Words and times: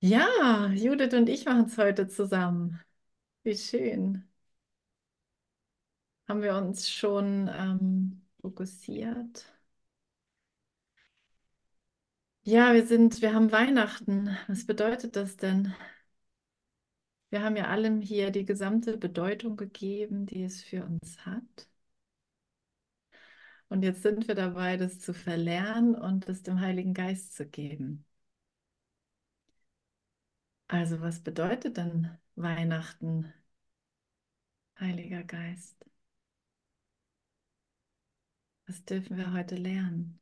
Ja, 0.00 0.68
Judith 0.72 1.14
und 1.14 1.28
ich 1.28 1.46
machen 1.46 1.64
es 1.66 1.78
heute 1.78 2.06
zusammen. 2.08 2.80
Wie 3.44 3.56
schön. 3.56 4.28
Haben 6.28 6.42
wir 6.42 6.56
uns 6.56 6.90
schon 6.90 7.48
ähm, 7.54 8.22
fokussiert? 8.42 9.46
Ja, 12.42 12.72
wir 12.74 12.86
sind, 12.86 13.20
wir 13.22 13.34
haben 13.34 13.50
Weihnachten. 13.52 14.36
Was 14.48 14.64
bedeutet 14.66 15.16
das 15.16 15.36
denn? 15.36 15.74
Wir 17.28 17.42
haben 17.42 17.56
ja 17.56 17.66
allem 17.66 18.00
hier 18.00 18.30
die 18.30 18.46
gesamte 18.46 18.96
Bedeutung 18.96 19.56
gegeben, 19.58 20.24
die 20.24 20.42
es 20.42 20.62
für 20.62 20.84
uns 20.86 21.26
hat. 21.26 21.68
Und 23.74 23.82
jetzt 23.82 24.02
sind 24.02 24.28
wir 24.28 24.36
dabei, 24.36 24.76
das 24.76 25.00
zu 25.00 25.12
verlernen 25.12 25.96
und 25.96 26.28
es 26.28 26.44
dem 26.44 26.60
Heiligen 26.60 26.94
Geist 26.94 27.34
zu 27.34 27.44
geben. 27.44 28.04
Also, 30.68 31.00
was 31.00 31.18
bedeutet 31.20 31.76
denn 31.78 32.16
Weihnachten, 32.36 33.32
Heiliger 34.78 35.24
Geist? 35.24 35.84
Was 38.66 38.84
dürfen 38.84 39.16
wir 39.16 39.32
heute 39.32 39.56
lernen? 39.56 40.20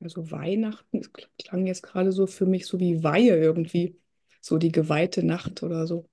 Also 0.00 0.30
Weihnachten, 0.30 0.98
es 0.98 1.12
klang 1.38 1.66
jetzt 1.66 1.82
gerade 1.82 2.10
so 2.10 2.26
für 2.26 2.46
mich 2.46 2.66
so 2.66 2.80
wie 2.80 3.02
Weihe 3.04 3.36
irgendwie. 3.36 4.00
So 4.40 4.58
die 4.58 4.72
geweihte 4.72 5.22
Nacht 5.22 5.62
oder 5.62 5.86
so. 5.86 6.08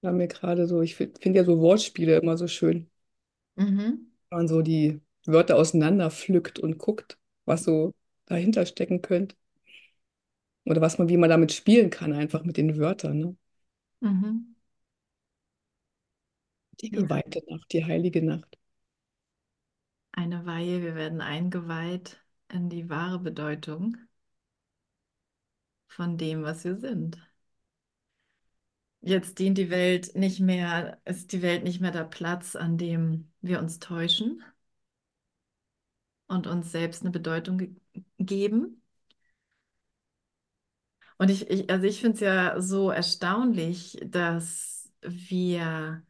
War 0.00 0.12
mir 0.12 0.26
gerade 0.28 0.66
so, 0.66 0.80
ich 0.80 0.94
finde 0.96 1.20
find 1.20 1.36
ja 1.36 1.44
so 1.44 1.60
Wortspiele 1.60 2.16
immer 2.16 2.38
so 2.38 2.48
schön. 2.48 2.88
Mhm. 3.56 4.06
Wenn 4.30 4.38
man 4.38 4.48
so 4.48 4.62
die 4.62 5.00
Wörter 5.26 5.56
auseinander 5.56 6.10
pflückt 6.10 6.58
und 6.60 6.78
guckt, 6.78 7.18
was 7.44 7.64
so 7.64 7.92
dahinter 8.26 8.64
stecken 8.66 9.02
könnte. 9.02 9.34
Oder 10.66 10.82
was 10.82 10.98
man, 10.98 11.08
wie 11.08 11.16
man 11.16 11.30
damit 11.30 11.52
spielen 11.52 11.88
kann, 11.90 12.12
einfach 12.12 12.44
mit 12.44 12.56
den 12.58 12.76
Wörtern. 12.76 13.18
Ne? 13.20 13.36
Mhm. 14.00 14.56
Die 16.80 16.90
Ja, 16.90 17.10
geweihte 17.10 17.42
Nacht, 17.50 17.70
die 17.74 17.84
heilige 17.84 18.22
Nacht. 18.24 18.56
eine 20.10 20.44
Weihe, 20.46 20.82
wir 20.82 20.96
werden 20.96 21.20
eingeweiht 21.20 22.20
in 22.48 22.68
die 22.68 22.90
wahre 22.90 23.20
Bedeutung 23.20 23.96
von 25.88 26.16
dem, 26.16 26.44
was 26.44 26.62
wir 26.64 26.76
sind. 26.76 27.18
Jetzt 29.06 29.38
dient 29.38 29.56
die 29.58 29.70
Welt 29.70 30.14
nicht 30.16 30.38
mehr, 30.40 31.00
ist 31.06 31.32
die 31.32 31.40
Welt 31.42 31.62
nicht 31.64 31.80
mehr 31.80 31.92
der 31.92 32.04
Platz, 32.04 32.56
an 32.56 32.76
dem 32.76 33.30
wir 33.40 33.58
uns 33.60 33.78
täuschen 33.78 34.42
und 36.28 36.46
uns 36.46 36.70
selbst 36.72 37.02
eine 37.02 37.10
Bedeutung 37.10 37.58
ge 37.58 37.70
geben. 38.18 38.82
Und 41.18 41.30
ich, 41.30 41.48
ich 41.50 41.70
also 41.70 41.86
ich 41.86 42.00
finde 42.00 42.14
es 42.14 42.20
ja 42.20 42.60
so 42.60 42.90
erstaunlich, 42.90 43.98
dass 44.04 44.90
wir 45.02 46.02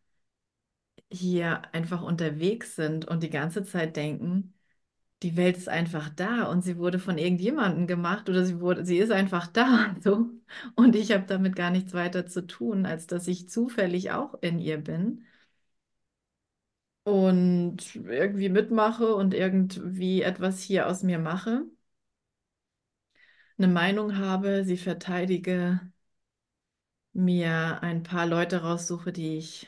hier 1.11 1.63
einfach 1.75 2.03
unterwegs 2.03 2.77
sind 2.77 3.07
und 3.07 3.23
die 3.25 3.31
ganze 3.31 3.65
Zeit 3.65 3.97
denken, 3.97 4.55
die 5.23 5.37
Welt 5.37 5.57
ist 5.57 5.69
einfach 5.69 6.09
da 6.11 6.45
und 6.45 6.63
sie 6.63 6.79
wurde 6.79 6.99
von 6.99 7.19
irgendjemandem 7.19 7.87
gemacht 7.87 8.29
oder 8.29 8.45
sie 8.45 8.61
wurde, 8.61 8.85
sie 8.85 8.99
ist 8.99 9.11
einfach 9.13 9.47
da, 9.47 9.95
so. 10.03 10.31
Und 10.77 10.95
ich 10.97 11.13
habe 11.13 11.25
damit 11.27 11.57
gar 11.57 11.71
nichts 11.71 11.95
weiter 11.95 12.27
zu 12.27 12.47
tun, 12.47 12.87
als 12.87 13.07
dass 13.07 13.27
ich 13.29 13.49
zufällig 13.49 14.13
auch 14.13 14.35
in 14.43 14.59
ihr 14.59 14.79
bin 14.79 15.25
und 17.05 17.95
irgendwie 17.97 18.49
mitmache 18.51 19.15
und 19.15 19.33
irgendwie 19.35 20.21
etwas 20.23 20.61
hier 20.61 20.89
aus 20.89 21.03
mir 21.03 21.19
mache, 21.19 21.65
eine 23.59 23.69
Meinung 23.69 24.17
habe, 24.19 24.65
sie 24.65 24.77
verteidige, 24.79 25.81
mir 27.15 27.83
ein 27.83 28.03
paar 28.05 28.27
Leute 28.27 28.63
raussuche, 28.63 29.13
die 29.13 29.39
ich 29.39 29.67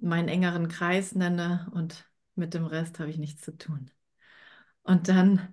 meinen 0.00 0.28
engeren 0.28 0.68
Kreis 0.68 1.14
nenne 1.16 1.68
und 1.74 2.08
mit 2.36 2.54
dem 2.54 2.64
Rest 2.66 2.98
habe 3.00 3.10
ich 3.10 3.18
nichts 3.18 3.42
zu 3.42 3.56
tun. 3.58 3.90
Und 4.84 5.08
dann 5.08 5.52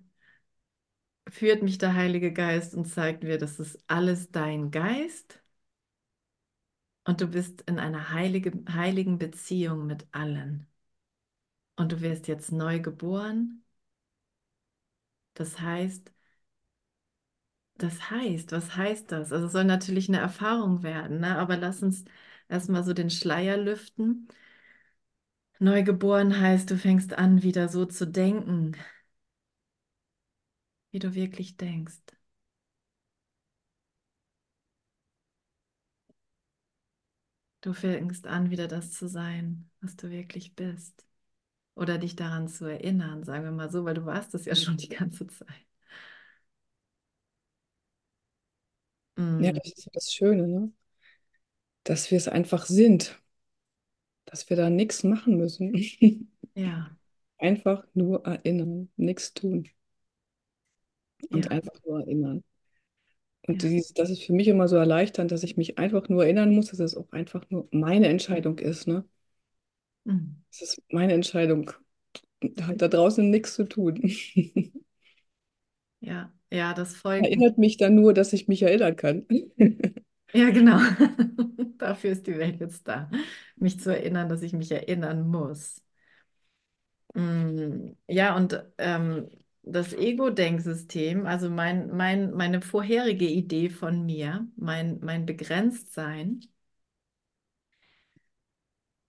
führt 1.30 1.64
mich 1.64 1.78
der 1.80 1.96
Heilige 1.96 2.32
Geist 2.34 2.76
und 2.76 2.86
zeigt 2.86 3.24
mir, 3.24 3.38
das 3.40 3.60
ist 3.60 3.80
alles 3.88 4.30
dein 4.32 4.70
Geist 4.72 5.42
und 7.06 7.22
du 7.22 7.28
bist 7.28 7.62
in 7.68 7.78
einer 7.80 8.10
heilige, 8.12 8.52
heiligen 8.74 9.18
Beziehung 9.20 9.86
mit 9.88 10.08
allen. 10.12 10.68
Und 11.76 11.92
du 11.92 12.00
wirst 12.02 12.28
jetzt 12.30 12.52
neu 12.54 12.80
geboren. 12.80 13.64
Das 15.34 15.60
heißt, 15.60 16.12
das 17.78 18.10
heißt, 18.12 18.52
was 18.52 18.76
heißt 18.78 19.12
das? 19.12 19.32
Also 19.34 19.48
es 19.48 19.52
soll 19.54 19.66
natürlich 19.66 20.08
eine 20.10 20.20
Erfahrung 20.20 20.84
werden, 20.84 21.20
ne? 21.22 21.38
Aber 21.38 21.58
lass 21.58 21.82
uns 21.82 22.06
erstmal 22.48 22.84
so 22.84 22.94
den 22.94 23.10
Schleier 23.10 23.58
lüften. 23.58 24.28
Neugeboren 25.60 26.40
heißt, 26.42 26.70
du 26.72 26.78
fängst 26.78 27.14
an, 27.14 27.42
wieder 27.44 27.70
so 27.70 27.86
zu 27.86 28.06
denken, 28.08 28.76
wie 30.92 31.00
du 31.00 31.14
wirklich 31.16 31.58
denkst. 31.58 32.00
Du 37.62 37.74
fängst 37.74 38.28
an, 38.28 38.50
wieder 38.52 38.68
das 38.68 38.92
zu 38.94 39.08
sein, 39.08 39.70
was 39.82 39.96
du 39.96 40.10
wirklich 40.10 40.56
bist. 40.56 41.06
Oder 41.76 41.98
dich 42.00 42.16
daran 42.18 42.48
zu 42.50 42.66
erinnern, 42.66 43.24
sagen 43.26 43.46
wir 43.46 43.52
mal 43.52 43.72
so, 43.72 43.86
weil 43.86 43.96
du 43.96 44.06
warst 44.06 44.36
es 44.36 44.46
ja 44.46 44.56
schon 44.56 44.78
die 44.78 44.90
ganze 44.90 45.28
Zeit. 45.28 45.48
Ja, 49.38 49.52
Mm, 49.52 49.54
das 49.54 49.66
ist 49.74 49.86
ja 49.86 49.92
das 49.94 50.14
Schöne, 50.14 50.48
ne? 50.48 50.72
Dass 51.84 52.10
wir 52.10 52.18
es 52.18 52.28
einfach 52.28 52.66
sind, 52.66 53.22
dass 54.26 54.50
wir 54.50 54.58
da 54.58 54.70
nichts 54.72 55.04
machen 55.04 55.38
müssen. 55.38 55.74
ja, 56.56 56.96
Einfach 57.40 57.86
nur 57.94 58.26
erinnern, 58.26 58.90
nichts 58.96 59.34
tun 59.34 59.68
und 61.30 61.50
ja, 61.50 61.52
einfach 61.52 61.74
nur 61.86 62.00
erinnern. 62.02 62.44
Und 63.48 63.62
ja. 63.62 63.64
dies, 63.64 63.94
das 63.94 64.10
ist 64.10 64.24
für 64.24 64.34
mich 64.34 64.48
immer 64.48 64.68
so 64.68 64.76
erleichternd, 64.78 65.32
dass 65.32 65.44
ich 65.44 65.56
mich 65.58 65.78
einfach 65.78 66.10
nur 66.10 66.24
erinnern 66.24 66.54
muss, 66.56 66.68
dass 66.70 66.80
es 66.80 66.96
auch 66.98 67.12
einfach 67.12 67.48
nur 67.50 67.68
meine 67.72 68.08
Entscheidung 68.08 68.58
ist, 68.60 68.88
ne? 68.88 69.06
Mm, 70.08 70.42
Es 70.52 70.62
ist 70.62 70.82
meine 70.92 71.14
Entscheidung. 71.14 71.72
Da 72.42 72.68
hat 72.68 72.82
da 72.82 72.88
draußen 72.88 73.30
nichts 73.30 73.56
zu 73.56 73.66
tun. 73.66 74.02
ja, 76.00 76.34
ja, 76.52 76.74
das 76.74 76.96
folgt. 76.96 77.26
Erinnert 77.26 77.58
mich 77.58 77.78
dann 77.78 77.96
nur, 77.96 78.14
dass 78.14 78.34
ich 78.34 78.48
mich 78.48 78.64
erinnern 78.64 78.96
kann. 78.96 79.26
Ja, 80.34 80.50
genau. 80.50 80.78
Dafür 81.78 82.12
ist 82.12 82.26
die 82.28 82.38
Welt 82.38 82.60
jetzt 82.62 82.88
da, 82.88 83.10
mich 83.58 83.80
zu 83.80 83.90
erinnern, 83.96 84.30
dass 84.30 84.42
ich 84.44 84.54
mich 84.54 84.72
erinnern 84.72 85.28
muss. 85.30 85.82
Mm, 87.14 87.96
Ja, 88.08 88.36
und 88.36 88.64
ähm, 88.78 89.30
das 89.64 89.94
Ego-Denksystem, 89.94 91.26
also 91.26 91.50
mein, 91.50 91.96
mein, 91.96 92.32
meine 92.32 92.62
vorherige 92.62 93.28
Idee 93.28 93.70
von 93.70 94.06
mir, 94.06 94.48
mein, 94.56 95.00
mein 95.02 95.26
Begrenztsein, 95.26 96.42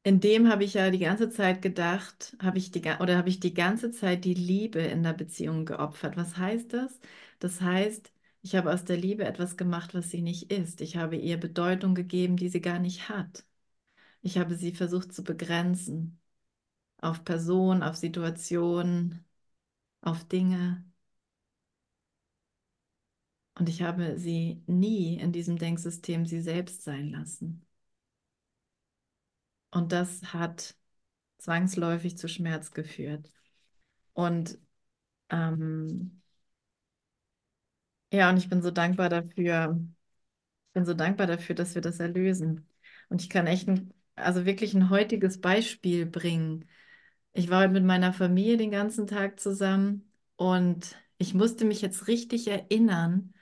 in 0.04 0.20
dem 0.20 0.48
habe 0.50 0.64
ich 0.64 0.74
ja 0.74 0.91
die 0.91 0.98
ganze 0.98 1.30
Zeit 1.30 1.62
gedacht, 1.62 2.36
habe 2.42 2.58
ich 2.58 2.70
die, 2.72 2.80
oder 3.00 3.16
habe 3.16 3.28
ich 3.28 3.41
die 3.41 3.54
ganze 3.54 3.91
Zeit 3.92 4.24
die 4.24 4.34
Liebe 4.34 4.80
in 4.80 5.02
der 5.02 5.12
Beziehung 5.12 5.64
geopfert. 5.64 6.16
Was 6.16 6.36
heißt 6.36 6.72
das? 6.72 6.98
Das 7.38 7.60
heißt, 7.60 8.12
ich 8.42 8.56
habe 8.56 8.72
aus 8.72 8.84
der 8.84 8.96
Liebe 8.96 9.24
etwas 9.24 9.56
gemacht, 9.56 9.94
was 9.94 10.10
sie 10.10 10.22
nicht 10.22 10.50
ist. 10.52 10.80
Ich 10.80 10.96
habe 10.96 11.16
ihr 11.16 11.38
Bedeutung 11.38 11.94
gegeben, 11.94 12.36
die 12.36 12.48
sie 12.48 12.60
gar 12.60 12.78
nicht 12.80 13.08
hat. 13.08 13.44
Ich 14.22 14.38
habe 14.38 14.56
sie 14.56 14.74
versucht 14.74 15.12
zu 15.14 15.24
begrenzen 15.24 16.21
auf 16.98 17.24
Personen, 17.24 17.82
auf 17.82 17.97
Situationen, 17.97 19.24
auf 20.03 20.25
Dinge. 20.28 20.84
Und 23.54 23.69
ich 23.71 23.81
habe 23.83 24.19
sie 24.19 24.63
nie 24.66 25.19
in 25.19 25.33
diesem 25.33 25.57
Denksystem 25.59 26.27
sie 26.27 26.41
selbst 26.43 26.84
sein 26.84 27.09
lassen. 27.10 27.65
Und 29.71 29.93
das 29.93 30.22
hat 30.34 30.77
zwangsläufig 31.39 32.19
zu 32.19 32.28
Schmerz 32.28 32.72
geführt. 32.72 33.31
Und 34.15 34.59
ähm, 35.31 36.22
ja, 38.13 38.31
und 38.31 38.37
ich 38.37 38.49
bin 38.49 38.63
so 38.63 38.71
dankbar 38.71 39.09
dafür, 39.09 39.78
ich 40.69 40.72
bin 40.75 40.87
so 40.87 40.95
dankbar 40.95 41.28
dafür, 41.28 41.54
dass 41.54 41.75
wir 41.75 41.83
das 41.83 42.01
erlösen. 42.01 42.69
Und 43.09 43.22
ich 43.22 43.31
kann 43.31 43.47
echt 43.49 43.69
ein, 43.69 43.95
also 44.16 44.47
wirklich 44.47 44.75
ein 44.75 44.91
heutiges 44.91 45.41
Beispiel 45.41 46.07
bringen. 46.07 46.69
Ich 47.34 47.50
war 47.50 47.60
heute 47.62 47.72
mit 47.72 47.84
meiner 47.84 48.12
Familie 48.14 48.56
den 48.56 48.70
ganzen 48.70 49.06
Tag 49.06 49.38
zusammen 49.40 50.10
und 50.36 50.96
ich 51.18 51.34
musste 51.34 51.64
mich 51.64 51.80
jetzt 51.82 52.06
richtig 52.08 52.48
erinnern, 52.48 53.34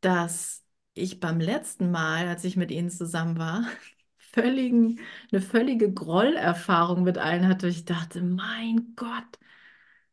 dass 0.00 0.64
ich 0.94 1.20
beim 1.20 1.40
letzten 1.40 1.90
Mal, 1.90 2.28
als 2.28 2.44
ich 2.44 2.56
mit 2.56 2.70
ihnen 2.70 2.90
zusammen 2.90 3.38
war, 3.38 3.66
völligen, 4.18 5.00
eine 5.30 5.40
völlige 5.42 5.92
Grollerfahrung 5.92 7.02
mit 7.02 7.18
allen 7.18 7.48
hatte. 7.48 7.68
Ich 7.68 7.84
dachte, 7.84 8.22
mein 8.22 8.92
Gott, 8.96 9.38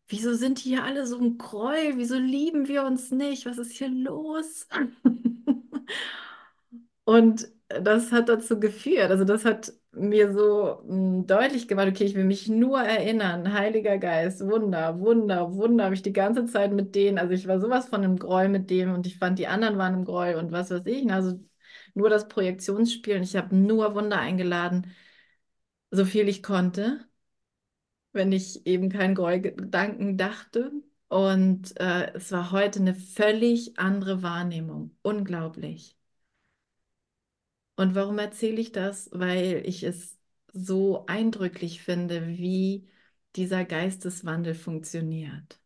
wieso 0.08 0.34
sind 0.36 0.64
die 0.64 0.70
hier 0.70 0.84
alle 0.84 1.08
so 1.08 1.20
ein 1.20 1.38
Gräuel? 1.38 1.98
Wieso 1.98 2.18
lieben 2.18 2.68
wir 2.68 2.84
uns 2.86 3.12
nicht? 3.12 3.46
Was 3.46 3.58
ist 3.58 3.74
hier 3.74 3.90
los? 3.90 4.68
Und 7.10 7.48
das 7.70 8.12
hat 8.12 8.30
dazu 8.30 8.60
geführt, 8.60 9.10
also 9.12 9.24
das 9.26 9.44
hat 9.46 9.74
mir 9.92 10.32
so 10.34 10.84
mh, 10.88 11.24
deutlich 11.26 11.68
gemacht, 11.68 11.88
okay, 11.88 12.04
ich 12.06 12.14
will 12.16 12.24
mich 12.24 12.48
nur 12.48 12.80
erinnern, 12.82 13.52
Heiliger 13.54 13.98
Geist, 13.98 14.42
Wunder, 14.48 15.00
Wunder, 15.00 15.54
Wunder, 15.56 15.86
habe 15.86 15.96
ich 15.96 16.02
die 16.04 16.14
ganze 16.14 16.46
Zeit 16.46 16.72
mit 16.72 16.94
denen, 16.96 17.18
also 17.18 17.34
ich 17.34 17.48
war 17.48 17.60
sowas 17.60 17.88
von 17.90 18.04
im 18.04 18.18
Groll 18.18 18.48
mit 18.50 18.70
dem 18.70 18.94
und 18.94 19.08
ich 19.08 19.18
fand, 19.18 19.40
die 19.40 19.48
anderen 19.48 19.78
waren 19.80 19.94
im 19.96 20.06
Groll 20.06 20.36
und 20.36 20.52
was 20.52 20.70
weiß 20.72 20.84
ich, 20.86 21.12
also 21.12 21.40
nur 21.96 22.10
das 22.10 22.28
Projektionsspiel 22.28 23.18
und 23.18 23.24
ich 23.24 23.36
habe 23.36 23.56
nur 23.56 23.96
Wunder 23.96 24.20
eingeladen, 24.20 24.94
so 25.92 26.06
viel 26.06 26.28
ich 26.30 26.42
konnte, 26.44 27.08
wenn 28.12 28.32
ich 28.32 28.66
eben 28.68 28.90
keinen 28.90 29.16
Grollgedanken 29.16 30.18
dachte. 30.18 30.72
Und 31.08 31.80
äh, 31.80 32.14
es 32.14 32.32
war 32.32 32.52
heute 32.52 32.80
eine 32.80 32.94
völlig 32.96 33.80
andere 33.80 34.22
Wahrnehmung. 34.24 34.96
Unglaublich. 35.02 35.99
Und 37.80 37.96
warum 37.96 38.20
erzähle 38.20 38.60
ich 38.60 38.72
das? 38.74 39.10
Weil 39.14 39.64
ich 39.66 39.84
es 39.84 40.18
so 40.52 41.06
eindrücklich 41.08 41.82
finde, 41.82 42.28
wie 42.28 42.90
dieser 43.38 43.64
Geisteswandel 43.64 44.54
funktioniert. 44.54 45.62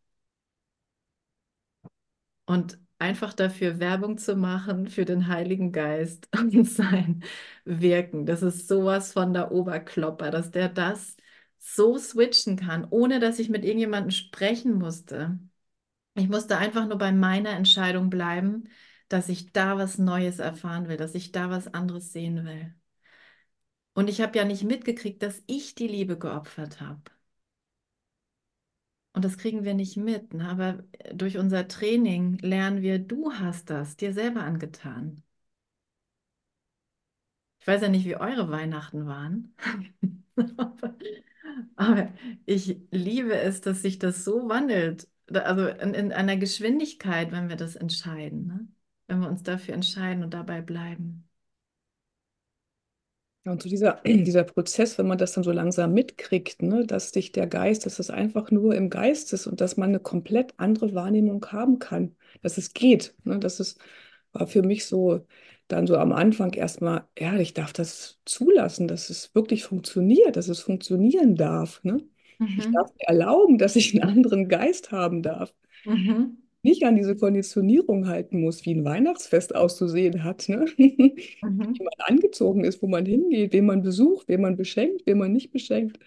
Und 2.46 2.78
einfach 2.98 3.32
dafür 3.34 3.80
Werbung 3.80 4.18
zu 4.18 4.36
machen 4.36 4.88
für 4.88 5.04
den 5.04 5.28
Heiligen 5.28 5.72
Geist 5.72 6.28
und 6.38 6.64
sein 6.68 7.24
Wirken. 7.64 8.26
Das 8.26 8.42
ist 8.42 8.68
sowas 8.68 9.12
von 9.12 9.32
der 9.32 9.50
Oberklopper, 9.52 10.30
dass 10.30 10.50
der 10.50 10.68
das 10.68 11.16
so 11.58 11.98
switchen 11.98 12.56
kann, 12.56 12.86
ohne 12.90 13.18
dass 13.20 13.38
ich 13.38 13.48
mit 13.48 13.64
irgendjemandem 13.64 14.10
sprechen 14.10 14.74
musste. 14.78 15.38
Ich 16.14 16.28
musste 16.28 16.58
einfach 16.58 16.86
nur 16.88 16.98
bei 16.98 17.12
meiner 17.12 17.50
Entscheidung 17.50 18.10
bleiben, 18.10 18.68
dass 19.08 19.28
ich 19.28 19.52
da 19.52 19.78
was 19.78 19.98
Neues 19.98 20.38
erfahren 20.38 20.88
will, 20.88 20.96
dass 20.96 21.14
ich 21.14 21.32
da 21.32 21.50
was 21.50 21.72
anderes 21.72 22.12
sehen 22.12 22.44
will. 22.44 22.74
Und 23.94 24.08
ich 24.08 24.20
habe 24.20 24.36
ja 24.38 24.44
nicht 24.44 24.62
mitgekriegt, 24.64 25.20
dass 25.22 25.42
ich 25.46 25.74
die 25.74 25.88
Liebe 25.88 26.16
geopfert 26.18 26.80
habe. 26.80 27.02
Und 29.12 29.24
das 29.24 29.38
kriegen 29.38 29.64
wir 29.64 29.74
nicht 29.74 29.96
mit, 29.96 30.34
ne? 30.34 30.48
aber 30.48 30.84
durch 31.12 31.38
unser 31.38 31.68
Training 31.68 32.38
lernen 32.38 32.82
wir, 32.82 32.98
du 32.98 33.32
hast 33.32 33.70
das 33.70 33.96
dir 33.96 34.12
selber 34.12 34.42
angetan. 34.42 35.22
Ich 37.60 37.66
weiß 37.66 37.80
ja 37.82 37.88
nicht, 37.88 38.04
wie 38.04 38.16
eure 38.16 38.50
Weihnachten 38.50 39.06
waren, 39.06 39.54
aber 41.76 42.12
ich 42.46 42.78
liebe 42.90 43.36
es, 43.38 43.60
dass 43.60 43.82
sich 43.82 43.98
das 43.98 44.24
so 44.24 44.48
wandelt, 44.48 45.08
also 45.32 45.68
in, 45.68 45.94
in 45.94 46.12
einer 46.12 46.36
Geschwindigkeit, 46.36 47.32
wenn 47.32 47.48
wir 47.48 47.56
das 47.56 47.76
entscheiden, 47.76 48.46
ne? 48.46 48.68
Wenn 49.06 49.20
wir 49.20 49.28
uns 49.28 49.42
dafür 49.42 49.74
entscheiden 49.74 50.22
und 50.24 50.34
dabei 50.34 50.60
bleiben. 50.62 51.28
Ja, 53.44 53.52
und 53.52 53.62
so 53.62 53.68
dieser, 53.68 54.00
dieser 54.06 54.44
Prozess, 54.44 54.96
wenn 54.98 55.06
man 55.06 55.18
das 55.18 55.32
dann 55.32 55.44
so 55.44 55.52
langsam 55.52 55.92
mitkriegt, 55.92 56.62
ne, 56.62 56.86
dass 56.86 57.10
sich 57.10 57.32
der 57.32 57.46
Geist, 57.46 57.84
dass 57.86 57.96
das 57.96 58.10
einfach 58.10 58.50
nur 58.50 58.74
im 58.74 58.90
Geist 58.90 59.32
ist 59.32 59.46
und 59.46 59.60
dass 59.60 59.76
man 59.76 59.90
eine 59.90 60.00
komplett 60.00 60.54
andere 60.58 60.94
Wahrnehmung 60.94 61.44
haben 61.52 61.78
kann, 61.78 62.16
dass 62.42 62.58
es 62.58 62.72
geht. 62.72 63.14
Ne, 63.24 63.38
das 63.38 63.60
ist, 63.60 63.78
war 64.32 64.46
für 64.46 64.62
mich 64.62 64.86
so 64.86 65.26
dann 65.68 65.86
so 65.86 65.96
am 65.96 66.12
Anfang 66.12 66.52
erstmal, 66.52 67.06
ja, 67.18 67.36
ich 67.38 67.54
darf 67.54 67.72
das 67.72 68.20
zulassen, 68.26 68.88
dass 68.88 69.08
es 69.10 69.34
wirklich 69.34 69.64
funktioniert, 69.64 70.36
dass 70.36 70.48
es 70.48 70.60
funktionieren 70.60 71.36
darf. 71.36 71.82
Ne? 71.84 72.02
Ich 72.56 72.68
Mhm. 72.68 72.70
darf 72.70 72.90
mir 72.94 73.06
erlauben, 73.08 73.58
dass 73.58 73.76
ich 73.76 73.94
einen 73.94 74.08
anderen 74.10 74.48
Geist 74.48 74.92
haben 74.92 75.22
darf. 75.22 75.54
Mhm. 75.84 76.43
Nicht 76.64 76.84
an 76.84 76.96
diese 76.96 77.16
Konditionierung 77.16 78.08
halten 78.08 78.42
muss, 78.42 78.66
wie 78.66 78.74
ein 78.74 78.84
Weihnachtsfest 78.86 79.56
auszusehen 79.56 80.24
hat, 80.24 80.48
ne? 80.50 80.66
Wie 80.78 81.36
Mhm. 81.42 81.84
man 81.84 81.94
angezogen 82.16 82.64
ist, 82.64 82.82
wo 82.82 82.88
man 82.88 83.06
hingeht, 83.06 83.52
wen 83.52 83.66
man 83.66 83.82
besucht, 83.82 84.28
wen 84.28 84.42
man 84.42 84.56
beschenkt, 84.56 85.02
wen 85.06 85.18
man 85.18 85.32
nicht 85.32 85.52
beschenkt. 85.52 85.98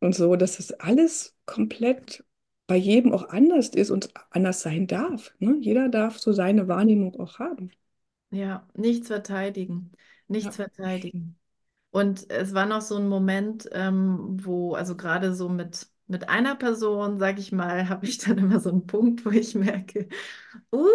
Und 0.00 0.14
so, 0.14 0.36
dass 0.36 0.56
das 0.58 0.72
alles 0.72 1.34
komplett 1.46 2.24
bei 2.66 2.76
jedem 2.76 3.12
auch 3.12 3.28
anders 3.30 3.68
ist 3.70 3.90
und 3.90 4.10
anders 4.30 4.62
sein 4.62 4.86
darf. 4.86 5.34
Ne? 5.38 5.56
Jeder 5.60 5.88
darf 5.88 6.18
so 6.18 6.32
seine 6.32 6.68
Wahrnehmung 6.68 7.18
auch 7.20 7.38
haben. 7.38 7.70
Ja, 8.30 8.68
nichts 8.74 9.06
verteidigen, 9.08 9.92
nichts 10.28 10.56
Ja. 10.56 10.56
verteidigen. 10.56 11.38
Und 11.90 12.30
es 12.30 12.54
war 12.54 12.66
noch 12.66 12.82
so 12.82 12.96
ein 12.98 13.08
Moment, 13.08 13.68
ähm, 13.72 14.38
wo, 14.44 14.74
also 14.74 14.96
gerade 14.96 15.34
so 15.34 15.48
mit, 15.48 15.88
mit 16.06 16.28
einer 16.28 16.54
Person, 16.56 17.18
sag 17.18 17.38
ich 17.38 17.52
mal, 17.52 17.88
habe 17.88 18.06
ich 18.06 18.18
dann 18.18 18.38
immer 18.38 18.60
so 18.60 18.70
einen 18.70 18.86
Punkt, 18.86 19.24
wo 19.24 19.30
ich 19.30 19.54
merke, 19.54 20.08
uh, 20.72 20.88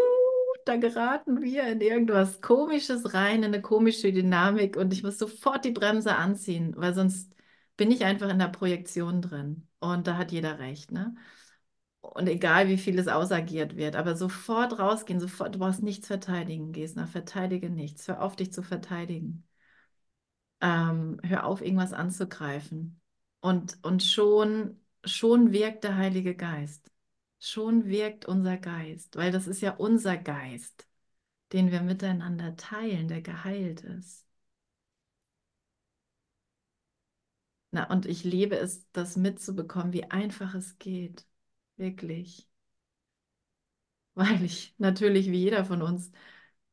da 0.65 0.77
geraten 0.77 1.41
wir 1.41 1.67
in 1.67 1.81
irgendwas 1.81 2.41
Komisches 2.41 3.13
rein, 3.13 3.39
in 3.39 3.45
eine 3.45 3.61
komische 3.61 4.13
Dynamik 4.13 4.77
und 4.77 4.93
ich 4.93 5.03
muss 5.03 5.17
sofort 5.17 5.65
die 5.65 5.71
Bremse 5.71 6.15
anziehen, 6.15 6.73
weil 6.77 6.93
sonst 6.93 7.33
bin 7.77 7.91
ich 7.91 8.05
einfach 8.05 8.29
in 8.29 8.39
der 8.39 8.49
Projektion 8.49 9.21
drin. 9.21 9.67
Und 9.79 10.07
da 10.07 10.17
hat 10.17 10.31
jeder 10.31 10.59
recht, 10.59 10.91
ne? 10.91 11.15
Und 12.01 12.27
egal, 12.27 12.67
wie 12.69 12.77
viel 12.77 12.97
es 12.99 13.07
ausagiert 13.07 13.75
wird, 13.77 13.95
aber 13.95 14.15
sofort 14.15 14.79
rausgehen, 14.79 15.19
sofort, 15.19 15.55
du 15.55 15.59
brauchst 15.59 15.83
nichts 15.83 16.07
verteidigen, 16.07 16.71
Gesner, 16.71 17.07
verteidige 17.07 17.69
nichts, 17.69 18.07
hör 18.07 18.21
auf, 18.21 18.35
dich 18.35 18.53
zu 18.53 18.63
verteidigen. 18.63 19.45
Ähm, 20.61 21.19
hör 21.23 21.45
auf, 21.45 21.61
irgendwas 21.61 21.93
anzugreifen. 21.93 22.99
Und, 23.41 23.77
und 23.83 24.03
schon, 24.03 24.79
schon 25.05 25.51
wirkt 25.53 25.83
der 25.83 25.95
Heilige 25.97 26.35
Geist. 26.35 26.91
Schon 27.39 27.85
wirkt 27.87 28.25
unser 28.25 28.57
Geist, 28.57 29.15
weil 29.15 29.31
das 29.31 29.47
ist 29.47 29.61
ja 29.61 29.71
unser 29.75 30.17
Geist, 30.17 30.87
den 31.53 31.71
wir 31.71 31.81
miteinander 31.81 32.55
teilen, 32.57 33.07
der 33.09 33.21
geheilt 33.21 33.81
ist. 33.83 34.25
Na, 37.71 37.85
und 37.89 38.05
ich 38.05 38.23
liebe 38.23 38.57
es, 38.57 38.87
das 38.91 39.15
mitzubekommen, 39.15 39.93
wie 39.93 40.03
einfach 40.05 40.53
es 40.55 40.77
geht. 40.79 41.25
Wirklich. 41.77 42.47
Weil 44.15 44.43
ich 44.43 44.75
natürlich 44.77 45.29
wie 45.31 45.37
jeder 45.43 45.65
von 45.65 45.81
uns 45.81 46.11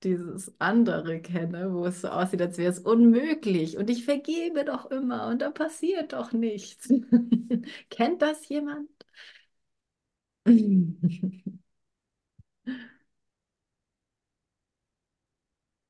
dieses 0.04 0.52
andere 0.60 1.20
kenne, 1.20 1.72
wo 1.74 1.86
es 1.86 2.02
so 2.02 2.08
aussieht, 2.08 2.42
als 2.42 2.58
wäre 2.58 2.70
es 2.72 2.78
unmöglich 2.80 3.76
und 3.78 3.90
ich 3.90 4.04
vergebe 4.04 4.64
doch 4.64 4.90
immer 4.90 5.28
und 5.28 5.40
da 5.42 5.50
passiert 5.50 6.12
doch 6.12 6.32
nichts. 6.32 6.88
Kennt 7.90 8.22
das 8.22 8.48
jemand? 8.48 8.88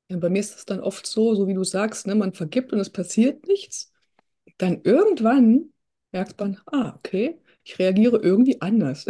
Ja, 0.09 0.17
bei 0.17 0.29
mir 0.29 0.39
ist 0.39 0.55
es 0.55 0.65
dann 0.65 0.79
oft 0.79 1.05
so, 1.05 1.35
so 1.35 1.47
wie 1.47 1.53
du 1.53 1.63
sagst, 1.63 2.07
ne, 2.07 2.15
man 2.15 2.33
vergibt 2.33 2.71
und 2.71 2.79
es 2.79 2.89
passiert 2.89 3.47
nichts. 3.47 3.91
Dann 4.57 4.81
irgendwann 4.83 5.73
merkt 6.11 6.39
man, 6.39 6.59
ah, 6.67 6.95
okay, 6.97 7.39
ich 7.63 7.79
reagiere 7.79 8.17
irgendwie 8.21 8.61
anders. 8.61 9.05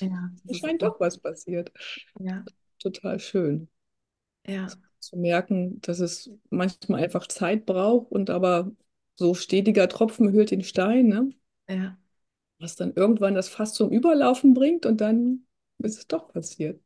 Ja, 0.00 0.30
Es 0.48 0.58
scheint 0.58 0.82
doch 0.82 1.00
was 1.00 1.18
passiert. 1.18 1.72
ja, 2.18 2.46
Total 2.78 3.18
schön. 3.20 3.68
Ja, 4.46 4.76
zu 5.00 5.16
merken, 5.16 5.80
dass 5.82 6.00
es 6.00 6.30
manchmal 6.50 7.02
einfach 7.04 7.26
Zeit 7.28 7.66
braucht 7.66 8.10
und 8.12 8.30
aber 8.30 8.72
so 9.16 9.34
stetiger 9.34 9.88
Tropfen 9.88 10.32
höhlt 10.32 10.50
den 10.50 10.64
Stein, 10.64 11.08
ne? 11.08 11.30
ja, 11.68 11.98
Was 12.58 12.76
dann 12.76 12.92
irgendwann 12.94 13.34
das 13.34 13.48
Fass 13.48 13.72
zum 13.74 13.90
Überlaufen 13.90 14.52
bringt 14.54 14.84
und 14.86 15.00
dann 15.00 15.46
ist 15.78 15.96
es 15.98 16.06
doch 16.06 16.28
passiert. 16.34 16.80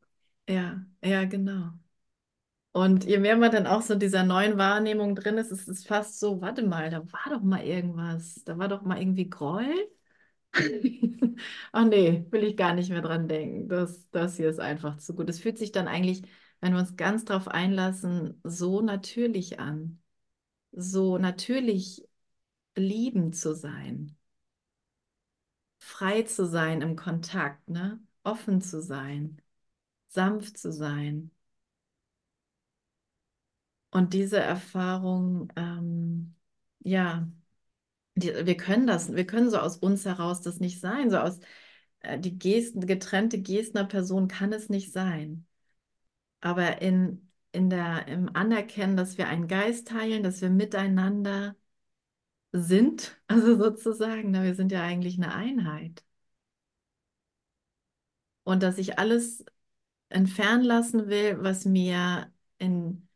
ja, 0.48 0.84
ja, 1.02 1.24
genau. 1.24 1.72
Und 2.72 3.04
je 3.04 3.18
mehr 3.18 3.36
man 3.36 3.50
dann 3.50 3.66
auch 3.66 3.82
so 3.82 3.94
in 3.94 4.00
dieser 4.00 4.22
neuen 4.24 4.56
Wahrnehmung 4.56 5.16
drin 5.16 5.38
ist, 5.38 5.50
ist 5.50 5.68
es 5.68 5.84
fast 5.84 6.20
so, 6.20 6.40
warte 6.40 6.62
mal, 6.66 6.88
da 6.90 7.00
war 7.12 7.30
doch 7.30 7.42
mal 7.42 7.62
irgendwas, 7.64 8.44
da 8.44 8.58
war 8.58 8.68
doch 8.68 8.82
mal 8.82 9.00
irgendwie 9.00 9.28
Groll. 9.28 9.66
Ach 11.72 11.84
nee, 11.86 12.26
will 12.30 12.44
ich 12.44 12.56
gar 12.56 12.74
nicht 12.74 12.90
mehr 12.90 13.02
dran 13.02 13.28
denken. 13.28 13.68
Das, 13.68 14.08
das 14.10 14.36
hier 14.36 14.50
ist 14.50 14.60
einfach 14.60 14.98
zu 14.98 15.14
gut. 15.14 15.28
Es 15.30 15.40
fühlt 15.40 15.58
sich 15.58 15.72
dann 15.72 15.88
eigentlich, 15.88 16.22
wenn 16.60 16.72
wir 16.72 16.80
uns 16.80 16.96
ganz 16.96 17.24
drauf 17.24 17.48
einlassen, 17.48 18.40
so 18.44 18.80
natürlich 18.80 19.60
an. 19.60 20.00
So 20.72 21.18
natürlich 21.18 22.06
liebend 22.76 23.36
zu 23.36 23.54
sein, 23.54 24.16
frei 25.78 26.22
zu 26.22 26.46
sein 26.46 26.80
im 26.82 26.96
Kontakt, 26.96 27.68
ne? 27.68 28.00
Offen 28.22 28.60
zu 28.60 28.82
sein, 28.82 29.40
sanft 30.08 30.58
zu 30.58 30.72
sein. 30.72 31.30
Und 33.90 34.12
diese 34.14 34.38
Erfahrung, 34.38 35.52
ähm, 35.56 36.34
ja, 36.80 37.28
die, 38.14 38.28
wir 38.46 38.56
können 38.56 38.86
das, 38.86 39.14
wir 39.14 39.26
können 39.26 39.50
so 39.50 39.58
aus 39.58 39.78
uns 39.78 40.04
heraus 40.04 40.42
das 40.42 40.60
nicht 40.60 40.80
sein. 40.80 41.10
So 41.10 41.18
aus 41.18 41.40
äh, 42.00 42.18
die 42.18 42.38
Gesten, 42.38 42.86
getrennte 42.86 43.42
einer 43.74 43.86
Person 43.88 44.28
kann 44.28 44.52
es 44.52 44.68
nicht 44.68 44.92
sein. 44.92 45.46
Aber 46.40 46.80
in 46.82 47.26
in 47.52 47.70
der, 47.70 48.06
im 48.08 48.34
Anerkennen, 48.34 48.96
dass 48.96 49.18
wir 49.18 49.28
einen 49.28 49.48
Geist 49.48 49.88
teilen, 49.88 50.22
dass 50.22 50.40
wir 50.40 50.50
miteinander 50.50 51.56
sind, 52.52 53.20
also 53.28 53.56
sozusagen, 53.56 54.30
ne, 54.30 54.44
wir 54.44 54.54
sind 54.54 54.72
ja 54.72 54.82
eigentlich 54.82 55.16
eine 55.16 55.34
Einheit. 55.34 56.04
Und 58.44 58.62
dass 58.62 58.78
ich 58.78 58.98
alles 58.98 59.44
entfernen 60.10 60.64
lassen 60.64 61.08
will, 61.08 61.42
was 61.42 61.64
mir 61.66 62.32
in, 62.58 63.08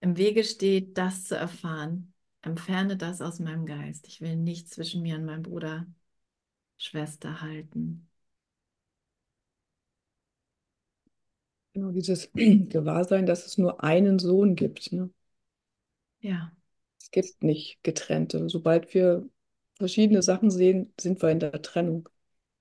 im 0.00 0.16
Wege 0.18 0.44
steht, 0.44 0.98
das 0.98 1.24
zu 1.26 1.36
erfahren. 1.36 2.14
Entferne 2.42 2.96
das 2.98 3.22
aus 3.22 3.40
meinem 3.40 3.66
Geist. 3.66 4.08
Ich 4.08 4.20
will 4.22 4.36
nichts 4.36 4.72
zwischen 4.72 5.02
mir 5.02 5.16
und 5.16 5.26
meinem 5.26 5.42
Bruder, 5.44 5.86
Schwester 6.78 7.42
halten. 7.42 8.09
Genau, 11.80 11.92
dieses 11.92 12.30
Gewahrsein, 12.34 13.26
dass 13.26 13.46
es 13.46 13.58
nur 13.58 13.82
einen 13.82 14.18
Sohn 14.18 14.54
gibt. 14.56 14.92
Ne? 14.92 15.10
Ja, 16.20 16.52
Es 17.00 17.10
gibt 17.10 17.42
nicht 17.42 17.82
getrennte. 17.82 18.48
Sobald 18.48 18.94
wir 18.94 19.28
verschiedene 19.78 20.22
Sachen 20.22 20.50
sehen, 20.52 20.92
sind 21.00 21.20
wir 21.22 21.30
in 21.30 21.40
der 21.40 21.60
Trennung. 21.62 22.08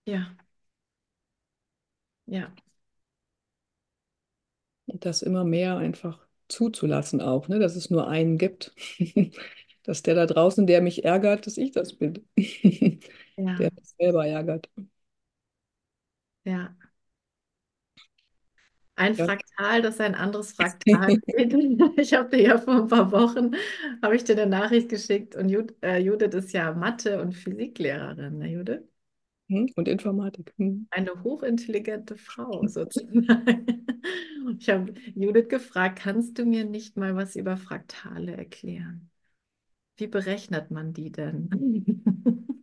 ja, 0.05 0.35
ja, 2.27 2.53
Und 4.87 5.05
das 5.05 5.21
immer 5.21 5.43
mehr 5.43 5.77
einfach 5.77 6.19
zuzulassen 6.47 7.21
auch, 7.21 7.47
ne? 7.47 7.59
Dass 7.59 7.75
es 7.75 7.89
nur 7.89 8.07
einen 8.07 8.37
gibt. 8.37 8.73
Dass 9.83 10.03
der 10.03 10.13
da 10.15 10.25
draußen, 10.27 10.67
der 10.67 10.81
mich 10.81 11.03
ärgert, 11.05 11.47
dass 11.47 11.57
ich 11.57 11.71
das 11.71 11.93
bin. 11.95 12.27
ja, 13.37 13.55
Der 13.57 13.71
mich 13.75 13.89
selber 13.97 14.27
ärgert. 14.27 14.69
ja. 16.45 16.88
Ein 18.99 19.15
Ja. 19.15 19.25
Fraktal, 19.25 19.81
das 19.81 19.99
ein 20.01 20.15
anderes 20.15 20.51
Fraktal. 20.53 21.21
Ich 21.97 22.13
habe 22.13 22.29
dir 22.29 22.41
ja 22.43 22.57
vor 22.57 22.75
ein 22.75 22.87
paar 22.87 23.11
Wochen, 23.11 23.51
habe 24.01 24.15
ich 24.15 24.23
dir 24.25 24.33
eine 24.33 24.45
Nachricht 24.47 24.89
geschickt 24.89 25.35
und 25.35 25.49
Jud 25.49 25.73
äh, 25.81 25.99
Judith 25.99 26.33
ist 26.33 26.51
ja 26.53 26.73
Mathe- 26.73 27.21
und 27.21 27.33
Physiklehrerin, 27.33 28.37
ne 28.39 28.49
Judith? 28.49 28.81
Hm? 29.49 29.69
Und 29.75 29.87
Informatik. 29.87 30.53
Hm. 30.57 30.87
Eine 30.91 31.23
hochintelligente 31.23 32.15
Frau 32.17 32.63
sozusagen. 32.67 33.85
Ich 34.59 34.69
habe 34.69 34.93
Judith 35.15 35.49
gefragt, 35.49 35.99
kannst 35.99 36.37
du 36.37 36.45
mir 36.45 36.65
nicht 36.65 36.97
mal 36.97 37.15
was 37.15 37.35
über 37.35 37.57
Fraktale 37.57 38.35
erklären? 38.35 39.09
Wie 39.97 40.07
berechnet 40.07 40.71
man 40.71 40.93
die 40.93 41.11
denn? 41.11 41.49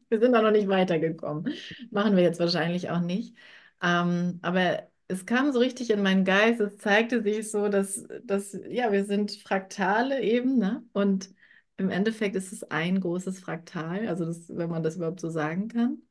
Wir 0.08 0.20
sind 0.20 0.34
auch 0.36 0.42
noch 0.42 0.50
nicht 0.52 0.68
weitergekommen. 0.68 1.52
Machen 1.90 2.16
wir 2.16 2.22
jetzt 2.22 2.40
wahrscheinlich 2.40 2.90
auch 2.90 3.00
nicht. 3.00 3.36
Ähm, 3.82 4.38
aber 4.42 4.88
es 5.08 5.26
kam 5.26 5.52
so 5.52 5.58
richtig 5.60 5.90
in 5.90 6.02
meinen 6.02 6.24
Geist, 6.24 6.60
es 6.60 6.78
zeigte 6.78 7.22
sich 7.22 7.50
so, 7.50 7.68
dass, 7.68 8.06
dass 8.24 8.52
ja, 8.68 8.92
wir 8.92 9.04
sind 9.04 9.32
Fraktale 9.32 10.22
eben, 10.22 10.58
ne? 10.58 10.84
Und 10.92 11.30
im 11.76 11.90
Endeffekt 11.90 12.36
ist 12.36 12.52
es 12.52 12.64
ein 12.64 13.00
großes 13.00 13.40
Fraktal, 13.40 14.08
also 14.08 14.24
das, 14.24 14.48
wenn 14.48 14.70
man 14.70 14.82
das 14.82 14.96
überhaupt 14.96 15.20
so 15.20 15.28
sagen 15.30 15.68
kann. 15.68 16.02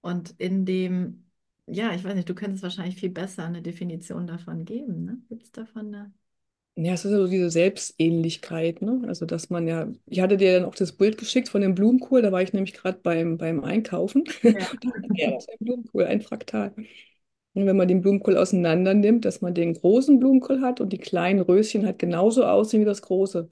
Und 0.00 0.30
in 0.38 0.64
dem, 0.66 1.26
ja, 1.66 1.92
ich 1.94 2.04
weiß 2.04 2.14
nicht, 2.14 2.28
du 2.28 2.34
könntest 2.34 2.62
wahrscheinlich 2.62 2.96
viel 2.96 3.10
besser 3.10 3.44
eine 3.44 3.60
Definition 3.62 4.26
davon 4.26 4.64
geben, 4.64 5.04
ne? 5.04 5.18
Gibt 5.28 5.42
es 5.44 5.52
davon 5.52 5.94
eine? 5.94 6.14
Ja, 6.78 6.92
es 6.92 7.06
ist 7.06 7.12
so 7.12 7.26
diese 7.26 7.48
Selbstähnlichkeit, 7.48 8.82
ne? 8.82 9.02
Also, 9.08 9.24
dass 9.24 9.48
man 9.48 9.66
ja, 9.66 9.88
ich 10.04 10.20
hatte 10.20 10.36
dir 10.36 10.52
dann 10.52 10.68
auch 10.68 10.74
das 10.74 10.92
Bild 10.92 11.16
geschickt 11.16 11.48
von 11.48 11.62
dem 11.62 11.74
Blumenkohl, 11.74 12.20
da 12.20 12.32
war 12.32 12.42
ich 12.42 12.52
nämlich 12.52 12.74
gerade 12.74 12.98
beim, 13.02 13.38
beim 13.38 13.64
Einkaufen. 13.64 14.24
Ja. 14.42 14.52
Ja, 15.14 15.30
das 15.30 15.44
ist 15.44 15.50
ein 15.50 15.56
Blumenkohl, 15.64 16.04
ein 16.04 16.20
Fraktal. 16.20 16.74
Und 17.54 17.66
wenn 17.66 17.76
man 17.76 17.88
den 17.88 18.02
Blumenkohl 18.02 18.36
auseinander 18.36 18.92
nimmt, 18.94 19.24
dass 19.24 19.40
man 19.40 19.54
den 19.54 19.74
großen 19.74 20.18
Blumenkohl 20.20 20.60
hat 20.60 20.80
und 20.82 20.92
die 20.92 20.98
kleinen 20.98 21.40
Röschen 21.40 21.86
halt 21.86 21.98
genauso 21.98 22.44
aussehen 22.44 22.82
wie 22.82 22.84
das 22.84 23.02
große. 23.02 23.50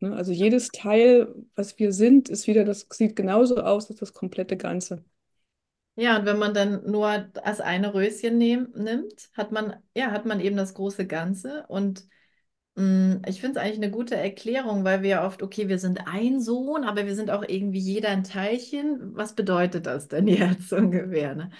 Ne? 0.00 0.16
Also 0.16 0.32
jedes 0.32 0.70
Teil, 0.70 1.34
was 1.56 1.78
wir 1.78 1.92
sind, 1.92 2.30
ist 2.30 2.46
wieder, 2.46 2.64
das 2.64 2.86
sieht 2.90 3.16
genauso 3.16 3.58
aus 3.58 3.90
als 3.90 4.00
das 4.00 4.14
komplette 4.14 4.56
Ganze. 4.56 5.04
Ja, 5.96 6.18
und 6.18 6.26
wenn 6.26 6.38
man 6.38 6.54
dann 6.54 6.90
nur 6.90 7.18
das 7.44 7.60
eine 7.60 7.94
Röschen 7.94 8.36
nehm, 8.38 8.72
nimmt, 8.74 9.30
hat 9.34 9.52
man, 9.52 9.76
ja, 9.94 10.10
hat 10.10 10.26
man 10.26 10.40
eben 10.40 10.56
das 10.56 10.74
große 10.74 11.06
Ganze. 11.06 11.64
Und 11.68 12.08
ich 12.76 13.40
finde 13.40 13.58
es 13.60 13.64
eigentlich 13.64 13.76
eine 13.78 13.90
gute 13.90 14.16
Erklärung, 14.16 14.84
weil 14.84 15.02
wir 15.02 15.10
ja 15.10 15.26
oft, 15.26 15.42
okay, 15.42 15.68
wir 15.68 15.78
sind 15.78 16.06
ein 16.08 16.40
Sohn, 16.40 16.84
aber 16.84 17.06
wir 17.06 17.14
sind 17.14 17.30
auch 17.30 17.44
irgendwie 17.46 17.78
jeder 17.78 18.08
ein 18.10 18.24
Teilchen. 18.24 19.14
Was 19.16 19.34
bedeutet 19.34 19.86
das 19.86 20.08
denn 20.08 20.26
jetzt 20.28 20.72
ungefähr, 20.72 21.34
ne? 21.36 21.50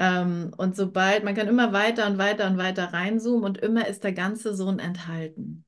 Ähm, 0.00 0.52
und 0.56 0.76
sobald, 0.76 1.24
man 1.24 1.34
kann 1.34 1.48
immer 1.48 1.72
weiter 1.72 2.06
und 2.08 2.18
weiter 2.18 2.46
und 2.48 2.58
weiter 2.58 2.92
reinzoomen 2.92 3.44
und 3.44 3.58
immer 3.58 3.86
ist 3.88 4.04
der 4.04 4.12
ganze 4.12 4.54
Sohn 4.54 4.78
enthalten. 4.78 5.64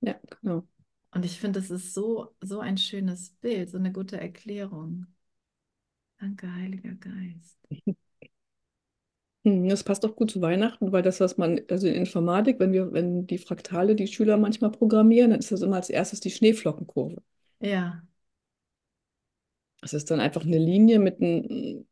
Ja, 0.00 0.18
genau. 0.40 0.66
Und 1.12 1.24
ich 1.24 1.38
finde, 1.40 1.60
das 1.60 1.70
ist 1.70 1.94
so, 1.94 2.34
so 2.40 2.60
ein 2.60 2.76
schönes 2.78 3.30
Bild, 3.30 3.70
so 3.70 3.78
eine 3.78 3.92
gute 3.92 4.20
Erklärung. 4.20 5.06
Danke, 6.20 6.46
Heiliger 6.54 6.94
Geist. 6.94 7.58
Hm, 9.44 9.68
Das 9.68 9.84
passt 9.84 10.04
auch 10.06 10.16
gut 10.16 10.30
zu 10.30 10.40
Weihnachten, 10.42 10.92
weil 10.92 11.02
das, 11.02 11.20
was 11.20 11.36
man, 11.38 11.60
also 11.70 11.86
in 11.86 11.94
Informatik, 11.94 12.58
wenn 12.60 12.72
wir, 12.72 12.92
wenn 12.92 13.26
die 13.26 13.38
Fraktale 13.38 13.94
die 13.96 14.06
Schüler 14.06 14.36
manchmal 14.38 14.70
programmieren, 14.72 15.30
dann 15.30 15.40
ist 15.40 15.52
das 15.52 15.62
immer 15.62 15.76
als 15.76 15.90
erstes 15.90 16.20
die 16.20 16.30
Schneeflockenkurve. 16.30 17.22
Ja, 17.60 18.02
Das 19.80 19.92
ist 19.94 20.10
dann 20.10 20.20
einfach 20.20 20.44
eine 20.44 20.58
Linie 20.58 20.98
mit 20.98 21.20
ein, 21.20 21.86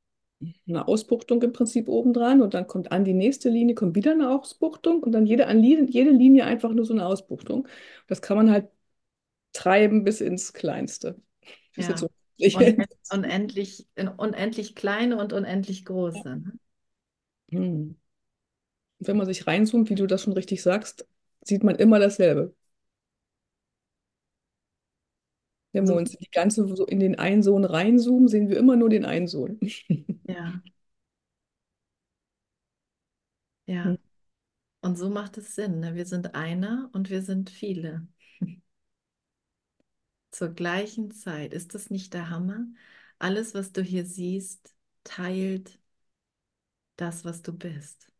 einer 0.68 0.88
Ausbuchtung 0.88 1.42
im 1.42 1.52
Prinzip 1.52 1.88
obendran 1.88 2.42
und 2.42 2.54
dann 2.54 2.66
kommt 2.66 2.92
an 2.92 3.04
die 3.04 3.14
nächste 3.14 3.48
Linie, 3.50 3.74
kommt 3.74 3.96
wieder 3.96 4.12
eine 4.12 4.30
Ausbuchtung 4.30 5.02
und 5.02 5.12
dann 5.12 5.26
jede, 5.26 5.46
an 5.46 5.62
jede, 5.64 5.84
jede 5.90 6.10
Linie 6.10 6.44
einfach 6.44 6.72
nur 6.72 6.84
so 6.84 6.92
eine 6.94 7.06
Ausbuchtung. 7.06 7.66
Das 8.08 8.22
kann 8.22 8.36
man 8.36 8.50
halt 8.50 8.68
treiben 9.54 10.04
bis 10.04 10.20
ins 10.22 10.52
Kleinste. 10.54 11.20
Bis 11.76 11.88
jetzt 11.88 12.00
ja. 12.00 12.02
so 12.02 12.10
Und 12.52 12.78
unendlich, 13.10 13.86
unendlich 14.16 14.74
kleine 14.74 15.18
und 15.18 15.32
unendlich 15.32 15.84
große. 15.84 16.36
Ne? 16.36 16.58
Hm. 17.52 17.92
Wenn 19.00 19.16
man 19.16 19.26
sich 19.26 19.46
reinzoomt, 19.46 19.90
wie 19.90 19.94
du 19.96 20.06
das 20.06 20.22
schon 20.22 20.32
richtig 20.34 20.62
sagst, 20.62 21.06
sieht 21.42 21.62
man 21.64 21.76
immer 21.76 21.98
dasselbe. 21.98 22.54
Wenn 25.72 25.86
wir 25.88 25.94
uns 25.94 26.12
die 26.12 26.30
ganze 26.30 26.66
so 26.76 26.86
in 26.86 27.00
den 27.00 27.18
einen 27.18 27.42
Sohn 27.42 27.64
reinzoomen, 27.64 28.28
sehen 28.28 28.48
wir 28.48 28.56
immer 28.58 28.76
nur 28.76 28.88
den 28.90 29.04
einen 29.04 29.26
Sohn. 29.28 29.58
ja, 30.26 30.62
Hm. 33.84 33.94
ja. 33.94 33.98
Und 34.82 34.96
so 34.98 35.10
macht 35.10 35.38
es 35.38 35.54
Sinn. 35.56 35.80
Ne? 35.80 35.94
Wir 35.96 36.06
sind 36.06 36.34
einer 36.36 36.90
und 36.94 37.10
wir 37.10 37.22
sind 37.22 37.50
viele. 37.50 38.08
Zur 40.30 40.50
gleichen 40.50 41.10
Zeit. 41.12 41.52
Ist 41.54 41.74
das 41.74 41.90
nicht 41.90 42.14
der 42.14 42.30
Hammer? 42.30 42.66
Alles, 43.18 43.54
was 43.54 43.72
du 43.72 43.82
hier 43.82 44.04
siehst, 44.06 44.74
teilt 45.04 45.78
das, 47.00 47.24
was 47.24 47.42
du 47.42 47.52
bist. 47.54 48.12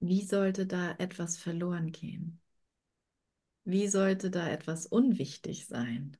Wie 0.00 0.20
sollte 0.22 0.66
da 0.66 0.94
etwas 0.98 1.38
verloren 1.38 1.92
gehen? 1.92 2.38
Wie 3.64 3.88
sollte 3.88 4.30
da 4.30 4.48
etwas 4.48 4.86
unwichtig 4.86 5.66
sein? 5.66 6.16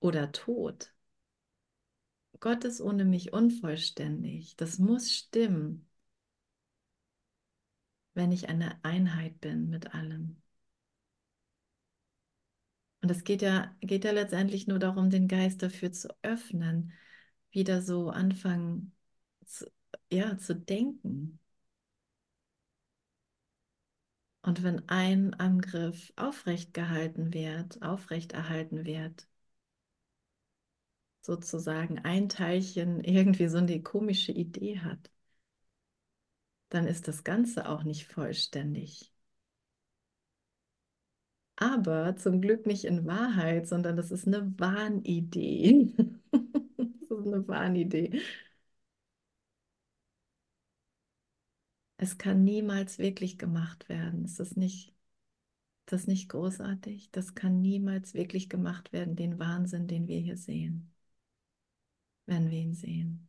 Oder 0.00 0.32
tot? 0.32 0.94
Gott 2.40 2.64
ist 2.64 2.80
ohne 2.80 3.04
mich 3.04 3.32
unvollständig. 3.34 4.56
Das 4.56 4.78
muss 4.78 5.12
stimmen, 5.12 5.86
wenn 8.14 8.32
ich 8.32 8.48
eine 8.48 8.82
Einheit 8.84 9.40
bin 9.40 9.70
mit 9.70 9.94
allem. 9.94 10.42
Und 13.06 13.12
es 13.12 13.22
geht 13.22 13.40
ja, 13.40 13.72
geht 13.82 14.02
ja 14.04 14.10
letztendlich 14.10 14.66
nur 14.66 14.80
darum, 14.80 15.10
den 15.10 15.28
Geist 15.28 15.62
dafür 15.62 15.92
zu 15.92 16.08
öffnen, 16.22 16.92
wieder 17.52 17.80
so 17.80 18.10
anfangen, 18.10 18.96
zu, 19.44 19.70
ja, 20.10 20.36
zu 20.38 20.56
denken. 20.56 21.38
Und 24.42 24.64
wenn 24.64 24.88
ein 24.88 25.34
Angriff 25.34 26.12
aufrecht 26.16 26.74
gehalten 26.74 27.32
wird, 27.32 27.80
aufrecht 27.80 28.32
erhalten 28.32 28.84
wird, 28.84 29.28
sozusagen 31.20 31.98
ein 32.00 32.28
Teilchen 32.30 33.00
irgendwie 33.04 33.48
so 33.48 33.58
eine 33.58 33.82
komische 33.82 34.32
Idee 34.32 34.80
hat, 34.80 35.10
dann 36.68 36.86
ist 36.86 37.08
das 37.08 37.24
Ganze 37.24 37.68
auch 37.68 37.82
nicht 37.82 38.06
vollständig. 38.06 39.12
Aber 41.56 42.16
zum 42.16 42.40
Glück 42.42 42.66
nicht 42.66 42.84
in 42.84 43.06
Wahrheit, 43.06 43.66
sondern 43.68 43.96
das 43.96 44.10
ist 44.10 44.26
eine 44.26 44.52
Wahnidee. 44.58 45.92
Das 47.08 47.20
ist 47.20 47.26
eine 47.32 47.48
Wahnidee. 47.48 48.20
Es 51.98 52.16
kann 52.18 52.42
niemals 52.44 52.98
wirklich 52.98 53.36
gemacht 53.38 53.88
werden. 53.90 54.24
Ist 54.24 54.40
das 54.40 54.56
nicht, 54.56 54.94
das 55.86 56.06
nicht 56.08 56.28
großartig? 56.30 57.10
Das 57.12 57.34
kann 57.36 57.60
niemals 57.62 58.14
wirklich 58.14 58.48
gemacht 58.50 58.92
werden, 58.94 59.16
den 59.16 59.38
Wahnsinn, 59.40 59.86
den 59.88 60.08
wir 60.08 60.20
hier 60.20 60.36
sehen. 60.38 60.92
wenn 62.26 62.50
wir 62.50 62.58
ihn 62.58 62.74
sehen. 62.74 63.28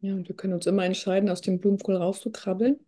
Ja, 0.00 0.12
und 0.14 0.28
wir 0.28 0.36
können 0.36 0.52
uns 0.54 0.66
immer 0.66 0.84
entscheiden, 0.84 1.28
aus 1.30 1.40
dem 1.42 1.58
Blumenkohl 1.60 1.96
rauszukrabbeln 1.96 2.78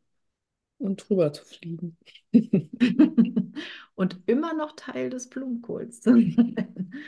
und 0.79 1.09
drüber 1.09 1.33
zu 1.33 1.45
fliegen. 1.45 1.97
Und 3.95 4.19
immer 4.26 4.55
noch 4.55 4.73
Teil 4.75 5.11
des 5.11 5.29
Blumenkohls. 5.29 6.02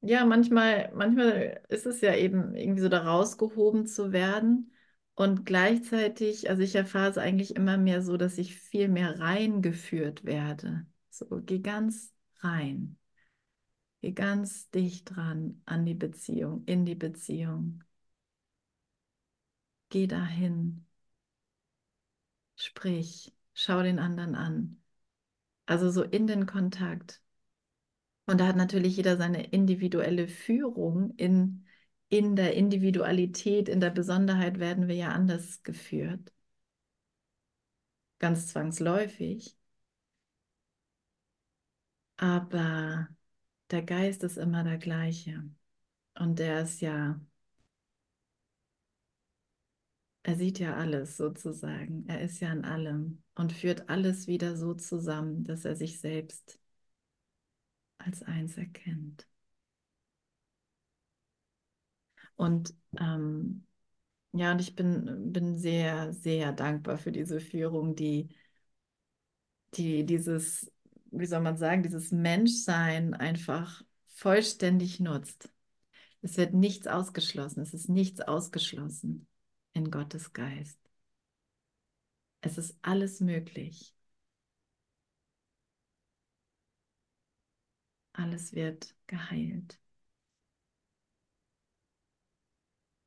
Ja, 0.00 0.24
manchmal, 0.24 0.92
manchmal 0.94 1.60
ist 1.68 1.84
es 1.86 2.00
ja 2.00 2.14
eben 2.14 2.54
irgendwie 2.54 2.80
so 2.82 2.88
da 2.88 3.02
rausgehoben 3.02 3.86
zu 3.86 4.12
werden. 4.12 4.72
Und 5.14 5.44
gleichzeitig, 5.44 6.48
also 6.48 6.62
ich 6.62 6.76
erfahre 6.76 7.10
es 7.10 7.18
eigentlich 7.18 7.56
immer 7.56 7.76
mehr 7.76 8.02
so, 8.02 8.16
dass 8.16 8.38
ich 8.38 8.54
viel 8.56 8.88
mehr 8.88 9.18
reingeführt 9.18 10.24
werde. 10.24 10.86
So, 11.10 11.26
geh 11.44 11.58
ganz 11.58 12.14
rein. 12.40 12.96
Geh 14.00 14.10
ganz 14.12 14.70
dicht 14.70 15.14
dran 15.14 15.62
an 15.64 15.86
die 15.86 15.94
Beziehung, 15.94 16.64
in 16.66 16.84
die 16.84 16.94
Beziehung. 16.96 17.82
Geh 19.90 20.06
dahin. 20.06 20.86
Sprich, 22.56 23.32
schau 23.54 23.82
den 23.82 23.98
anderen 23.98 24.34
an. 24.34 24.82
Also 25.66 25.90
so 25.90 26.02
in 26.02 26.26
den 26.26 26.46
Kontakt. 26.46 27.22
Und 28.26 28.38
da 28.40 28.46
hat 28.46 28.56
natürlich 28.56 28.96
jeder 28.96 29.16
seine 29.16 29.44
individuelle 29.46 30.28
Führung. 30.28 31.14
In, 31.16 31.66
in 32.10 32.36
der 32.36 32.54
Individualität, 32.54 33.68
in 33.68 33.80
der 33.80 33.90
Besonderheit 33.90 34.58
werden 34.58 34.88
wir 34.88 34.94
ja 34.96 35.08
anders 35.10 35.62
geführt. 35.62 36.32
Ganz 38.20 38.46
zwangsläufig. 38.48 39.56
Aber 42.16 43.08
der 43.70 43.82
Geist 43.82 44.22
ist 44.24 44.36
immer 44.38 44.64
der 44.64 44.78
gleiche. 44.78 45.44
Und 46.14 46.38
der 46.38 46.62
ist 46.62 46.80
ja, 46.80 47.20
er 50.22 50.36
sieht 50.36 50.58
ja 50.58 50.74
alles 50.76 51.16
sozusagen. 51.16 52.04
Er 52.08 52.20
ist 52.20 52.40
ja 52.40 52.52
in 52.52 52.64
allem 52.64 53.22
und 53.34 53.52
führt 53.52 53.88
alles 53.88 54.26
wieder 54.26 54.56
so 54.56 54.74
zusammen, 54.74 55.44
dass 55.44 55.64
er 55.64 55.76
sich 55.76 56.00
selbst 56.00 56.58
als 57.98 58.22
eins 58.22 58.56
erkennt. 58.56 59.26
Und 62.36 62.74
ähm, 63.00 63.66
ja, 64.32 64.52
und 64.52 64.60
ich 64.60 64.76
bin, 64.76 65.32
bin 65.32 65.56
sehr, 65.58 66.12
sehr 66.12 66.52
dankbar 66.52 66.98
für 66.98 67.10
diese 67.12 67.40
Führung, 67.40 67.96
die, 67.96 68.28
die 69.74 70.04
dieses, 70.04 70.70
wie 71.10 71.26
soll 71.26 71.40
man 71.40 71.56
sagen, 71.56 71.82
dieses 71.82 72.12
Menschsein 72.12 73.14
einfach 73.14 73.82
vollständig 74.06 75.00
nutzt. 75.00 75.50
Es 76.22 76.36
wird 76.36 76.54
nichts 76.54 76.86
ausgeschlossen, 76.86 77.62
es 77.62 77.74
ist 77.74 77.88
nichts 77.88 78.20
ausgeschlossen 78.20 79.26
in 79.78 79.90
Gottes 79.92 80.32
Geist. 80.32 80.78
Es 82.40 82.58
ist 82.58 82.76
alles 82.82 83.20
möglich. 83.20 83.94
Alles 88.12 88.52
wird 88.54 88.94
geheilt. 89.06 89.78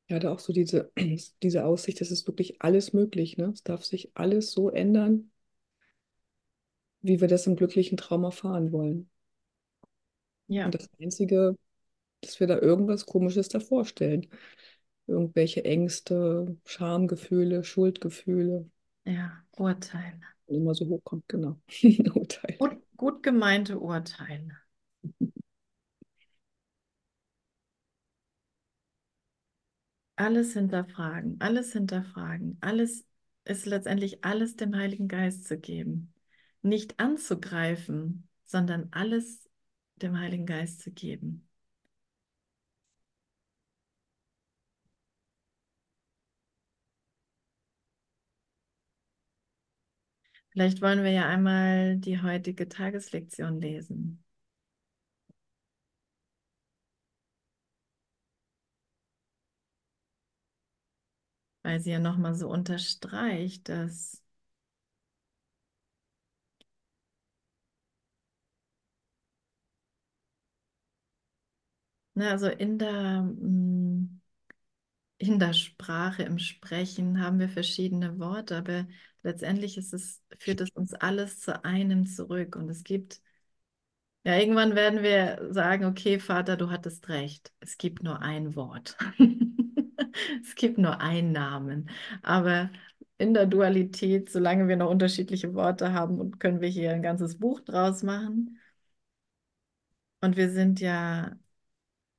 Ja, 0.07 0.19
da 0.19 0.31
auch 0.31 0.39
so 0.39 0.53
diese, 0.53 0.91
diese 1.43 1.65
Aussicht, 1.65 1.99
es 2.01 2.11
ist 2.11 2.25
wirklich 2.27 2.61
alles 2.61 2.93
möglich. 2.93 3.37
Ne? 3.37 3.51
Es 3.53 3.63
darf 3.63 3.83
sich 3.83 4.11
alles 4.15 4.51
so 4.51 4.69
ändern, 4.69 5.29
wie 7.01 7.19
wir 7.19 7.27
das 7.27 7.47
im 7.47 7.55
glücklichen 7.57 7.97
Traum 7.97 8.23
erfahren 8.23 8.71
wollen. 8.71 9.09
Ja. 10.47 10.65
Und 10.65 10.75
das 10.75 10.89
Einzige, 11.01 11.57
dass 12.21 12.39
wir 12.39 12.47
da 12.47 12.59
irgendwas 12.59 13.05
Komisches 13.05 13.49
davor 13.49 13.85
stellen. 13.85 14.27
Irgendwelche 15.07 15.65
Ängste, 15.65 16.57
Schamgefühle, 16.65 17.63
Schuldgefühle. 17.63 18.69
Ja, 19.05 19.43
Urteile. 19.57 20.21
Immer 20.47 20.73
so 20.73 20.85
hochkommt, 20.87 21.27
genau. 21.27 21.57
Urteile. 22.15 22.57
Gut, 22.57 22.77
gut 22.97 23.23
gemeinte 23.23 23.79
Urteile. 23.79 24.57
Alles 30.15 30.53
hinterfragen, 30.53 31.37
alles 31.39 31.73
hinterfragen, 31.73 32.57
alles 32.61 33.05
ist 33.43 33.65
letztendlich 33.65 34.23
alles 34.23 34.55
dem 34.55 34.75
Heiligen 34.75 35.07
Geist 35.07 35.47
zu 35.47 35.57
geben. 35.57 36.13
Nicht 36.61 36.99
anzugreifen, 36.99 38.27
sondern 38.45 38.89
alles 38.91 39.49
dem 39.95 40.19
Heiligen 40.19 40.45
Geist 40.45 40.81
zu 40.81 40.91
geben. 40.91 41.47
Vielleicht 50.51 50.81
wollen 50.81 51.03
wir 51.03 51.11
ja 51.11 51.27
einmal 51.27 51.97
die 51.97 52.21
heutige 52.21 52.69
Tageslektion 52.69 53.59
lesen. 53.59 54.23
Weil 61.63 61.79
sie 61.81 61.89
ja 61.91 61.97
nochmal 61.99 62.35
so 62.35 62.47
unterstreicht, 62.49 63.67
dass 63.69 64.21
ne, 72.15 72.29
also 72.31 72.47
in 72.47 72.77
der, 72.79 73.21
mm, 73.23 73.90
in 75.21 75.37
der 75.39 75.53
Sprache, 75.53 76.23
im 76.23 76.39
Sprechen 76.39 77.21
haben 77.21 77.39
wir 77.39 77.47
verschiedene 77.49 78.17
Worte, 78.19 78.57
aber 78.57 78.87
letztendlich 79.23 79.77
ist 79.77 79.93
es, 79.93 80.21
führt 80.39 80.61
es 80.61 80.71
uns 80.71 80.93
alles 80.95 81.39
zu 81.39 81.63
einem 81.63 82.07
zurück. 82.07 82.55
Und 82.55 82.69
es 82.69 82.83
gibt, 82.83 83.21
ja, 84.23 84.35
irgendwann 84.37 84.75
werden 84.75 85.03
wir 85.03 85.47
sagen, 85.51 85.85
okay, 85.85 86.19
Vater, 86.19 86.57
du 86.57 86.69
hattest 86.69 87.07
recht. 87.09 87.51
Es 87.59 87.77
gibt 87.77 88.03
nur 88.03 88.21
ein 88.21 88.55
Wort. 88.55 88.97
es 90.43 90.55
gibt 90.55 90.77
nur 90.77 90.99
einen 91.01 91.31
Namen. 91.31 91.89
Aber 92.23 92.69
in 93.17 93.33
der 93.35 93.45
Dualität, 93.45 94.31
solange 94.31 94.67
wir 94.67 94.75
noch 94.77 94.89
unterschiedliche 94.89 95.53
Worte 95.53 95.93
haben, 95.93 96.39
können 96.39 96.61
wir 96.61 96.69
hier 96.69 96.93
ein 96.93 97.03
ganzes 97.03 97.37
Buch 97.39 97.59
draus 97.61 98.01
machen. 98.03 98.59
Und 100.21 100.35
wir 100.37 100.49
sind 100.51 100.79
ja 100.79 101.35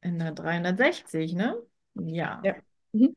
in 0.01 0.19
der 0.19 0.33
360, 0.33 1.35
ne? 1.35 1.57
Ja. 1.95 2.41
Ja. 2.45 2.55
Mhm. 2.93 3.15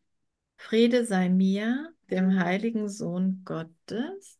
Friede 0.57 1.05
sei 1.05 1.29
mir, 1.29 1.93
dem 2.11 2.39
heiligen 2.39 2.89
Sohn 2.89 3.43
Gottes. 3.45 4.39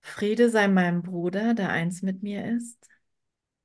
Friede 0.00 0.48
sei 0.50 0.68
meinem 0.68 1.02
Bruder, 1.02 1.52
der 1.54 1.68
eins 1.70 2.00
mit 2.02 2.22
mir 2.22 2.46
ist. 2.56 2.88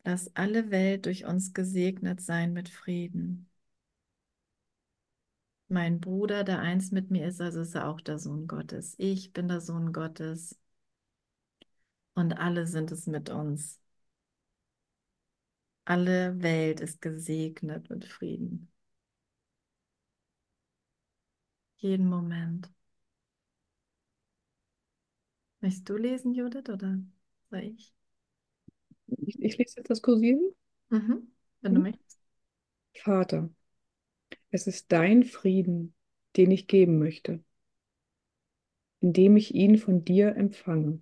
Lass 0.06 0.36
alle 0.36 0.72
Welt 0.72 1.06
durch 1.08 1.26
uns 1.26 1.54
gesegnet 1.54 2.22
sein 2.22 2.54
mit 2.54 2.70
Frieden. 2.70 3.50
Mein 5.70 6.00
Bruder, 6.00 6.44
der 6.44 6.60
eins 6.60 6.92
mit 6.92 7.10
mir 7.10 7.26
ist, 7.28 7.42
also 7.42 7.62
ist 7.62 7.74
er 7.76 7.88
auch 7.88 8.00
der 8.02 8.20
Sohn 8.20 8.46
Gottes. 8.48 8.94
Ich 9.00 9.34
bin 9.34 9.48
der 9.48 9.60
Sohn 9.62 9.92
Gottes. 9.92 10.56
Und 12.16 12.34
alle 12.40 12.68
sind 12.68 12.90
es 12.94 13.06
mit 13.08 13.30
uns. 13.30 13.78
Alle 15.86 16.42
Welt 16.42 16.80
ist 16.82 17.02
gesegnet 17.04 17.92
mit 17.92 18.06
Frieden. 18.06 18.71
Jeden 21.82 22.08
Moment. 22.08 22.72
Möchtest 25.60 25.90
du 25.90 25.96
lesen, 25.98 26.34
Judith, 26.36 26.70
oder 26.70 27.00
soll 27.50 27.60
ich? 27.64 27.96
Ich, 29.26 29.40
ich 29.42 29.58
lese 29.58 29.76
jetzt 29.78 29.90
das 29.90 30.02
Kursieren. 30.02 30.42
Mhm, 30.90 31.32
wenn 31.62 31.74
du 31.76 31.80
Mhm. 31.80 31.82
möchtest. 31.82 32.20
Vater, 33.04 33.50
es 34.50 34.66
ist 34.68 34.92
dein 34.94 35.24
Frieden, 35.26 35.94
den 36.38 36.52
ich 36.52 36.68
geben 36.68 37.00
möchte, 37.00 37.44
indem 39.00 39.38
ich 39.38 39.54
ihn 39.54 39.78
von 39.78 40.06
dir 40.06 40.36
empfange. 40.38 41.02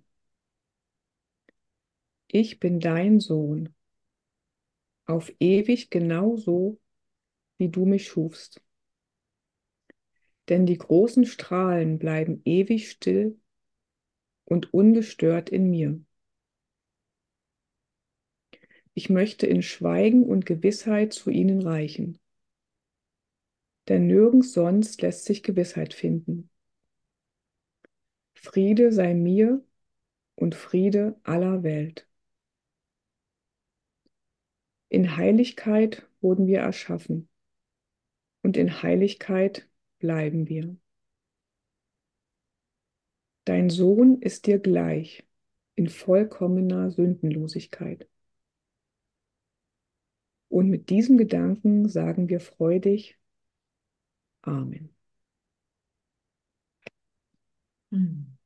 Ich 2.28 2.60
bin 2.60 2.80
dein 2.80 3.20
Sohn, 3.20 3.74
auf 5.04 5.30
ewig 5.40 5.90
genauso, 5.90 6.80
wie 7.58 7.68
du 7.70 7.86
mich 7.86 8.08
schufst. 8.08 8.62
Denn 10.50 10.66
die 10.66 10.78
großen 10.78 11.26
Strahlen 11.26 12.00
bleiben 12.00 12.42
ewig 12.44 12.90
still 12.90 13.40
und 14.44 14.74
ungestört 14.74 15.48
in 15.48 15.70
mir. 15.70 16.00
Ich 18.92 19.08
möchte 19.08 19.46
in 19.46 19.62
Schweigen 19.62 20.24
und 20.24 20.46
Gewissheit 20.46 21.12
zu 21.12 21.30
ihnen 21.30 21.62
reichen. 21.62 22.18
Denn 23.88 24.08
nirgends 24.08 24.52
sonst 24.52 25.00
lässt 25.02 25.24
sich 25.24 25.44
Gewissheit 25.44 25.94
finden. 25.94 26.50
Friede 28.34 28.90
sei 28.90 29.14
mir 29.14 29.64
und 30.34 30.56
Friede 30.56 31.14
aller 31.22 31.62
Welt. 31.62 32.08
In 34.88 35.16
Heiligkeit 35.16 36.08
wurden 36.20 36.48
wir 36.48 36.58
erschaffen 36.58 37.28
und 38.42 38.56
in 38.56 38.82
Heiligkeit 38.82 39.69
bleiben 40.00 40.48
wir. 40.48 40.76
Dein 43.44 43.70
Sohn 43.70 44.20
ist 44.22 44.46
dir 44.46 44.58
gleich 44.58 45.24
in 45.76 45.88
vollkommener 45.88 46.90
Sündenlosigkeit. 46.90 48.08
Und 50.48 50.68
mit 50.68 50.90
diesem 50.90 51.16
Gedanken 51.16 51.88
sagen 51.88 52.28
wir 52.28 52.40
freudig 52.40 53.16
Amen. 54.42 54.90
Hm. 57.92 58.39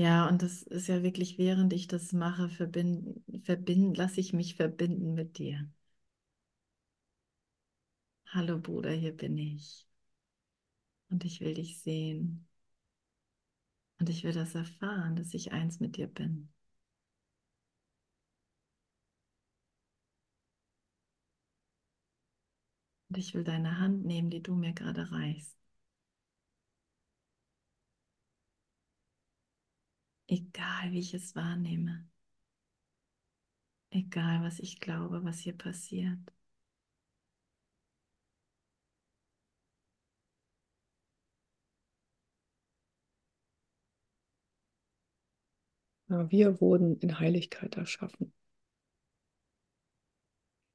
Ja, 0.00 0.26
und 0.28 0.42
das 0.42 0.62
ist 0.62 0.88
ja 0.88 1.02
wirklich, 1.04 1.36
während 1.38 1.72
ich 1.74 1.86
das 1.86 2.12
mache, 2.12 2.48
verbinden, 2.48 3.22
verbinden, 3.44 3.94
lasse 3.94 4.18
ich 4.20 4.32
mich 4.32 4.54
verbinden 4.56 5.12
mit 5.14 5.36
dir. 5.38 5.68
Hallo 8.28 8.58
Bruder, 8.58 8.92
hier 8.92 9.14
bin 9.14 9.36
ich. 9.36 9.86
Und 11.10 11.24
ich 11.26 11.40
will 11.42 11.52
dich 11.54 11.78
sehen. 11.82 12.46
Und 14.00 14.08
ich 14.08 14.24
will 14.24 14.32
das 14.32 14.54
erfahren, 14.56 15.14
dass 15.14 15.32
ich 15.32 15.52
eins 15.52 15.78
mit 15.78 15.96
dir 15.96 16.08
bin. 16.08 16.48
Und 23.10 23.18
ich 23.18 23.34
will 23.34 23.44
deine 23.44 23.78
Hand 23.78 24.04
nehmen, 24.06 24.30
die 24.30 24.42
du 24.42 24.54
mir 24.54 24.72
gerade 24.72 25.12
reichst. 25.12 25.59
Egal 30.30 30.92
wie 30.92 31.00
ich 31.00 31.12
es 31.14 31.34
wahrnehme. 31.34 32.06
Egal 33.90 34.42
was 34.44 34.60
ich 34.60 34.80
glaube, 34.80 35.24
was 35.24 35.40
hier 35.40 35.56
passiert. 35.58 36.18
Wir 46.08 46.60
wurden 46.60 46.98
in 47.00 47.18
Heiligkeit 47.18 47.76
erschaffen. 47.76 48.32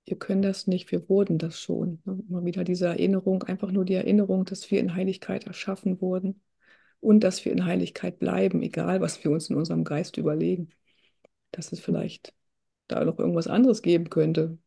Wir 0.06 0.18
können 0.18 0.42
das 0.42 0.68
nicht, 0.68 0.92
wir 0.92 1.08
wurden 1.10 1.38
das 1.38 1.60
schon. 1.62 2.02
Ne? 2.06 2.24
Immer 2.28 2.44
wieder 2.46 2.64
diese 2.64 2.88
Erinnerung, 2.88 3.44
einfach 3.44 3.72
nur 3.72 3.86
die 3.86 3.94
Erinnerung, 3.96 4.46
dass 4.46 4.70
wir 4.72 4.80
in 4.80 4.96
Heiligkeit 4.96 5.48
erschaffen 5.48 6.02
wurden 6.02 6.42
und 7.06 7.20
dass 7.22 7.46
wir 7.46 7.52
in 7.52 7.66
Heiligkeit 7.66 8.20
bleiben, 8.20 8.64
egal 8.64 9.00
was 9.00 9.24
wir 9.24 9.32
uns 9.32 9.50
in 9.50 9.56
unserem 9.56 9.84
Geist 9.84 10.18
überlegen. 10.18 10.70
Dass 11.52 11.72
es 11.72 11.80
vielleicht 11.80 12.34
da 12.88 13.06
noch 13.06 13.20
irgendwas 13.20 13.48
anderes 13.48 13.82
geben 13.82 14.10
könnte. 14.10 14.58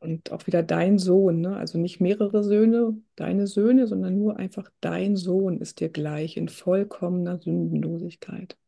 Und 0.00 0.32
auch 0.32 0.46
wieder 0.46 0.62
dein 0.62 0.98
Sohn, 0.98 1.40
ne? 1.40 1.56
also 1.56 1.78
nicht 1.78 1.98
mehrere 1.98 2.44
Söhne, 2.44 3.00
deine 3.16 3.46
Söhne, 3.46 3.86
sondern 3.86 4.18
nur 4.18 4.36
einfach 4.36 4.70
dein 4.80 5.16
Sohn 5.16 5.60
ist 5.60 5.80
dir 5.80 5.88
gleich 5.88 6.36
in 6.36 6.50
vollkommener 6.50 7.38
Sündenlosigkeit. 7.38 8.58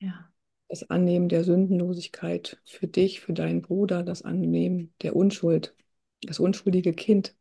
Ja. 0.00 0.28
Das 0.68 0.90
Annehmen 0.90 1.28
der 1.28 1.44
Sündenlosigkeit 1.44 2.60
für 2.64 2.88
dich, 2.88 3.20
für 3.20 3.34
deinen 3.34 3.62
Bruder, 3.62 4.02
das 4.02 4.22
Annehmen 4.22 4.92
der 5.02 5.14
Unschuld, 5.14 5.76
das 6.22 6.40
unschuldige 6.40 6.92
Kind, 6.92 7.36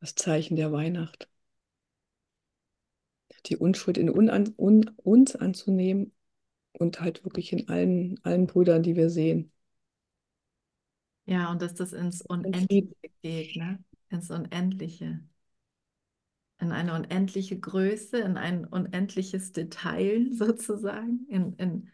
das 0.00 0.14
Zeichen 0.14 0.56
der 0.56 0.72
Weihnacht. 0.72 1.28
Die 3.46 3.56
Unschuld 3.56 3.96
in 3.98 4.10
un 4.10 4.28
un 4.56 4.90
uns 4.96 5.36
anzunehmen 5.36 6.12
und 6.72 7.00
halt 7.00 7.24
wirklich 7.24 7.52
in 7.52 7.68
allen, 7.68 8.20
allen 8.24 8.46
Brüdern, 8.48 8.82
die 8.82 8.96
wir 8.96 9.10
sehen. 9.10 9.52
Ja, 11.26 11.50
und 11.50 11.60
dass 11.62 11.74
das 11.74 11.92
ins 11.92 12.22
Unendliche 12.22 13.10
geht, 13.22 13.56
ne? 13.56 13.82
Ins 14.10 14.30
Unendliche. 14.30 15.20
In 16.60 16.72
eine 16.72 16.94
unendliche 16.94 17.58
Größe, 17.58 18.18
in 18.18 18.36
ein 18.36 18.64
unendliches 18.64 19.52
Detail 19.52 20.28
sozusagen. 20.32 21.26
In, 21.28 21.54
in, 21.56 21.90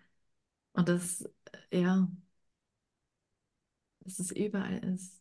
und 0.75 0.89
das, 0.89 1.25
ja, 1.73 2.09
dass 4.01 4.19
es 4.19 4.31
überall 4.33 4.79
ist. 4.95 5.20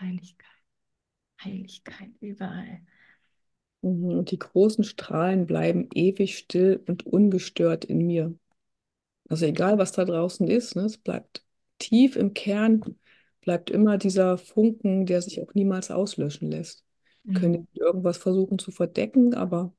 Heiligkeit. 0.00 0.46
Heiligkeit 1.44 2.12
überall. 2.20 2.82
Mhm, 3.82 4.10
und 4.18 4.30
die 4.30 4.38
großen 4.38 4.84
Strahlen 4.84 5.46
bleiben 5.46 5.88
ewig 5.94 6.36
still 6.38 6.82
und 6.88 7.06
ungestört 7.06 7.84
in 7.84 8.06
mir. 8.06 8.34
Also 9.28 9.46
egal, 9.46 9.78
was 9.78 9.92
da 9.92 10.04
draußen 10.04 10.48
ist, 10.48 10.76
ne, 10.76 10.82
es 10.84 10.98
bleibt 10.98 11.44
tief 11.78 12.16
im 12.16 12.34
Kern, 12.34 12.82
bleibt 13.42 13.70
immer 13.70 13.98
dieser 13.98 14.38
Funken, 14.38 15.06
der 15.06 15.22
sich 15.22 15.42
auch 15.42 15.54
niemals 15.54 15.90
auslöschen 15.92 16.50
lässt. 16.50 16.84
Wir 17.26 17.34
können 17.34 17.58
Mhm. 17.58 17.66
irgendwas 17.74 18.18
versuchen 18.18 18.58
zu 18.58 18.72
verdecken, 18.72 19.34
aber 19.34 19.74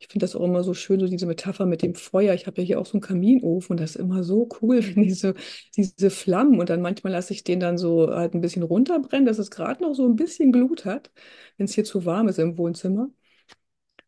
ich 0.00 0.08
finde 0.08 0.24
das 0.24 0.36
auch 0.36 0.44
immer 0.44 0.62
so 0.64 0.74
schön, 0.74 1.00
so 1.00 1.06
diese 1.08 1.26
Metapher 1.26 1.66
mit 1.66 1.82
dem 1.82 1.94
Feuer. 1.94 2.34
Ich 2.34 2.46
habe 2.46 2.60
ja 2.62 2.66
hier 2.66 2.80
auch 2.80 2.86
so 2.86 2.92
einen 2.94 3.00
Kaminofen 3.02 3.72
und 3.74 3.80
das 3.80 3.90
ist 3.90 3.96
immer 3.96 4.22
so 4.24 4.48
cool, 4.62 4.78
wenn 4.96 5.02
diese, 5.04 5.34
diese 5.76 6.10
Flammen 6.10 6.58
und 6.60 6.70
dann 6.70 6.82
manchmal 6.82 7.12
lasse 7.12 7.32
ich 7.32 7.44
den 7.44 7.60
dann 7.60 7.78
so 7.78 8.08
halt 8.14 8.34
ein 8.34 8.40
bisschen 8.40 8.62
runterbrennen, 8.62 9.26
dass 9.26 9.38
es 9.38 9.50
gerade 9.50 9.82
noch 9.82 9.94
so 9.94 10.04
ein 10.06 10.16
bisschen 10.16 10.52
Glut 10.52 10.84
hat, 10.84 11.10
wenn 11.56 11.66
es 11.66 11.74
hier 11.74 11.84
zu 11.84 12.04
warm 12.04 12.28
ist 12.28 12.38
im 12.38 12.56
Wohnzimmer. 12.58 13.10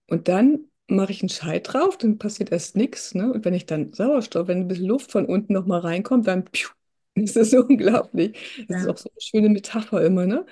Und 0.09 0.29
dann 0.29 0.67
mache 0.89 1.13
ich 1.13 1.23
einen 1.23 1.29
Scheit 1.29 1.73
drauf, 1.73 1.97
dann 1.99 2.19
passiert 2.19 2.51
erst 2.53 2.77
nichts. 2.77 3.15
Ne? 3.15 3.33
Und 3.33 3.45
wenn 3.45 3.55
ich 3.55 3.67
dann 3.67 3.93
Sauerstoff, 3.93 4.49
wenn 4.49 4.59
ein 4.61 4.69
bisschen 4.69 4.87
Luft 4.87 5.13
von 5.13 5.27
unten 5.27 5.53
nochmal 5.53 5.81
reinkommt, 5.81 6.27
dann 6.27 6.45
piu, 6.47 6.69
das 7.15 7.37
ist 7.37 7.55
unglaublich. 7.55 8.37
Das 8.69 8.79
ist 8.83 8.87
Ja, 8.87 8.89
auch 8.89 8.99
so 8.99 9.11
eine 9.11 9.21
schöne 9.21 9.49
Metapher 9.49 10.05
immer, 10.05 10.27
ne? 10.27 10.47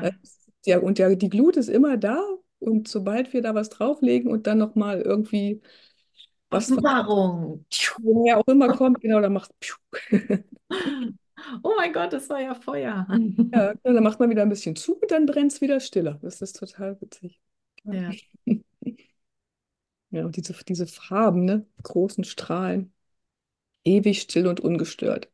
Äh, 0.00 0.10
ja. 0.10 0.22
Ja, 0.66 0.78
und 0.80 0.98
ja, 0.98 1.14
die 1.14 1.28
Glut 1.30 1.56
ist 1.58 1.68
immer 1.70 1.96
da. 1.98 2.22
Und 2.62 2.88
sobald 2.88 3.32
wir 3.32 3.42
da 3.42 3.54
was 3.54 3.68
drauflegen 3.70 4.30
und 4.30 4.46
dann 4.46 4.58
nochmal 4.58 5.00
irgendwie 5.00 5.60
was, 6.50 6.70
Offenbarung. 6.70 7.64
woher 8.02 8.38
auch 8.38 8.46
immer 8.48 8.68
kommt, 8.76 9.00
genau, 9.00 9.20
dann 9.20 9.32
macht 9.32 9.50
piu. 9.60 9.74
Oh 11.62 11.74
mein 11.76 11.92
Gott, 11.92 12.12
das 12.12 12.28
war 12.28 12.40
ja 12.40 12.54
Feuer. 12.54 13.06
Ja, 13.52 13.74
dann 13.82 14.02
macht 14.02 14.20
man 14.20 14.30
wieder 14.30 14.42
ein 14.42 14.48
bisschen 14.48 14.76
zu 14.76 14.94
und 14.94 15.10
dann 15.10 15.26
brennt 15.26 15.52
es 15.52 15.60
wieder 15.60 15.80
stiller. 15.80 16.18
Das 16.22 16.40
ist 16.40 16.58
total 16.58 17.00
witzig. 17.00 17.40
Ja, 17.84 17.94
Ja. 17.94 18.12
ja 20.10 20.24
und 20.24 20.36
diese, 20.36 20.54
diese 20.68 20.86
Farben, 20.86 21.44
ne? 21.44 21.66
Großen 21.82 22.24
Strahlen, 22.24 22.92
ewig 23.84 24.22
still 24.22 24.46
und 24.46 24.60
ungestört. 24.60 25.30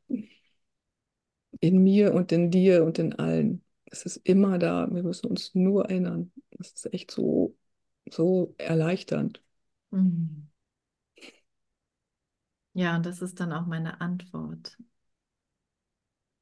in 1.60 1.82
mir 1.82 2.14
und 2.14 2.32
in 2.32 2.50
dir 2.50 2.84
und 2.84 2.98
in 2.98 3.14
allen. 3.18 3.62
Es 3.90 4.04
ist 4.04 4.16
immer 4.18 4.58
da. 4.58 4.88
Wir 4.90 5.02
müssen 5.02 5.26
uns 5.26 5.54
nur 5.54 5.86
erinnern. 5.86 6.32
Das 6.50 6.72
ist 6.72 6.92
echt 6.92 7.10
so, 7.10 7.56
so 8.10 8.54
erleichternd. 8.58 9.42
Mhm. 9.92 10.48
Ja, 12.72 12.96
und 12.96 13.04
das 13.06 13.20
ist 13.22 13.40
dann 13.40 13.52
auch 13.52 13.66
meine 13.66 14.00
Antwort, 14.00 14.78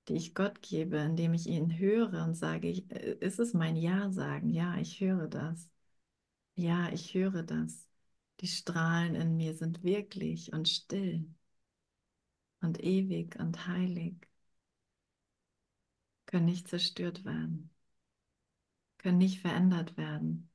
die 0.08 0.14
ich 0.14 0.34
Gott 0.34 0.62
gebe, 0.62 0.96
indem 0.98 1.34
ich 1.34 1.46
ihn 1.46 1.78
höre 1.78 2.24
und 2.24 2.34
sage, 2.34 2.68
ich, 2.68 2.90
äh, 2.90 3.16
ist 3.20 3.38
es 3.40 3.54
mein 3.54 3.76
Ja 3.76 4.10
sagen? 4.10 4.48
Ja, 4.50 4.76
ich 4.78 5.00
höre 5.00 5.28
das. 5.28 5.68
Ja, 6.56 6.90
ich 6.92 7.14
höre 7.14 7.42
das. 7.44 7.88
Die 8.40 8.48
Strahlen 8.48 9.14
in 9.16 9.36
mir 9.36 9.54
sind 9.54 9.82
wirklich 9.84 10.52
und 10.52 10.68
still 10.68 11.26
und 12.60 12.82
ewig 12.82 13.36
und 13.38 13.66
heilig, 13.66 14.16
können 16.26 16.44
nicht 16.46 16.68
zerstört 16.68 17.24
werden, 17.24 17.70
können 18.98 19.16
nicht 19.18 19.40
verändert 19.40 19.96
werden. 19.96 20.50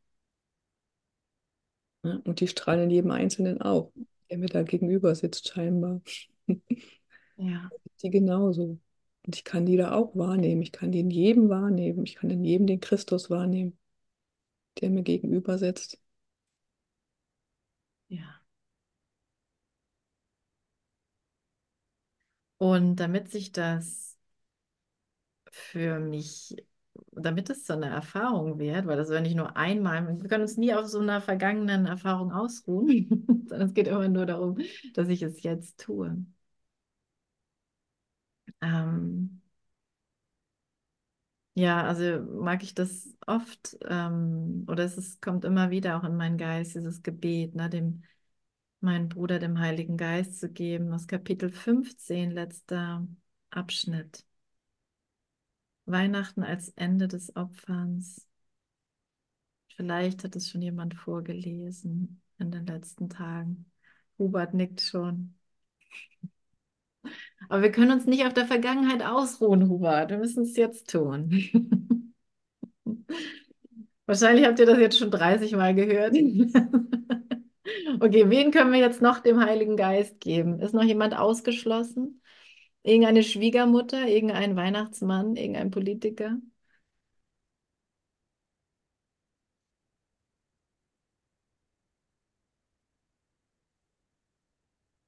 Ja, 2.03 2.19
und 2.25 2.39
die 2.39 2.47
strahlen 2.47 2.83
in 2.85 2.89
jedem 2.91 3.11
Einzelnen 3.11 3.61
auch, 3.61 3.91
der 4.29 4.37
mir 4.37 4.47
da 4.47 4.63
gegenüber 4.63 5.13
sitzt, 5.15 5.47
scheinbar. 5.49 6.01
Ja, 7.37 7.73
Die 8.03 8.09
genauso. 8.09 8.79
Und 9.25 9.35
ich 9.35 9.43
kann 9.45 9.65
die 9.65 9.77
da 9.77 9.93
auch 9.93 10.15
wahrnehmen. 10.15 10.61
Ich 10.61 10.71
kann 10.71 10.91
die 10.91 10.99
in 10.99 11.09
jedem 11.11 11.49
wahrnehmen. 11.49 12.03
Ich 12.05 12.15
kann 12.15 12.29
in 12.29 12.43
jedem 12.43 12.67
den 12.67 12.79
Christus 12.79 13.29
wahrnehmen, 13.29 13.77
der 14.81 14.89
mir 14.89 15.03
gegenüber 15.03 15.57
sitzt. 15.57 15.97
ja. 18.09 18.41
Und 22.57 22.95
damit 22.97 23.29
sich 23.31 23.51
das 23.51 24.10
für 25.51 25.99
mich, 25.99 26.55
damit 27.11 27.49
es 27.49 27.65
so 27.65 27.73
eine 27.73 27.87
Erfahrung 27.89 28.59
wird, 28.59 28.85
weil 28.87 28.97
das 28.97 29.09
ja 29.09 29.21
nicht 29.21 29.35
nur 29.35 29.55
einmal, 29.57 30.07
wir 30.21 30.29
können 30.29 30.43
uns 30.43 30.57
nie 30.57 30.73
auf 30.73 30.87
so 30.87 30.99
einer 30.99 31.21
vergangenen 31.21 31.85
Erfahrung 31.85 32.31
ausruhen, 32.31 33.25
sondern 33.49 33.67
es 33.69 33.73
geht 33.73 33.87
immer 33.87 34.07
nur 34.07 34.25
darum, 34.25 34.57
dass 34.93 35.07
ich 35.09 35.21
es 35.21 35.43
jetzt 35.43 35.79
tue. 35.81 36.25
Ähm, 38.61 39.41
Ja, 41.53 41.83
also 41.85 42.21
mag 42.21 42.63
ich 42.63 42.73
das 42.75 43.13
oft, 43.27 43.77
ähm, 43.85 44.65
oder 44.69 44.85
es 44.85 44.97
ist, 44.97 45.21
kommt 45.21 45.43
immer 45.43 45.69
wieder 45.69 45.97
auch 45.97 46.03
in 46.05 46.15
meinen 46.15 46.37
Geist, 46.37 46.75
dieses 46.75 47.03
Gebet, 47.03 47.55
ne, 47.55 47.69
dem 47.69 48.03
meinen 48.81 49.09
Bruder 49.09 49.39
dem 49.39 49.59
Heiligen 49.59 49.97
Geist 49.97 50.39
zu 50.39 50.49
geben, 50.51 50.93
aus 50.93 51.07
Kapitel 51.07 51.51
15, 51.51 52.31
letzter 52.31 53.07
Abschnitt. 53.51 54.25
Weihnachten 55.85 56.43
als 56.43 56.69
Ende 56.69 57.07
des 57.07 57.35
Opferns. 57.35 58.27
Vielleicht 59.75 60.23
hat 60.23 60.35
es 60.35 60.49
schon 60.49 60.61
jemand 60.61 60.95
vorgelesen 60.95 62.21
in 62.37 62.51
den 62.51 62.65
letzten 62.65 63.09
Tagen. 63.09 63.71
Hubert 64.17 64.53
nickt 64.53 64.81
schon. 64.81 65.35
Aber 67.49 67.61
wir 67.63 67.71
können 67.71 67.91
uns 67.91 68.05
nicht 68.05 68.25
auf 68.25 68.33
der 68.33 68.45
Vergangenheit 68.45 69.01
ausruhen, 69.01 69.67
Hubert. 69.69 70.11
Wir 70.11 70.17
müssen 70.17 70.43
es 70.43 70.55
jetzt 70.55 70.89
tun. 70.89 72.13
Wahrscheinlich 74.05 74.45
habt 74.45 74.59
ihr 74.59 74.65
das 74.65 74.77
jetzt 74.77 74.97
schon 74.97 75.11
30 75.11 75.53
Mal 75.53 75.73
gehört. 75.73 76.15
Okay, 77.99 78.29
wen 78.29 78.51
können 78.51 78.71
wir 78.71 78.79
jetzt 78.79 79.01
noch 79.01 79.19
dem 79.19 79.39
Heiligen 79.39 79.77
Geist 79.77 80.19
geben? 80.19 80.59
Ist 80.59 80.73
noch 80.73 80.83
jemand 80.83 81.15
ausgeschlossen? 81.15 82.20
Irgendeine 82.83 83.23
Schwiegermutter, 83.23 84.07
irgendein 84.07 84.55
Weihnachtsmann, 84.55 85.35
irgendein 85.35 85.71
Politiker? 85.71 86.37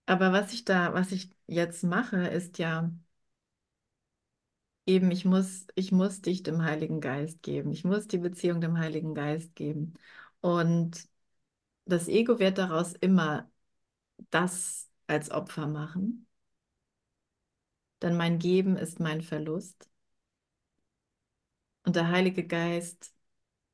Aber 0.05 0.31
was 0.33 0.53
ich 0.53 0.63
da, 0.65 0.93
was 0.93 1.11
ich 1.11 1.29
jetzt 1.47 1.83
mache, 1.83 2.27
ist 2.27 2.57
ja 2.57 2.89
eben, 4.85 5.11
ich 5.11 5.25
muss, 5.25 5.67
ich 5.75 5.91
muss 5.91 6.21
dich 6.21 6.43
dem 6.43 6.63
Heiligen 6.63 7.01
Geist 7.01 7.41
geben. 7.43 7.71
Ich 7.71 7.83
muss 7.83 8.07
die 8.07 8.17
Beziehung 8.17 8.61
dem 8.61 8.77
Heiligen 8.77 9.13
Geist 9.15 9.55
geben. 9.55 9.93
Und 10.41 11.07
das 11.85 12.07
Ego 12.07 12.39
wird 12.39 12.59
daraus 12.59 12.93
immer 12.95 13.51
das 14.31 14.89
als 15.07 15.31
Opfer 15.31 15.67
machen. 15.67 16.27
Denn 18.03 18.17
mein 18.17 18.37
Geben 18.37 18.75
ist 18.77 18.99
mein 18.99 19.21
Verlust. 19.21 19.89
Und 21.85 21.95
der 21.95 22.09
Heilige 22.09 22.45
Geist 22.45 23.13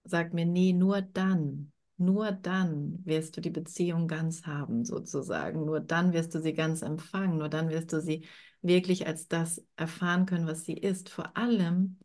sagt 0.04 0.34
mir, 0.34 0.46
nee, 0.46 0.72
nur 0.74 1.02
dann, 1.02 1.74
nur 1.98 2.32
dann 2.32 3.06
wirst 3.06 3.36
du 3.36 3.42
die 3.42 3.50
Beziehung 3.50 4.08
ganz 4.08 4.46
haben, 4.46 4.86
sozusagen. 4.86 5.66
Nur 5.66 5.80
dann 5.80 6.14
wirst 6.14 6.34
du 6.36 6.42
sie 6.42 6.54
ganz 6.54 6.82
empfangen. 6.82 7.38
Nur 7.40 7.50
dann 7.50 7.70
wirst 7.70 7.92
du 7.92 8.02
sie 8.02 8.26
wirklich 8.62 9.08
als 9.08 9.28
das 9.28 9.66
erfahren 9.76 10.26
können, 10.26 10.48
was 10.48 10.64
sie 10.64 10.74
ist. 10.78 11.10
Vor 11.10 11.36
allem 11.36 11.98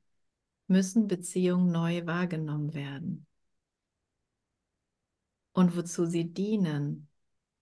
müssen 0.67 1.07
Beziehungen 1.07 1.71
neu 1.71 2.07
wahrgenommen 2.07 2.75
werden. 2.75 3.27
Und 5.53 5.77
wozu 5.77 6.07
sie 6.07 6.33
dienen, 6.33 7.09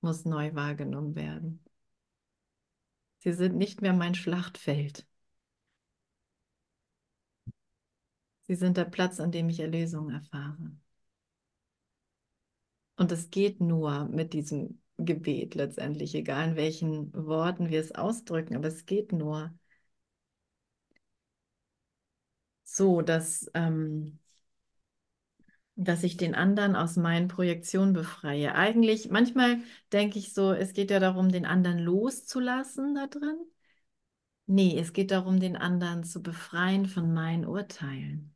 muss 0.00 0.24
neu 0.24 0.54
wahrgenommen 0.54 1.14
werden. 1.14 1.62
Sie 3.22 3.32
sind 3.32 3.56
nicht 3.56 3.80
mehr 3.82 3.92
mein 3.92 4.16
Schlachtfeld. 4.16 5.06
Sie 8.42 8.54
sind 8.54 8.76
der 8.76 8.84
Platz, 8.84 9.18
an 9.18 9.32
dem 9.32 9.48
ich 9.48 9.58
Erlösung 9.58 10.10
erfahre. 10.10 10.70
Und 12.96 13.12
es 13.12 13.30
geht 13.30 13.60
nur 13.60 14.04
mit 14.06 14.32
diesem 14.32 14.80
Gebet 14.96 15.54
letztendlich, 15.54 16.14
egal 16.14 16.48
in 16.50 16.56
welchen 16.56 17.12
Worten 17.14 17.68
wir 17.70 17.80
es 17.80 17.92
ausdrücken, 17.92 18.56
aber 18.56 18.68
es 18.68 18.86
geht 18.86 19.12
nur 19.12 19.52
so, 22.64 23.02
dass, 23.02 23.46
ähm, 23.54 24.18
dass 25.84 26.02
ich 26.02 26.16
den 26.16 26.34
anderen 26.34 26.76
aus 26.76 26.96
meinen 26.96 27.28
Projektionen 27.28 27.92
befreie. 27.92 28.54
Eigentlich, 28.54 29.10
manchmal 29.10 29.58
denke 29.92 30.18
ich 30.18 30.32
so, 30.34 30.52
es 30.52 30.72
geht 30.72 30.90
ja 30.90 31.00
darum, 31.00 31.30
den 31.30 31.46
anderen 31.46 31.78
loszulassen 31.78 32.94
da 32.94 33.06
drin. 33.06 33.36
Nee, 34.46 34.78
es 34.78 34.92
geht 34.92 35.10
darum, 35.10 35.40
den 35.40 35.56
anderen 35.56 36.04
zu 36.04 36.22
befreien 36.22 36.86
von 36.86 37.12
meinen 37.12 37.44
Urteilen. 37.46 38.34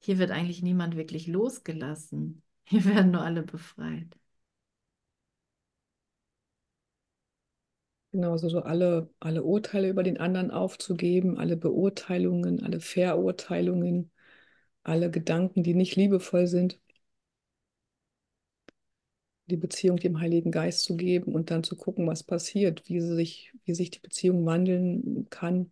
Hier 0.00 0.18
wird 0.18 0.30
eigentlich 0.30 0.62
niemand 0.62 0.96
wirklich 0.96 1.26
losgelassen. 1.26 2.42
Hier 2.64 2.84
werden 2.84 3.12
nur 3.12 3.22
alle 3.22 3.42
befreit. 3.42 4.16
Genau, 8.12 8.32
also 8.32 8.48
so 8.48 8.60
alle, 8.62 9.08
alle 9.20 9.42
Urteile 9.44 9.88
über 9.88 10.02
den 10.02 10.18
anderen 10.18 10.50
aufzugeben, 10.50 11.38
alle 11.38 11.56
Beurteilungen, 11.56 12.62
alle 12.64 12.80
Verurteilungen, 12.80 14.10
alle 14.84 15.10
Gedanken, 15.10 15.62
die 15.62 15.74
nicht 15.74 15.96
liebevoll 15.96 16.46
sind, 16.46 16.80
die 19.50 19.56
Beziehung 19.58 19.98
dem 19.98 20.18
Heiligen 20.20 20.50
Geist 20.50 20.82
zu 20.84 20.96
geben 20.96 21.34
und 21.34 21.50
dann 21.50 21.62
zu 21.64 21.76
gucken, 21.76 22.06
was 22.06 22.22
passiert, 22.22 22.88
wie 22.88 23.00
sich, 23.02 23.52
wie 23.66 23.74
sich 23.74 23.90
die 23.90 23.98
Beziehung 24.00 24.46
wandeln 24.46 25.26
kann. 25.30 25.70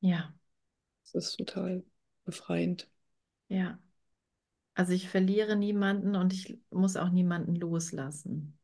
Ja, 0.00 0.34
Das 1.12 1.14
ist 1.26 1.36
total 1.36 1.84
befreiend. 2.24 2.88
ja. 3.48 3.78
Also 4.74 4.92
ich 4.92 5.08
verliere 5.10 5.56
niemanden 5.56 6.16
und 6.16 6.32
ich 6.34 6.58
muss 6.70 6.96
auch 6.96 7.10
niemanden 7.10 7.56
loslassen. 7.56 8.58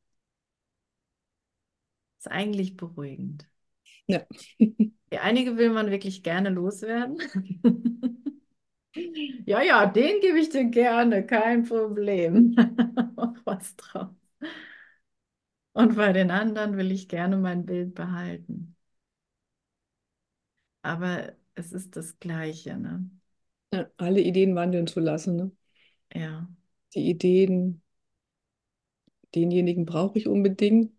Ist 2.19 2.29
eigentlich 2.31 2.77
beruhigend. 2.77 3.49
Ja. 4.07 4.27
Ja, 5.13 5.21
einige 5.23 5.57
will 5.57 5.71
man 5.71 5.91
wirklich 5.91 6.23
gerne 6.23 6.51
loswerden. 6.51 7.19
Ja, 9.47 9.63
ja, 9.63 9.87
den 9.87 10.21
gebe 10.21 10.39
ich 10.41 10.51
dir 10.51 10.65
gerne, 10.67 11.25
kein 11.27 11.65
Problem. 11.65 12.55
Mach 13.17 13.35
was 13.45 13.77
draus. 13.77 14.11
Und 15.73 15.97
bei 15.97 16.13
den 16.13 16.31
anderen 16.31 16.77
will 16.77 16.93
ich 16.93 17.09
gerne 17.09 17.37
mein 17.39 17.65
Bild 17.65 17.95
behalten. 17.95 18.77
Aber 20.83 21.35
es 21.55 21.73
ist 21.73 21.95
das 21.97 22.19
Gleiche, 22.21 22.77
ne? 22.77 23.09
Ja, 23.73 23.87
alle 23.97 24.21
Ideen 24.21 24.55
wandeln 24.55 24.87
zu 24.87 25.01
lassen. 25.01 25.37
Ne? 25.37 25.51
Ja, 26.15 26.49
Die 26.95 27.09
Ideen, 27.09 27.81
denjenigen 29.35 29.87
brauche 29.87 30.19
ich 30.19 30.29
unbedingt. 30.29 30.93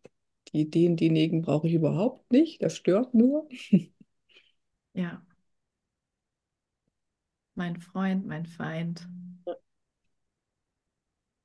Die 0.53 0.61
Ideen, 0.61 0.97
denjenigen 0.97 1.41
brauche 1.41 1.67
ich 1.67 1.73
überhaupt 1.73 2.31
nicht. 2.31 2.61
Das 2.63 2.75
stört 2.75 3.13
nur. 3.13 3.47
ja. 4.93 5.21
Mein 7.59 7.75
Freund, 7.75 8.25
mein 8.25 8.45
Feind. 8.45 9.05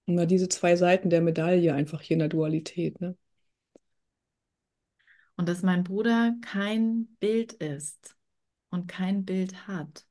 Und 0.06 0.14
mal 0.14 0.28
diese 0.28 0.48
zwei 0.48 0.76
Seiten 0.76 1.10
der 1.10 1.20
Medaille 1.20 1.74
einfach 1.74 2.00
hier 2.00 2.14
in 2.14 2.20
der 2.20 2.28
Dualität. 2.28 3.00
Ne? 3.00 3.16
Und 5.36 5.48
dass 5.48 5.62
mein 5.62 5.82
Bruder 5.82 6.36
kein 6.40 7.08
Bild 7.18 7.54
ist 7.54 8.16
und 8.70 8.86
kein 8.86 9.24
Bild 9.24 9.66
hat. 9.66 10.06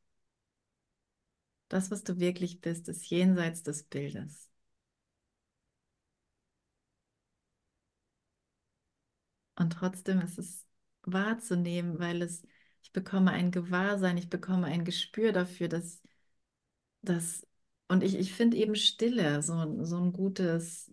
Das, 1.69 1.89
was 1.89 2.03
du 2.03 2.19
wirklich 2.19 2.59
bist, 2.59 2.89
ist 2.89 3.09
jenseits 3.09 3.63
des 3.63 3.83
Bildes. 3.83 4.49
Und 9.55 9.71
trotzdem 9.71 10.19
ist 10.19 10.37
es 10.37 10.65
wahrzunehmen, 11.03 11.97
weil 11.97 12.21
es, 12.23 12.43
bekomme 12.93 13.31
ein 13.31 13.51
Gewahrsein, 13.51 14.17
ich 14.17 14.29
bekomme 14.29 14.67
ein 14.67 14.85
Gespür 14.85 15.31
dafür, 15.33 15.67
dass, 15.69 16.01
dass 17.01 17.45
und 17.87 18.03
ich, 18.03 18.15
ich 18.17 18.33
finde 18.33 18.57
eben 18.57 18.75
Stille 18.75 19.41
so, 19.43 19.83
so 19.83 19.97
ein 19.97 20.13
gutes 20.13 20.91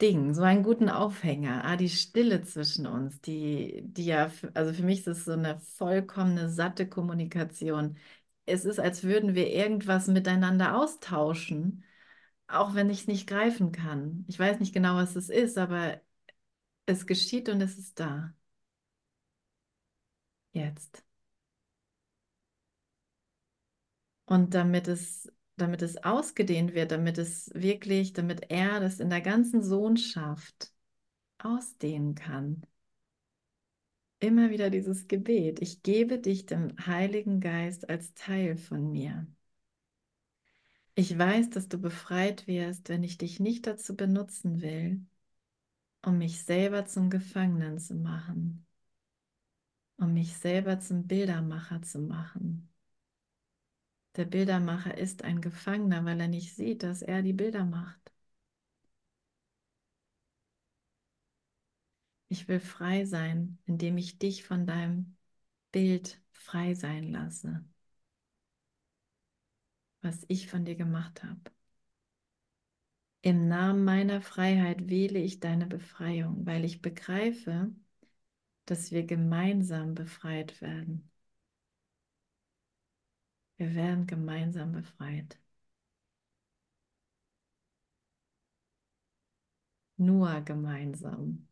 Ding, 0.00 0.34
so 0.34 0.42
einen 0.42 0.64
guten 0.64 0.88
Aufhänger. 0.88 1.64
Ah, 1.64 1.76
die 1.76 1.88
Stille 1.88 2.42
zwischen 2.42 2.86
uns, 2.86 3.20
die, 3.20 3.82
die 3.84 4.06
ja, 4.06 4.30
also 4.54 4.72
für 4.72 4.82
mich 4.82 5.00
ist 5.00 5.06
es 5.06 5.24
so 5.26 5.32
eine 5.32 5.60
vollkommene, 5.60 6.50
satte 6.50 6.88
Kommunikation. 6.88 7.96
Es 8.46 8.64
ist, 8.64 8.80
als 8.80 9.04
würden 9.04 9.34
wir 9.36 9.48
irgendwas 9.52 10.08
miteinander 10.08 10.76
austauschen, 10.76 11.84
auch 12.48 12.74
wenn 12.74 12.90
ich 12.90 13.02
es 13.02 13.06
nicht 13.08 13.28
greifen 13.28 13.72
kann. 13.72 14.24
Ich 14.28 14.38
weiß 14.38 14.60
nicht 14.60 14.74
genau, 14.74 14.96
was 14.96 15.16
es 15.16 15.28
ist, 15.30 15.58
aber 15.58 16.00
es 16.86 17.06
geschieht 17.06 17.48
und 17.48 17.60
es 17.62 17.78
ist 17.78 18.00
da. 18.00 18.34
Jetzt. 20.52 21.04
Und 24.26 24.54
damit 24.54 24.88
es, 24.88 25.30
damit 25.56 25.82
es 25.82 26.02
ausgedehnt 26.04 26.74
wird, 26.74 26.90
damit 26.92 27.18
es 27.18 27.50
wirklich, 27.54 28.12
damit 28.12 28.50
er 28.50 28.80
das 28.80 29.00
in 29.00 29.10
der 29.10 29.20
ganzen 29.20 29.62
Sohnschaft 29.62 30.72
ausdehnen 31.38 32.14
kann. 32.14 32.62
Immer 34.20 34.50
wieder 34.50 34.70
dieses 34.70 35.08
Gebet. 35.08 35.60
Ich 35.60 35.82
gebe 35.82 36.18
dich 36.18 36.46
dem 36.46 36.76
Heiligen 36.86 37.40
Geist 37.40 37.90
als 37.90 38.14
Teil 38.14 38.56
von 38.56 38.90
mir. 38.92 39.26
Ich 40.94 41.18
weiß, 41.18 41.50
dass 41.50 41.68
du 41.68 41.78
befreit 41.78 42.46
wirst, 42.46 42.88
wenn 42.88 43.02
ich 43.02 43.18
dich 43.18 43.40
nicht 43.40 43.66
dazu 43.66 43.96
benutzen 43.96 44.60
will, 44.62 45.04
um 46.04 46.18
mich 46.18 46.44
selber 46.44 46.86
zum 46.86 47.10
Gefangenen 47.10 47.78
zu 47.78 47.94
machen. 47.94 48.66
Um 49.96 50.12
mich 50.14 50.36
selber 50.36 50.80
zum 50.80 51.06
Bildermacher 51.06 51.82
zu 51.82 51.98
machen. 52.00 52.68
Der 54.16 54.24
Bildermacher 54.26 54.96
ist 54.96 55.22
ein 55.24 55.40
Gefangener, 55.40 56.04
weil 56.04 56.20
er 56.20 56.28
nicht 56.28 56.54
sieht, 56.54 56.82
dass 56.82 57.02
er 57.02 57.22
die 57.22 57.32
Bilder 57.32 57.64
macht. 57.64 58.12
Ich 62.28 62.48
will 62.48 62.60
frei 62.60 63.04
sein, 63.04 63.58
indem 63.66 63.98
ich 63.98 64.18
dich 64.18 64.44
von 64.44 64.66
deinem 64.66 65.16
Bild 65.70 66.20
frei 66.32 66.74
sein 66.74 67.04
lasse, 67.12 67.64
was 70.02 70.24
ich 70.28 70.48
von 70.48 70.64
dir 70.64 70.76
gemacht 70.76 71.22
habe. 71.22 71.40
Im 73.22 73.48
Namen 73.48 73.84
meiner 73.84 74.20
Freiheit 74.20 74.88
wähle 74.88 75.18
ich 75.18 75.40
deine 75.40 75.66
Befreiung, 75.66 76.44
weil 76.46 76.64
ich 76.64 76.82
begreife, 76.82 77.70
dass 78.66 78.90
wir 78.92 79.04
gemeinsam 79.06 79.94
befreit 79.94 80.60
werden. 80.60 81.08
Wir 83.56 83.74
werden 83.74 84.06
gemeinsam 84.06 84.72
befreit. 84.72 85.38
Nur 89.96 90.42
gemeinsam. 90.42 91.48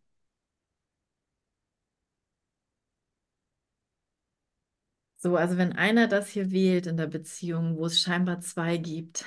So, 5.18 5.36
also 5.36 5.56
wenn 5.58 5.72
einer 5.74 6.08
das 6.08 6.28
hier 6.30 6.50
wählt 6.50 6.86
in 6.86 6.96
der 6.96 7.06
Beziehung, 7.06 7.76
wo 7.76 7.86
es 7.86 8.00
scheinbar 8.00 8.40
zwei 8.40 8.76
gibt, 8.78 9.24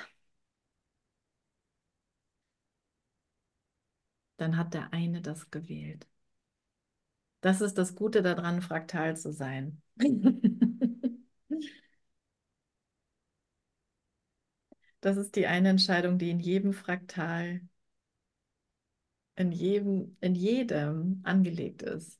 dann 4.37 4.57
hat 4.57 4.73
der 4.75 4.93
eine 4.93 5.21
das 5.23 5.49
gewählt. 5.49 6.07
Das 7.43 7.61
ist 7.61 7.77
das 7.77 7.93
Gute 7.95 8.23
daran, 8.23 8.61
fraktal 8.63 9.15
zu 9.17 9.31
sein. 9.31 9.81
Das 15.01 15.17
ist 15.17 15.35
die 15.35 15.45
eine 15.47 15.69
Entscheidung, 15.69 16.17
die 16.17 16.29
in 16.31 16.39
jedem 16.39 16.73
Fraktal, 16.73 17.61
in 19.35 19.51
jedem, 19.51 20.17
in 20.21 20.33
jedem 20.35 21.19
angelegt 21.23 21.81
ist. 21.83 22.19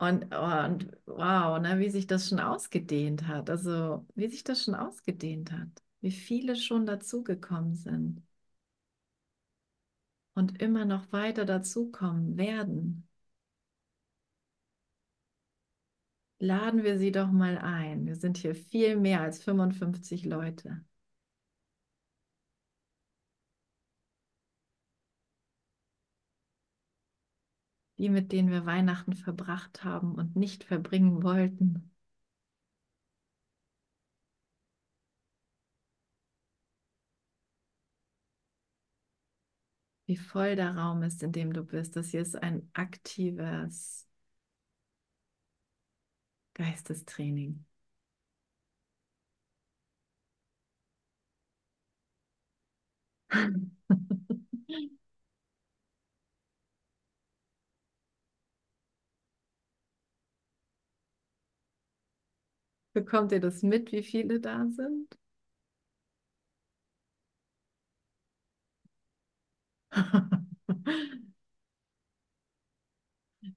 Und, 0.00 0.26
oh, 0.32 0.64
und 0.64 0.96
wow, 1.06 1.58
ne, 1.60 1.78
wie 1.80 1.90
sich 1.90 2.06
das 2.06 2.28
schon 2.28 2.38
ausgedehnt 2.40 3.26
hat. 3.26 3.50
Also, 3.50 4.06
wie 4.14 4.28
sich 4.28 4.44
das 4.44 4.62
schon 4.64 4.74
ausgedehnt 4.76 5.50
hat. 5.52 5.68
Wie 6.00 6.12
viele 6.12 6.54
schon 6.56 6.86
dazugekommen 6.86 7.74
sind. 7.74 8.22
Und 10.38 10.62
immer 10.62 10.84
noch 10.84 11.10
weiter 11.10 11.44
dazukommen 11.44 12.36
werden. 12.36 13.08
Laden 16.38 16.84
wir 16.84 16.96
sie 16.96 17.10
doch 17.10 17.28
mal 17.32 17.58
ein. 17.58 18.06
Wir 18.06 18.14
sind 18.14 18.36
hier 18.38 18.54
viel 18.54 18.94
mehr 18.96 19.20
als 19.20 19.42
55 19.42 20.24
Leute. 20.24 20.84
Die, 27.98 28.08
mit 28.08 28.30
denen 28.30 28.50
wir 28.50 28.64
Weihnachten 28.64 29.14
verbracht 29.14 29.82
haben 29.82 30.14
und 30.14 30.36
nicht 30.36 30.62
verbringen 30.62 31.24
wollten. 31.24 31.90
Wie 40.08 40.16
voll 40.16 40.56
der 40.56 40.74
Raum 40.76 41.04
ist, 41.04 41.22
in 41.22 41.30
dem 41.32 41.52
du 41.52 41.62
bist. 41.62 41.94
Das 41.94 42.08
hier 42.08 42.22
ist 42.22 42.34
ein 42.42 42.68
aktives 42.72 44.08
Geistestraining. 46.52 47.64
Bekommt 62.92 63.32
ihr 63.32 63.40
das 63.40 63.62
mit, 63.62 63.92
wie 63.92 64.02
viele 64.02 64.40
da 64.40 64.66
sind? 64.68 65.16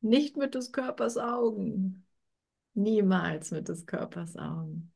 Nicht 0.01 0.37
mit 0.37 0.55
des 0.55 0.71
Körpers 0.71 1.17
Augen. 1.17 2.05
Niemals 2.73 3.51
mit 3.51 3.67
des 3.69 3.85
Körpers 3.85 4.37
Augen. 4.37 4.91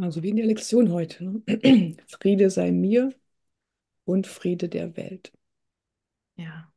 Also 0.00 0.22
wie 0.22 0.30
in 0.30 0.36
der 0.36 0.46
Lektion 0.46 0.92
heute. 0.92 1.24
Ne? 1.24 1.96
Friede 2.08 2.50
sei 2.50 2.72
mir 2.72 3.12
und 4.04 4.26
Friede 4.26 4.68
der 4.68 4.96
Welt. 4.96 5.32
Ja. 6.36 6.73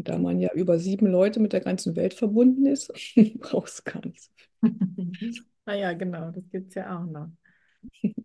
Und 0.00 0.08
da 0.08 0.16
man 0.16 0.40
ja 0.40 0.50
über 0.54 0.78
sieben 0.78 1.06
Leute 1.06 1.40
mit 1.40 1.52
der 1.52 1.60
ganzen 1.60 1.94
Welt 1.94 2.14
verbunden 2.14 2.64
ist, 2.64 2.90
brauchst 3.38 3.86
du 3.86 3.92
gar 3.92 4.06
nicht 4.06 4.22
so 4.22 4.30
viel. 4.64 5.44
ah 5.66 5.74
ja, 5.74 5.92
genau, 5.92 6.30
das 6.30 6.48
gibt 6.50 6.68
es 6.68 6.74
ja 6.74 6.98
auch 6.98 7.04
noch. 7.04 7.28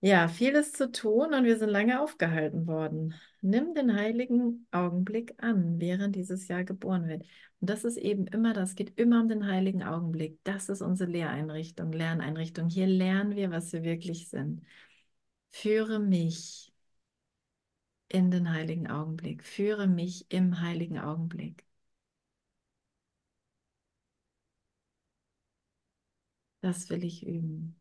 Ja, 0.00 0.26
vieles 0.26 0.72
zu 0.72 0.90
tun 0.90 1.32
und 1.32 1.44
wir 1.44 1.56
sind 1.58 1.68
lange 1.68 2.00
aufgehalten 2.00 2.66
worden. 2.66 3.14
Nimm 3.40 3.72
den 3.74 3.94
heiligen 3.94 4.66
Augenblick 4.72 5.34
an, 5.38 5.80
während 5.80 6.16
dieses 6.16 6.48
Jahr 6.48 6.64
geboren 6.64 7.06
wird. 7.06 7.22
Und 7.60 7.70
das 7.70 7.84
ist 7.84 7.98
eben 7.98 8.26
immer, 8.26 8.52
das 8.52 8.74
geht 8.74 8.98
immer 8.98 9.20
um 9.20 9.28
den 9.28 9.46
heiligen 9.46 9.84
Augenblick. 9.84 10.40
Das 10.42 10.68
ist 10.68 10.82
unsere 10.82 11.08
Lehreinrichtung, 11.08 11.92
Lerneinrichtung. 11.92 12.68
Hier 12.68 12.88
lernen 12.88 13.36
wir, 13.36 13.52
was 13.52 13.72
wir 13.72 13.84
wirklich 13.84 14.28
sind. 14.28 14.62
Führe 15.50 16.00
mich 16.00 16.71
in 18.12 18.30
den 18.30 18.52
heiligen 18.52 18.88
Augenblick. 18.88 19.42
Führe 19.44 19.86
mich 19.88 20.26
im 20.30 20.60
heiligen 20.60 20.98
Augenblick. 21.00 21.64
Das 26.60 26.88
will 26.90 27.04
ich 27.04 27.24
üben. 27.26 27.76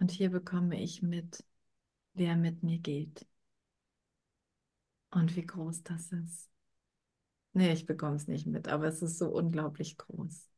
Und 0.00 0.10
hier 0.10 0.28
bekomme 0.30 0.78
ich 0.82 1.00
mit, 1.02 1.44
wer 2.14 2.36
mit 2.36 2.62
mir 2.64 2.78
geht. 2.78 3.26
Und 5.12 5.36
wie 5.36 5.46
groß 5.46 5.82
das 5.84 6.10
ist. 6.12 6.50
Nee, 7.54 7.72
ich 7.72 7.86
bekomme 7.86 8.16
es 8.16 8.26
nicht 8.28 8.46
mit, 8.46 8.68
aber 8.68 8.86
es 8.88 9.00
ist 9.02 9.16
so 9.18 9.28
unglaublich 9.30 9.96
groß. 9.98 10.48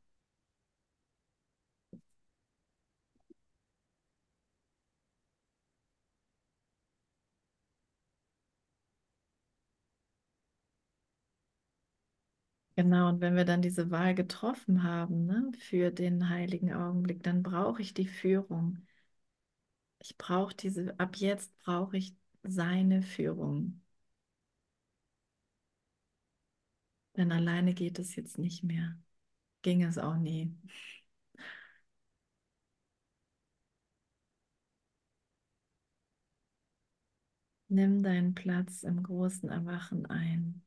Genau, 12.77 13.09
und 13.09 13.21
wenn 13.21 13.35
wir 13.37 13.45
dann 13.45 13.63
diese 13.63 13.91
Wahl 13.91 14.15
getroffen 14.15 14.83
haben 14.85 15.27
ne, 15.27 15.51
für 15.59 15.91
den 15.91 16.29
heiligen 16.29 16.73
Augenblick, 16.73 17.23
dann 17.25 17.43
brauche 17.43 17.83
ich 17.83 17.95
die 17.95 18.07
Führung. 18.07 18.87
Ich 19.99 20.17
brauche 20.17 20.55
diese, 20.55 20.97
ab 21.01 21.17
jetzt 21.17 21.57
brauche 21.59 21.97
ich 21.97 22.15
seine 22.45 23.03
Führung. 23.03 23.81
Denn 27.17 27.33
alleine 27.33 27.75
geht 27.75 27.99
es 27.99 28.15
jetzt 28.17 28.39
nicht 28.39 28.63
mehr. 28.65 28.97
Ging 29.63 29.83
es 29.85 29.99
auch 29.99 30.17
nie. 30.17 30.55
Nimm 37.69 38.03
deinen 38.03 38.35
Platz 38.35 38.85
im 38.85 39.03
großen 39.03 39.51
Erwachen 39.51 40.07
ein, 40.07 40.63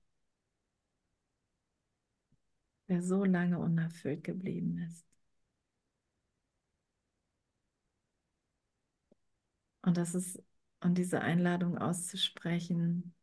der 2.90 3.02
so 3.02 3.24
lange 3.24 3.60
unerfüllt 3.60 4.24
geblieben 4.24 4.80
ist. 4.80 5.06
Und 9.82 9.98
das 9.98 10.16
ist, 10.16 10.44
und 10.82 10.98
diese 10.98 11.22
Einladung 11.22 11.78
auszusprechen 11.78 13.14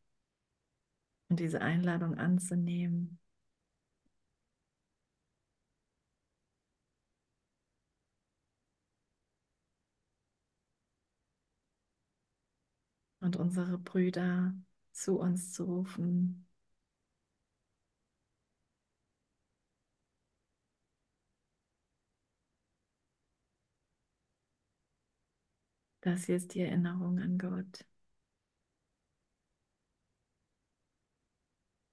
und 1.28 1.40
diese 1.40 1.60
Einladung 1.60 2.16
anzunehmen. 2.16 3.18
Und 13.20 13.36
unsere 13.36 13.78
Brüder 13.78 14.54
zu 14.92 15.18
uns 15.18 15.52
zu 15.52 15.64
rufen. 15.64 16.46
Das 26.04 26.26
hier 26.26 26.36
ist 26.36 26.52
die 26.54 26.60
Erinnerung 26.60 27.18
an 27.18 27.38
Gott. 27.38 27.86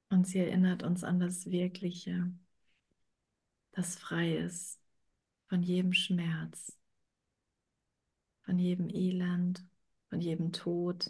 Und 0.09 0.27
sie 0.27 0.39
erinnert 0.39 0.83
uns 0.83 1.05
an 1.05 1.21
das 1.21 1.49
Wirkliche, 1.49 2.29
das 3.71 3.95
frei 3.95 4.35
ist 4.35 4.81
von 5.47 5.63
jedem 5.63 5.93
Schmerz, 5.93 6.77
von 8.41 8.59
jedem 8.59 8.89
Elend, 8.89 9.65
von 10.09 10.19
jedem 10.19 10.51
Tod. 10.51 11.09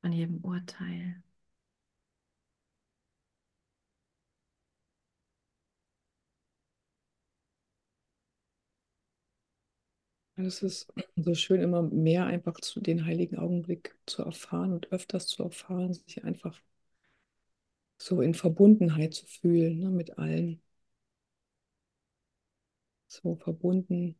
Von 0.00 0.12
jedem 0.12 0.44
Urteil. 0.44 1.24
Es 10.36 10.62
ist 10.62 10.92
so 11.16 11.34
schön, 11.34 11.60
immer 11.62 11.82
mehr 11.82 12.26
einfach 12.26 12.60
zu 12.60 12.80
den 12.80 13.04
heiligen 13.06 13.38
Augenblick 13.38 13.96
zu 14.06 14.22
erfahren 14.22 14.72
und 14.72 14.90
öfters 14.92 15.26
zu 15.26 15.42
erfahren, 15.42 15.92
sich 15.94 16.24
einfach 16.24 16.60
so 17.98 18.20
in 18.20 18.34
Verbundenheit 18.34 19.14
zu 19.14 19.26
fühlen 19.26 19.78
ne, 19.80 19.90
mit 19.90 20.18
allen. 20.18 20.60
So 23.06 23.36
verbunden 23.36 24.18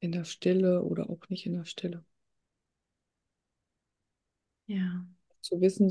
in 0.00 0.12
der 0.12 0.24
Stille 0.24 0.82
oder 0.82 1.10
auch 1.10 1.28
nicht 1.28 1.46
in 1.46 1.52
der 1.54 1.64
Stille. 1.64 2.04
Ja. 4.66 5.06
Zu 5.42 5.60
wissen, 5.60 5.90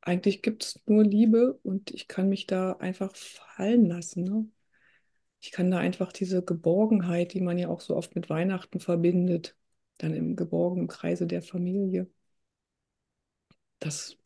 eigentlich 0.00 0.42
gibt 0.42 0.64
es 0.64 0.80
nur 0.86 1.04
Liebe 1.04 1.58
und 1.62 1.90
ich 1.90 2.08
kann 2.08 2.28
mich 2.28 2.46
da 2.46 2.72
einfach 2.74 3.14
fallen 3.16 3.86
lassen. 3.86 4.24
Ne? 4.24 4.46
Ich 5.40 5.50
kann 5.52 5.70
da 5.70 5.78
einfach 5.78 6.12
diese 6.12 6.42
Geborgenheit, 6.44 7.32
die 7.34 7.40
man 7.40 7.58
ja 7.58 7.68
auch 7.68 7.80
so 7.80 7.96
oft 7.96 8.14
mit 8.14 8.28
Weihnachten 8.30 8.80
verbindet, 8.80 9.56
dann 9.98 10.14
im 10.14 10.36
geborgenen 10.36 10.86
Kreise 10.88 11.26
der 11.26 11.42
Familie, 11.42 12.08
das 13.80 14.16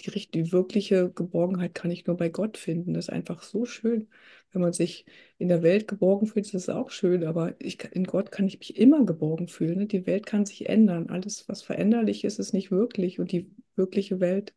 die, 0.00 0.30
die 0.30 0.52
wirkliche 0.52 1.10
Geborgenheit 1.10 1.74
kann 1.74 1.90
ich 1.90 2.06
nur 2.06 2.16
bei 2.16 2.28
Gott 2.28 2.56
finden. 2.56 2.94
Das 2.94 3.06
ist 3.06 3.10
einfach 3.10 3.42
so 3.42 3.64
schön. 3.64 4.08
Wenn 4.52 4.62
man 4.62 4.72
sich 4.72 5.04
in 5.38 5.48
der 5.48 5.62
Welt 5.62 5.88
geborgen 5.88 6.26
fühlt, 6.26 6.46
ist 6.46 6.54
das 6.54 6.68
auch 6.68 6.90
schön, 6.90 7.24
aber 7.24 7.54
ich, 7.60 7.82
in 7.92 8.04
Gott 8.04 8.30
kann 8.30 8.46
ich 8.46 8.58
mich 8.58 8.76
immer 8.76 9.04
geborgen 9.04 9.48
fühlen. 9.48 9.78
Ne? 9.78 9.86
Die 9.86 10.06
Welt 10.06 10.26
kann 10.26 10.46
sich 10.46 10.68
ändern. 10.68 11.08
Alles, 11.10 11.48
was 11.48 11.62
veränderlich 11.62 12.24
ist, 12.24 12.38
ist 12.38 12.52
nicht 12.52 12.70
wirklich. 12.70 13.18
Und 13.18 13.32
die 13.32 13.50
wirkliche 13.76 14.20
Welt, 14.20 14.54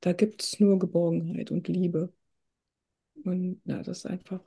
da 0.00 0.12
gibt 0.14 0.42
es 0.44 0.60
nur 0.60 0.78
Geborgenheit 0.80 1.50
und 1.52 1.68
Liebe. 1.68 2.12
Und 3.26 3.60
ja, 3.64 3.82
das 3.82 3.98
ist 3.98 4.06
einfach, 4.06 4.40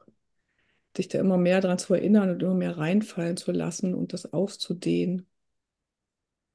sich 0.96 1.08
da 1.08 1.20
immer 1.20 1.38
mehr 1.38 1.62
daran 1.62 1.80
zu 1.80 1.94
erinnern 1.94 2.30
und 2.30 2.42
immer 2.44 2.56
mehr 2.56 2.78
reinfallen 2.78 3.38
zu 3.38 3.52
lassen 3.52 3.94
und 3.94 4.14
das 4.14 4.34
auszudehnen. 4.34 5.28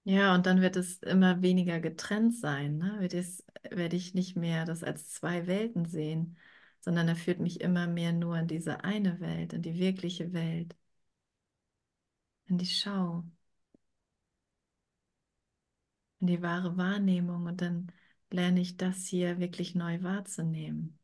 Ja, 0.05 0.35
und 0.35 0.45
dann 0.47 0.61
wird 0.61 0.77
es 0.77 0.99
immer 0.99 1.41
weniger 1.43 1.81
getrennt 1.81 2.37
sein. 2.37 2.77
Ne? 2.79 2.97
Wird 3.01 3.15
es, 3.15 3.43
werde 3.71 3.97
ich 3.97 4.13
nicht 4.15 4.37
mehr 4.37 4.65
das 4.67 4.85
als 4.85 5.11
zwei 5.11 5.47
Welten 5.47 5.87
sehen, 5.87 6.37
sondern 6.81 7.09
er 7.09 7.17
führt 7.17 7.41
mich 7.41 7.61
immer 7.61 7.87
mehr 7.87 8.13
nur 8.13 8.37
in 8.39 8.47
diese 8.47 8.85
eine 8.85 9.21
Welt, 9.21 9.55
in 9.55 9.63
die 9.63 9.79
wirkliche 9.79 10.33
Welt, 10.35 10.77
in 12.47 12.57
die 12.59 12.67
Schau, 12.67 13.25
in 16.21 16.27
die 16.27 16.43
wahre 16.43 16.77
Wahrnehmung. 16.77 17.47
Und 17.47 17.61
dann 17.61 17.93
lerne 18.31 18.61
ich 18.61 18.77
das 18.77 19.07
hier 19.07 19.39
wirklich 19.39 19.75
neu 19.75 20.03
wahrzunehmen. 20.03 20.99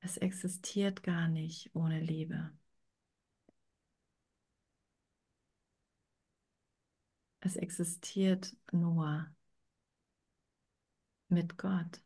Es 0.00 0.18
existiert 0.18 1.02
gar 1.02 1.26
nicht 1.28 1.74
ohne 1.74 2.00
Liebe. 2.00 2.50
Es 7.40 7.56
existiert 7.56 8.56
nur 8.72 9.26
mit 11.30 11.56
Gott. 11.56 12.02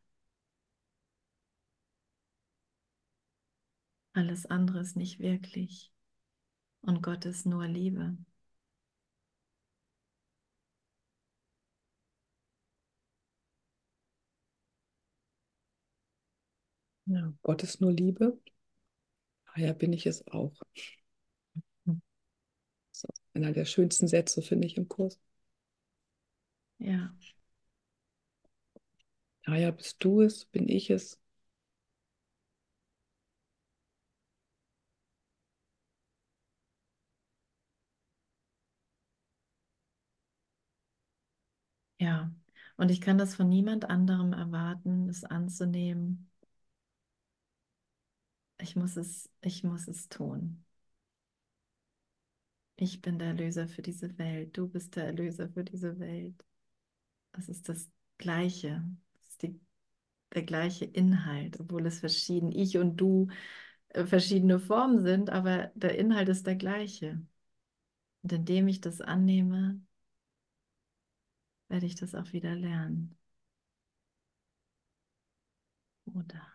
Alles 4.12 4.46
andere 4.46 4.80
ist 4.80 4.96
nicht 4.96 5.20
wirklich. 5.20 5.92
Und 6.82 7.02
Gott 7.02 7.26
ist 7.26 7.46
nur 7.46 7.66
Liebe. 7.66 8.16
Ja, 17.06 17.32
Gott 17.42 17.62
ist 17.62 17.80
nur 17.80 17.92
Liebe. 17.92 18.38
Ah 19.54 19.60
ja, 19.60 19.72
bin 19.72 19.92
ich 19.94 20.06
es 20.06 20.26
auch. 20.28 20.52
Das 21.86 23.04
ist 23.04 23.06
einer 23.34 23.52
der 23.52 23.66
schönsten 23.66 24.08
Sätze, 24.08 24.40
finde 24.40 24.66
ich, 24.66 24.76
im 24.78 24.88
Kurs. 24.88 25.18
Ja. 26.78 27.14
Ja, 29.46 29.56
ja, 29.56 29.70
bist 29.70 29.96
du 30.04 30.20
es, 30.22 30.44
bin 30.46 30.68
ich 30.68 30.90
es. 30.90 31.18
Ja, 41.98 42.32
und 42.76 42.90
ich 42.92 43.00
kann 43.00 43.18
das 43.18 43.34
von 43.36 43.48
niemand 43.48 43.84
anderem 43.90 44.32
erwarten, 44.32 45.08
es 45.08 45.24
anzunehmen. 45.24 46.30
Ich 48.64 48.76
muss 48.76 48.96
es, 48.96 49.28
ich 49.42 49.62
muss 49.62 49.88
es 49.88 50.08
tun. 50.08 50.64
Ich 52.76 53.00
bin 53.02 53.18
der 53.18 53.28
Erlöser 53.28 53.68
für 53.68 53.82
diese 53.82 54.16
Welt. 54.18 54.56
Du 54.56 54.68
bist 54.68 54.96
der 54.96 55.06
Erlöser 55.06 55.48
für 55.48 55.64
diese 55.64 55.98
Welt. 55.98 56.34
Es 57.32 57.48
ist 57.48 57.68
das 57.68 57.90
Gleiche. 58.18 58.84
Es 59.24 59.30
ist 59.30 59.42
die, 59.44 59.60
der 60.34 60.42
gleiche 60.44 60.84
Inhalt, 60.86 61.60
obwohl 61.60 61.86
es 61.86 62.00
verschieden, 62.00 62.52
ich 62.52 62.78
und 62.78 62.96
du, 62.98 63.28
äh, 63.90 64.04
verschiedene 64.06 64.58
Formen 64.60 65.00
sind, 65.02 65.30
aber 65.30 65.72
der 65.76 65.98
Inhalt 65.98 66.28
ist 66.30 66.46
der 66.46 66.56
gleiche. 66.56 67.22
Und 68.22 68.32
indem 68.32 68.68
ich 68.68 68.80
das 68.80 69.00
annehme, 69.00 69.80
werde 71.68 71.84
ich 71.86 71.94
das 71.94 72.14
auch 72.14 72.32
wieder 72.32 72.54
lernen. 72.54 73.18
Oder? 76.06 76.53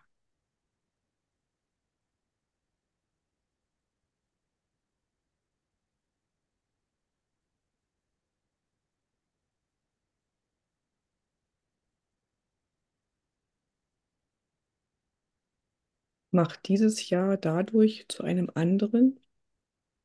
Mach 16.32 16.56
dieses 16.56 17.08
Jahr 17.08 17.36
dadurch 17.36 18.06
zu 18.08 18.24
einem 18.24 18.50
anderen, 18.54 19.20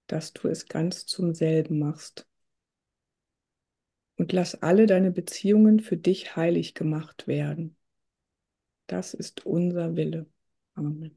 dass 0.07 0.33
du 0.33 0.47
es 0.47 0.67
ganz 0.67 1.05
zum 1.05 1.33
selben 1.33 1.79
machst. 1.79 2.27
Und 4.17 4.33
lass 4.33 4.61
alle 4.61 4.87
deine 4.87 5.11
Beziehungen 5.11 5.79
für 5.79 5.97
dich 5.97 6.35
heilig 6.35 6.73
gemacht 6.73 7.27
werden. 7.27 7.77
Das 8.87 9.13
ist 9.13 9.45
unser 9.45 9.95
Wille. 9.95 10.25
Amen. 10.73 11.15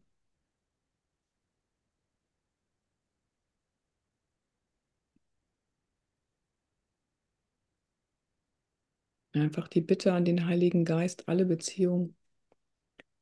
Einfach 9.33 9.69
die 9.69 9.81
Bitte 9.81 10.13
an 10.13 10.27
den 10.27 10.45
Heiligen 10.47 10.85
Geist, 10.85 11.29
alle 11.31 11.47
Beziehungen, 11.47 12.15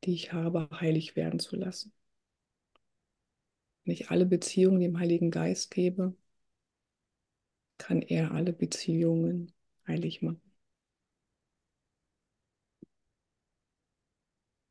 die 0.04 0.14
ich 0.14 0.32
habe, 0.32 0.68
heilig 0.72 1.16
werden 1.16 1.40
zu 1.40 1.56
lassen. 1.56 1.92
Wenn 3.84 3.94
ich 3.94 4.10
alle 4.10 4.26
Beziehungen 4.26 4.80
dem 4.80 4.98
Heiligen 4.98 5.30
Geist 5.30 5.70
gebe, 5.70 6.14
kann 7.78 8.02
er 8.02 8.32
alle 8.32 8.52
Beziehungen 8.52 9.52
heilig 9.86 10.22
machen. 10.22 10.40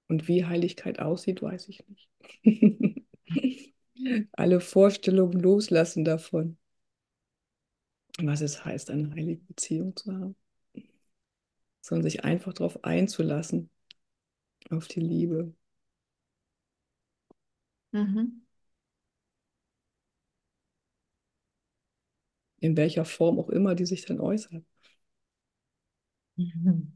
Und 0.07 0.27
wie 0.27 0.45
Heiligkeit 0.45 0.99
aussieht, 0.99 1.41
weiß 1.41 1.67
ich 1.69 1.83
nicht. 1.87 2.09
alle 4.33 4.59
Vorstellungen 4.59 5.39
loslassen 5.39 6.05
davon, 6.05 6.57
was 8.19 8.41
es 8.41 8.63
heißt, 8.63 8.91
eine 8.91 9.11
heilige 9.11 9.41
Beziehung 9.43 9.95
zu 9.95 10.13
haben, 10.13 10.35
sondern 11.81 12.03
sich 12.03 12.23
einfach 12.23 12.53
darauf 12.53 12.83
einzulassen, 12.83 13.69
auf 14.69 14.87
die 14.87 14.99
Liebe. 14.99 15.53
Mhm. 17.93 18.45
In 22.59 22.75
welcher 22.75 23.05
Form 23.05 23.39
auch 23.39 23.47
immer 23.47 23.75
die 23.75 23.85
sich 23.85 24.03
dann 24.05 24.19
äußert. 24.19 24.65
Mhm. 26.37 26.95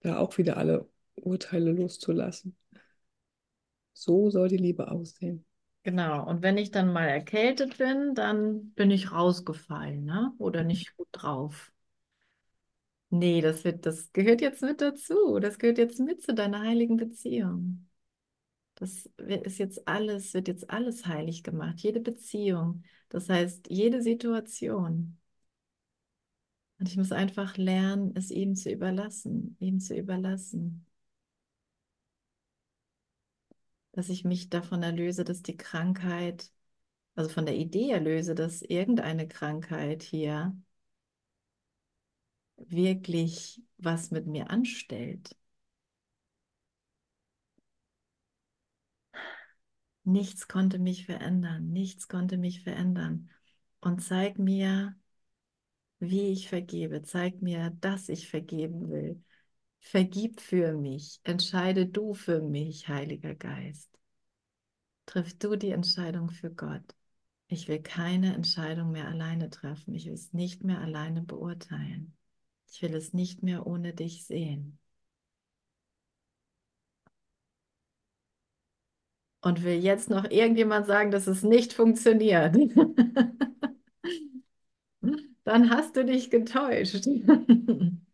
da 0.00 0.18
auch 0.18 0.38
wieder 0.38 0.56
alle 0.56 0.88
Urteile 1.16 1.72
loszulassen. 1.72 2.56
So 3.92 4.30
soll 4.30 4.48
die 4.48 4.56
Liebe 4.56 4.90
aussehen. 4.90 5.44
Genau. 5.82 6.26
Und 6.26 6.42
wenn 6.42 6.56
ich 6.58 6.70
dann 6.70 6.92
mal 6.92 7.06
erkältet 7.08 7.78
bin, 7.78 8.14
dann 8.14 8.72
bin 8.72 8.90
ich 8.90 9.12
rausgefallen, 9.12 10.04
ne? 10.04 10.32
Oder 10.38 10.64
nicht 10.64 10.96
gut 10.96 11.08
drauf. 11.12 11.72
Nee, 13.10 13.40
das 13.40 13.64
wird, 13.64 13.86
das 13.86 14.12
gehört 14.12 14.40
jetzt 14.40 14.62
mit 14.62 14.80
dazu. 14.80 15.38
Das 15.38 15.58
gehört 15.58 15.78
jetzt 15.78 16.00
mit 16.00 16.22
zu 16.22 16.34
deiner 16.34 16.60
heiligen 16.62 16.96
Beziehung. 16.96 17.88
Das 18.76 19.08
ist 19.18 19.58
jetzt 19.58 19.86
alles, 19.88 20.34
wird 20.34 20.48
jetzt 20.48 20.70
alles 20.70 21.06
heilig 21.06 21.44
gemacht. 21.44 21.80
Jede 21.80 22.00
Beziehung. 22.00 22.82
Das 23.08 23.28
heißt, 23.28 23.70
jede 23.70 24.02
Situation. 24.02 25.18
Und 26.78 26.88
ich 26.88 26.96
muss 26.96 27.12
einfach 27.12 27.56
lernen, 27.56 28.12
es 28.16 28.30
ihm 28.30 28.54
zu 28.56 28.70
überlassen, 28.70 29.56
ihm 29.60 29.80
zu 29.80 29.94
überlassen. 29.96 30.86
Dass 33.92 34.08
ich 34.10 34.24
mich 34.24 34.50
davon 34.50 34.82
erlöse, 34.82 35.24
dass 35.24 35.42
die 35.42 35.56
Krankheit, 35.56 36.50
also 37.16 37.30
von 37.30 37.46
der 37.46 37.56
Idee 37.56 37.90
erlöse, 37.90 38.34
dass 38.34 38.62
irgendeine 38.62 39.28
Krankheit 39.28 40.02
hier 40.02 40.56
wirklich 42.56 43.62
was 43.78 44.10
mit 44.10 44.26
mir 44.26 44.50
anstellt. 44.50 45.36
Nichts 50.04 50.48
konnte 50.48 50.78
mich 50.78 51.06
verändern, 51.06 51.70
nichts 51.70 52.08
konnte 52.08 52.36
mich 52.36 52.62
verändern. 52.62 53.30
Und 53.80 54.02
zeig 54.02 54.38
mir, 54.38 54.94
wie 55.98 56.28
ich 56.28 56.48
vergebe, 56.48 57.02
zeig 57.02 57.40
mir, 57.42 57.70
dass 57.80 58.08
ich 58.08 58.28
vergeben 58.28 58.90
will. 58.90 59.22
Vergib 59.80 60.40
für 60.40 60.74
mich, 60.74 61.20
entscheide 61.24 61.86
du 61.86 62.14
für 62.14 62.40
mich, 62.42 62.88
Heiliger 62.88 63.34
Geist. 63.34 63.90
Triff 65.06 65.38
du 65.38 65.56
die 65.56 65.70
Entscheidung 65.70 66.30
für 66.30 66.50
Gott. 66.50 66.94
Ich 67.48 67.68
will 67.68 67.82
keine 67.82 68.34
Entscheidung 68.34 68.90
mehr 68.92 69.08
alleine 69.08 69.50
treffen. 69.50 69.94
Ich 69.94 70.06
will 70.06 70.14
es 70.14 70.32
nicht 70.32 70.64
mehr 70.64 70.80
alleine 70.80 71.22
beurteilen. 71.22 72.14
Ich 72.74 72.82
will 72.82 72.96
es 72.96 73.14
nicht 73.14 73.44
mehr 73.44 73.68
ohne 73.68 73.94
dich 73.94 74.26
sehen. 74.26 74.80
Und 79.42 79.62
will 79.62 79.74
jetzt 79.78 80.10
noch 80.10 80.28
irgendjemand 80.28 80.86
sagen, 80.86 81.12
dass 81.12 81.28
es 81.28 81.42
nicht 81.44 81.72
funktioniert. 81.72 82.56
Dann 85.44 85.70
hast 85.70 85.96
du 85.96 86.04
dich 86.04 86.30
getäuscht. 86.30 87.06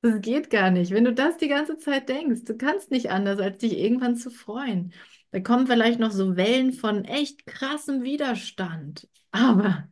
Das 0.00 0.20
geht 0.20 0.50
gar 0.50 0.70
nicht. 0.70 0.90
Wenn 0.90 1.04
du 1.04 1.12
das 1.14 1.36
die 1.36 1.46
ganze 1.48 1.78
Zeit 1.78 2.08
denkst, 2.08 2.42
du 2.44 2.56
kannst 2.56 2.90
nicht 2.90 3.10
anders, 3.10 3.38
als 3.38 3.58
dich 3.58 3.78
irgendwann 3.78 4.16
zu 4.16 4.30
freuen. 4.30 4.92
Da 5.30 5.40
kommen 5.40 5.66
vielleicht 5.68 6.00
noch 6.00 6.10
so 6.10 6.36
Wellen 6.36 6.72
von 6.72 7.04
echt 7.04 7.46
krassem 7.46 8.02
Widerstand. 8.02 9.08
Aber 9.30 9.88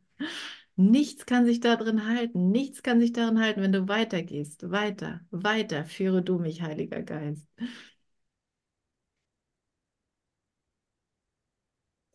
nichts 0.80 1.26
kann 1.26 1.46
sich 1.46 1.60
da 1.60 1.76
drin 1.76 2.06
halten. 2.08 2.50
Nichts 2.50 2.82
kann 2.82 3.00
sich 3.00 3.12
darin 3.12 3.40
halten, 3.40 3.62
wenn 3.62 3.72
du 3.72 3.88
weitergehst. 3.88 4.70
Weiter, 4.70 5.20
weiter. 5.30 5.84
Führe 5.84 6.22
du 6.22 6.38
mich, 6.38 6.62
Heiliger 6.62 7.02
Geist. 7.02 7.46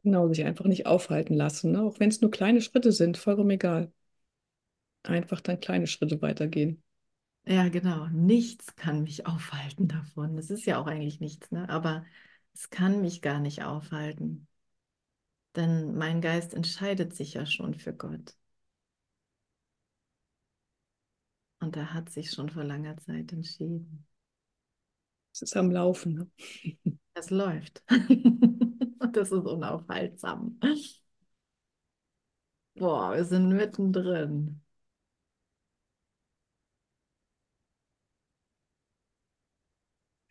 Genau, 0.03 0.27
sich 0.29 0.45
einfach 0.45 0.63
nicht 0.65 0.85
aufhalten 0.85 1.33
lassen, 1.33 1.71
ne? 1.73 1.81
Auch 1.81 1.99
wenn 1.99 2.07
es 2.09 2.21
nur 2.21 2.31
kleine 2.31 2.61
Schritte 2.61 2.91
sind, 2.93 3.17
vollkommen 3.17 3.49
egal. 3.51 3.91
Einfach 5.03 5.39
dann 5.39 5.61
kleine 5.61 5.87
Schritte 5.87 6.21
weitergehen. 6.21 6.83
Ja, 7.47 7.69
genau. 7.69 8.07
Nichts 8.07 8.75
kann 8.75 9.01
mich 9.03 9.25
aufhalten 9.27 9.87
davon. 9.87 10.35
Das 10.35 10.49
ist 10.51 10.65
ja 10.65 10.77
auch 10.79 10.87
eigentlich 10.87 11.19
nichts, 11.19 11.51
ne? 11.51 11.67
Aber 11.69 12.05
es 12.53 12.69
kann 12.69 13.01
mich 13.01 13.21
gar 13.21 13.39
nicht 13.39 13.63
aufhalten. 13.63 14.47
Denn 15.55 15.95
mein 15.95 16.21
Geist 16.21 16.53
entscheidet 16.53 17.15
sich 17.15 17.33
ja 17.33 17.45
schon 17.47 17.73
für 17.73 17.93
Gott. 17.93 18.35
Und 21.65 21.75
er 21.75 21.93
hat 21.93 22.09
sich 22.11 22.31
schon 22.31 22.49
vor 22.49 22.63
langer 22.63 22.95
Zeit 22.97 23.33
entschieden. 23.33 24.05
Es 25.33 25.41
ist 25.41 25.55
am 25.57 25.71
Laufen. 25.71 26.13
Ne? 26.15 26.27
Es 27.17 27.29
läuft. 27.29 27.81
Und 28.99 29.15
das 29.15 29.31
ist 29.31 29.45
unaufhaltsam. 29.45 30.59
Boah, 32.77 33.13
wir 33.15 33.25
sind 33.25 33.49
mittendrin. 33.49 34.61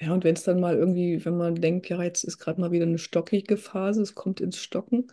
Ja, 0.01 0.13
und 0.13 0.23
wenn 0.25 0.35
es 0.37 0.43
dann 0.45 0.61
mal 0.61 0.77
irgendwie, 0.77 1.25
wenn 1.25 1.37
man 1.37 1.55
denkt, 1.57 1.89
ja, 1.89 2.01
jetzt 2.03 2.23
ist 2.25 2.39
gerade 2.39 2.61
mal 2.61 2.71
wieder 2.73 2.85
eine 2.87 2.99
stockige 2.99 3.57
Phase, 3.57 4.03
es 4.03 4.15
kommt 4.15 4.41
ins 4.41 4.59
Stocken, 4.59 5.09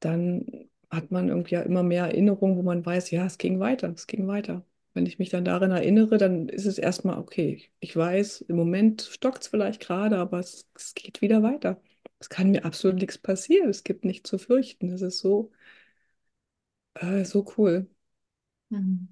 dann 0.00 0.44
hat 0.90 1.10
man 1.12 1.28
irgendwie 1.28 1.54
ja 1.54 1.60
immer 1.62 1.82
mehr 1.84 2.04
Erinnerungen, 2.06 2.56
wo 2.56 2.62
man 2.62 2.84
weiß, 2.84 3.10
ja, 3.12 3.26
es 3.26 3.38
ging 3.38 3.60
weiter, 3.60 3.90
es 3.94 4.06
ging 4.08 4.26
weiter. 4.26 4.64
Wenn 4.98 5.06
ich 5.06 5.20
mich 5.20 5.30
dann 5.30 5.44
daran 5.44 5.70
erinnere, 5.70 6.18
dann 6.18 6.48
ist 6.48 6.66
es 6.66 6.76
erstmal 6.78 7.18
okay. 7.20 7.70
Ich 7.80 7.94
weiß, 7.96 8.40
im 8.42 8.56
Moment 8.56 9.02
stockt 9.02 9.42
es 9.42 9.48
vielleicht 9.48 9.80
gerade, 9.80 10.18
aber 10.18 10.40
es, 10.40 10.68
es 10.74 10.94
geht 10.94 11.22
wieder 11.22 11.42
weiter. 11.44 11.80
Es 12.18 12.28
kann 12.28 12.50
mir 12.50 12.64
absolut 12.64 12.96
nichts 13.00 13.16
passieren. 13.18 13.70
Es 13.70 13.84
gibt 13.84 14.04
nichts 14.04 14.28
zu 14.30 14.38
fürchten. 14.38 14.88
Das 14.90 15.02
ist 15.02 15.20
so, 15.20 15.52
äh, 16.94 17.24
so 17.24 17.44
cool. 17.56 17.88
Mhm. 18.70 19.08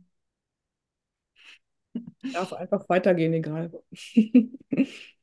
Darf 2.33 2.53
einfach 2.53 2.89
weitergehen, 2.89 3.33
egal. 3.35 3.71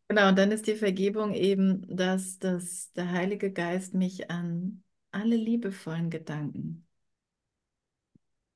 Genau, 0.09 0.29
und 0.29 0.37
dann 0.37 0.51
ist 0.51 0.67
die 0.67 0.75
Vergebung 0.75 1.33
eben, 1.33 1.85
dass, 1.95 2.37
dass 2.39 2.91
der 2.93 3.11
Heilige 3.11 3.51
Geist 3.51 3.93
mich 3.93 4.29
an 4.29 4.83
alle 5.11 5.35
liebevollen 5.35 6.09
Gedanken 6.09 6.85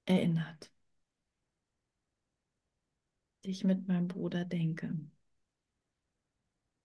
erinnert, 0.05 0.71
ich 3.47 3.63
mit 3.63 3.87
meinem 3.87 4.07
Bruder 4.07 4.45
denke. 4.45 4.93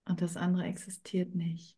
Und 0.05 0.21
das 0.21 0.37
andere 0.37 0.63
existiert 0.65 1.35
nicht. 1.35 1.75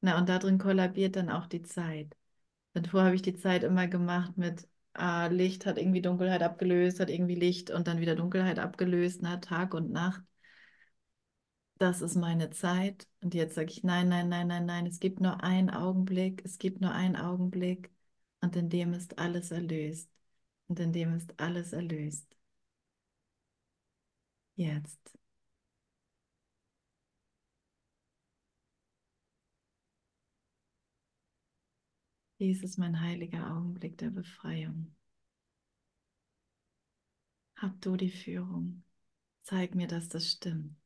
Na, 0.00 0.18
und 0.18 0.28
darin 0.28 0.58
kollabiert 0.58 1.14
dann 1.16 1.30
auch 1.30 1.46
die 1.46 1.62
Zeit. 1.62 2.16
Denn 2.74 2.84
vorher 2.86 3.06
habe 3.08 3.16
ich 3.16 3.22
die 3.22 3.36
Zeit 3.36 3.62
immer 3.64 3.88
gemacht 3.88 4.36
mit 4.38 4.68
ah, 4.94 5.26
Licht 5.28 5.66
hat 5.66 5.78
irgendwie 5.78 6.02
Dunkelheit 6.02 6.42
abgelöst, 6.42 7.00
hat 7.00 7.10
irgendwie 7.10 7.34
Licht 7.36 7.70
und 7.70 7.88
dann 7.88 8.00
wieder 8.00 8.14
Dunkelheit 8.16 8.58
abgelöst, 8.58 9.20
na, 9.22 9.38
Tag 9.38 9.74
und 9.74 9.90
Nacht. 9.92 10.22
Das 11.78 12.02
ist 12.02 12.14
meine 12.16 12.50
Zeit. 12.50 13.06
Und 13.22 13.34
jetzt 13.34 13.54
sage 13.54 13.70
ich, 13.70 13.82
nein, 13.84 14.08
nein, 14.08 14.28
nein, 14.28 14.46
nein, 14.48 14.66
nein, 14.66 14.86
es 14.86 14.98
gibt 15.00 15.20
nur 15.20 15.42
einen 15.42 15.70
Augenblick, 15.70 16.42
es 16.44 16.58
gibt 16.58 16.80
nur 16.80 16.92
einen 16.92 17.16
Augenblick 17.16 17.90
und 18.40 18.56
in 18.56 18.68
dem 18.70 18.92
ist 18.94 19.18
alles 19.18 19.50
erlöst. 19.50 20.10
Und 20.68 20.80
in 20.80 20.92
dem 20.92 21.14
ist 21.14 21.38
alles 21.40 21.72
erlöst. 21.72 22.36
Jetzt. 24.56 25.18
Dies 32.40 32.62
ist 32.62 32.78
mein 32.78 33.00
heiliger 33.00 33.50
Augenblick 33.54 33.96
der 33.98 34.10
Befreiung. 34.10 34.94
Hab 37.56 37.80
du 37.82 37.96
die 37.96 38.10
Führung. 38.10 38.82
Zeig 39.42 39.74
mir, 39.74 39.86
dass 39.88 40.08
das 40.08 40.30
stimmt. 40.30 40.76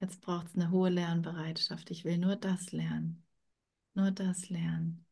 Jetzt 0.00 0.20
braucht 0.20 0.48
es 0.48 0.54
eine 0.56 0.70
hohe 0.70 0.90
Lernbereitschaft. 0.90 1.90
Ich 1.90 2.04
will 2.04 2.18
nur 2.18 2.36
das 2.36 2.72
lernen. 2.72 3.22
Nur 3.94 4.10
das 4.10 4.48
lernen. 4.50 5.06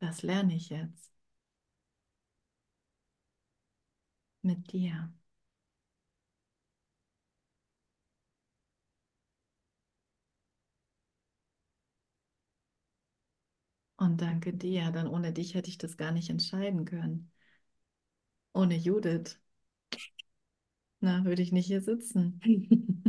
Das 0.00 0.22
lerne 0.22 0.56
ich 0.56 0.70
jetzt. 0.70 1.12
Mit 4.42 4.72
dir. 4.72 5.12
Und 13.96 14.20
danke 14.22 14.52
dir, 14.54 14.90
denn 14.92 15.06
ohne 15.08 15.32
dich 15.34 15.54
hätte 15.54 15.68
ich 15.70 15.76
das 15.78 15.96
gar 15.98 16.10
nicht 16.12 16.30
entscheiden 16.30 16.84
können. 16.86 17.30
Ohne 18.52 18.74
Judith, 18.76 19.38
na, 21.00 21.24
würde 21.24 21.42
ich 21.42 21.50
nicht 21.52 21.66
hier 21.66 21.80
sitzen. 21.80 22.40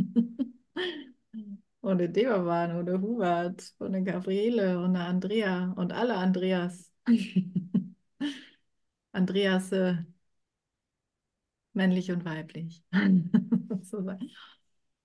ohne 1.90 2.08
Deoban, 2.08 2.76
ohne 2.76 3.00
Hubert, 3.00 3.74
ohne 3.80 4.02
Gabriele, 4.04 4.80
ohne 4.82 5.04
Andrea 5.04 5.72
und 5.76 5.92
alle 5.92 6.16
Andreas. 6.16 6.90
Andreas, 9.12 9.72
äh, 9.72 9.96
männlich 11.72 12.10
und 12.12 12.24
weiblich. 12.24 12.82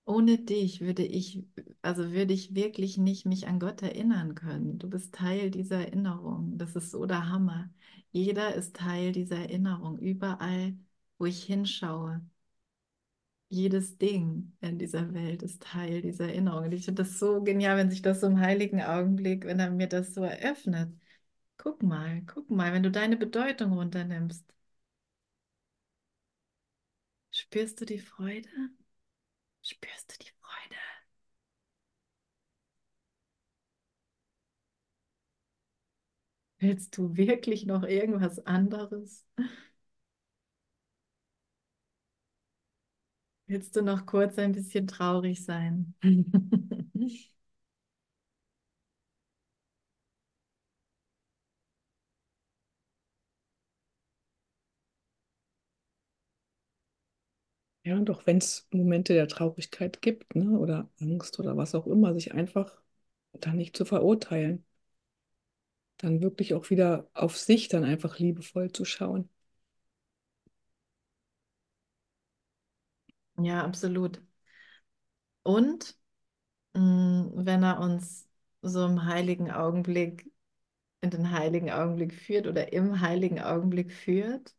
Ohne 0.08 0.38
dich 0.38 0.80
würde 0.80 1.04
ich, 1.04 1.44
also 1.82 2.12
würde 2.12 2.32
ich 2.32 2.54
wirklich 2.54 2.96
nicht 2.96 3.26
mich 3.26 3.48
an 3.48 3.58
Gott 3.58 3.82
erinnern 3.82 4.34
können. 4.36 4.78
Du 4.78 4.88
bist 4.88 5.14
Teil 5.14 5.50
dieser 5.50 5.78
Erinnerung. 5.78 6.56
Das 6.58 6.76
ist 6.76 6.92
so 6.92 7.06
der 7.06 7.28
Hammer. 7.28 7.70
Jeder 8.12 8.54
ist 8.54 8.76
Teil 8.76 9.10
dieser 9.12 9.36
Erinnerung. 9.38 9.98
Überall, 9.98 10.76
wo 11.18 11.26
ich 11.26 11.42
hinschaue. 11.44 12.24
Jedes 13.48 13.96
Ding 13.98 14.52
in 14.60 14.78
dieser 14.78 15.12
Welt 15.14 15.42
ist 15.42 15.62
Teil 15.62 16.00
dieser 16.02 16.26
Erinnerung. 16.28 16.64
Und 16.64 16.72
ich 16.72 16.84
finde 16.84 17.02
das 17.04 17.18
so 17.18 17.42
genial, 17.42 17.76
wenn 17.76 17.90
sich 17.90 18.02
das 18.02 18.20
so 18.20 18.26
im 18.28 18.40
heiligen 18.40 18.82
Augenblick, 18.82 19.44
wenn 19.44 19.60
er 19.60 19.70
mir 19.70 19.88
das 19.88 20.14
so 20.14 20.22
eröffnet. 20.22 20.92
Guck 21.58 21.82
mal, 21.82 22.22
guck 22.26 22.50
mal, 22.50 22.72
wenn 22.72 22.82
du 22.84 22.90
deine 22.92 23.16
Bedeutung 23.16 23.72
runternimmst. 23.74 24.44
Spürst 27.30 27.80
du 27.80 27.84
die 27.84 28.00
Freude? 28.00 28.48
Spürst 29.60 30.12
du 30.14 30.24
die 30.24 30.30
Freude? 30.40 30.76
Willst 36.58 36.96
du 36.98 37.16
wirklich 37.16 37.64
noch 37.66 37.82
irgendwas 37.84 38.44
anderes? 38.46 39.24
Willst 43.48 43.74
du 43.76 43.82
noch 43.82 44.06
kurz 44.06 44.38
ein 44.38 44.52
bisschen 44.52 44.86
traurig 44.86 45.44
sein? 45.44 45.94
Ja, 57.84 57.98
doch 58.00 58.26
wenn 58.26 58.36
es 58.38 58.66
Momente 58.72 59.14
der 59.14 59.28
Traurigkeit 59.28 60.02
gibt, 60.02 60.34
ne, 60.34 60.58
oder 60.58 60.90
Angst 61.00 61.38
oder 61.38 61.56
was 61.56 61.74
auch 61.74 61.86
immer, 61.86 62.12
sich 62.14 62.34
einfach 62.34 62.82
dann 63.32 63.56
nicht 63.56 63.76
zu 63.76 63.84
verurteilen. 63.86 64.64
Dann 65.98 66.22
wirklich 66.22 66.54
auch 66.54 66.70
wieder 66.70 67.06
auf 67.14 67.36
sich 67.36 67.68
dann 67.68 67.84
einfach 67.84 68.18
liebevoll 68.18 68.72
zu 68.72 68.84
schauen. 68.86 69.28
Ja, 73.38 73.62
absolut. 73.64 74.20
Und 75.42 75.96
mh, 76.74 77.30
wenn 77.34 77.62
er 77.64 77.80
uns 77.80 78.28
so 78.62 78.86
im 78.86 79.04
heiligen 79.06 79.50
Augenblick, 79.52 80.30
in 81.02 81.10
den 81.10 81.30
heiligen 81.32 81.70
Augenblick 81.72 82.14
führt 82.14 82.46
oder 82.48 82.72
im 82.72 83.00
heiligen 83.00 83.40
Augenblick 83.40 83.92
führt, 83.92 84.54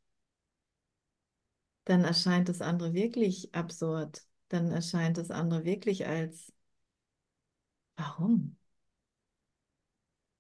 dann 1.86 2.04
erscheint 2.04 2.50
das 2.50 2.62
andere 2.62 2.94
wirklich 2.94 3.54
absurd. 3.56 4.24
Dann 4.50 4.70
erscheint 4.72 5.18
das 5.18 5.32
andere 5.32 5.66
wirklich 5.66 6.06
als, 6.08 6.54
warum? 7.98 8.56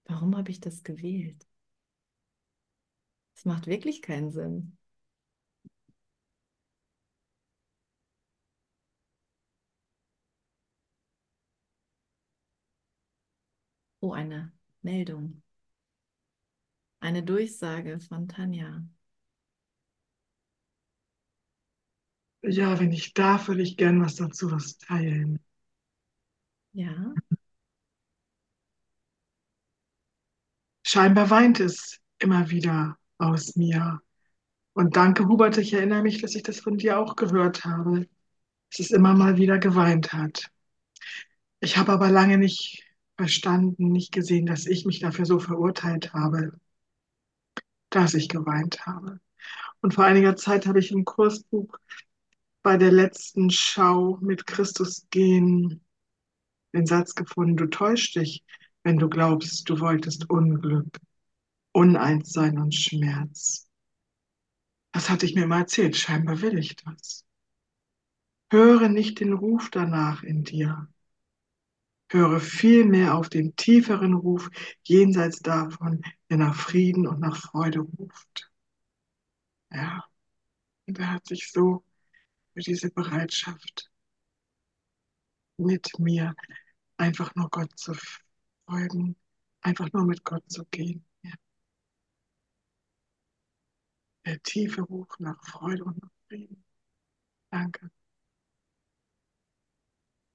Warum 0.05 0.35
habe 0.35 0.49
ich 0.51 0.59
das 0.59 0.83
gewählt? 0.83 1.45
Das 3.35 3.45
macht 3.45 3.67
wirklich 3.67 4.01
keinen 4.01 4.31
Sinn. 4.31 4.77
Oh, 14.01 14.11
eine 14.13 14.51
Meldung. 14.81 15.43
Eine 16.99 17.23
Durchsage 17.23 17.99
von 17.99 18.27
Tanja. 18.27 18.83
Ja, 22.41 22.79
wenn 22.79 22.91
ich 22.91 23.13
darf, 23.13 23.47
würde 23.47 23.61
ich 23.61 23.77
gern 23.77 24.01
was 24.01 24.15
dazu 24.15 24.51
was 24.51 24.77
teilen. 24.79 25.39
Ja, 26.73 27.13
Scheinbar 30.83 31.29
weint 31.29 31.59
es 31.59 31.99
immer 32.19 32.49
wieder 32.49 32.97
aus 33.19 33.55
mir. 33.55 34.01
Und 34.73 34.95
danke, 34.95 35.27
Hubert, 35.27 35.57
ich 35.57 35.73
erinnere 35.73 36.01
mich, 36.03 36.21
dass 36.21 36.35
ich 36.35 36.43
das 36.43 36.61
von 36.61 36.77
dir 36.77 36.99
auch 36.99 37.15
gehört 37.15 37.65
habe, 37.65 38.07
dass 38.71 38.79
es 38.79 38.91
immer 38.91 39.13
mal 39.13 39.37
wieder 39.37 39.59
geweint 39.59 40.13
hat. 40.13 40.49
Ich 41.59 41.77
habe 41.77 41.91
aber 41.91 42.09
lange 42.09 42.37
nicht 42.37 42.83
verstanden, 43.17 43.91
nicht 43.91 44.11
gesehen, 44.11 44.45
dass 44.45 44.65
ich 44.65 44.85
mich 44.85 44.99
dafür 44.99 45.25
so 45.25 45.39
verurteilt 45.39 46.13
habe, 46.13 46.53
dass 47.89 48.13
ich 48.13 48.29
geweint 48.29 48.85
habe. 48.85 49.19
Und 49.81 49.93
vor 49.93 50.05
einiger 50.05 50.35
Zeit 50.35 50.67
habe 50.67 50.79
ich 50.79 50.91
im 50.91 51.05
Kursbuch 51.05 51.77
bei 52.63 52.77
der 52.77 52.91
letzten 52.91 53.49
Schau 53.49 54.17
mit 54.21 54.45
Christus 54.45 55.07
gehen 55.09 55.81
den 56.73 56.85
Satz 56.85 57.15
gefunden, 57.15 57.57
du 57.57 57.67
täuschst 57.67 58.15
dich, 58.15 58.43
wenn 58.83 58.97
du 58.97 59.09
glaubst, 59.09 59.69
du 59.69 59.79
wolltest 59.79 60.29
Unglück, 60.29 60.97
Uneinssein 61.71 62.59
und 62.59 62.73
Schmerz. 62.73 63.67
Das 64.91 65.09
hatte 65.09 65.25
ich 65.25 65.35
mir 65.35 65.43
immer 65.43 65.59
erzählt, 65.59 65.95
scheinbar 65.95 66.41
will 66.41 66.57
ich 66.57 66.75
das. 66.75 67.25
Höre 68.51 68.89
nicht 68.89 69.19
den 69.19 69.33
Ruf 69.33 69.69
danach 69.71 70.23
in 70.23 70.43
dir. 70.43 70.87
Höre 72.09 72.39
vielmehr 72.39 73.15
auf 73.15 73.29
den 73.29 73.55
tieferen 73.55 74.13
Ruf 74.13 74.49
jenseits 74.83 75.39
davon, 75.39 76.01
der 76.29 76.37
nach 76.37 76.55
Frieden 76.55 77.07
und 77.07 77.19
nach 77.19 77.35
Freude 77.35 77.79
ruft. 77.79 78.49
Ja, 79.71 80.03
und 80.87 80.99
er 80.99 81.11
hat 81.13 81.27
sich 81.27 81.51
so 81.51 81.83
für 82.53 82.61
diese 82.61 82.89
Bereitschaft 82.91 83.89
mit 85.57 85.99
mir 85.99 86.33
einfach 86.97 87.33
nur 87.35 87.49
Gott 87.49 87.77
zu 87.77 87.93
folgen, 88.65 89.15
einfach 89.61 89.91
nur 89.93 90.05
mit 90.05 90.23
Gott 90.23 90.43
zu 90.49 90.65
gehen. 90.65 91.05
Ja. 91.23 91.33
Der 94.25 94.41
tiefe 94.43 94.81
Ruf 94.81 95.07
nach 95.19 95.43
Freude 95.43 95.83
und 95.83 96.01
nach 96.01 96.11
Frieden. 96.27 96.63
Danke. 97.51 97.91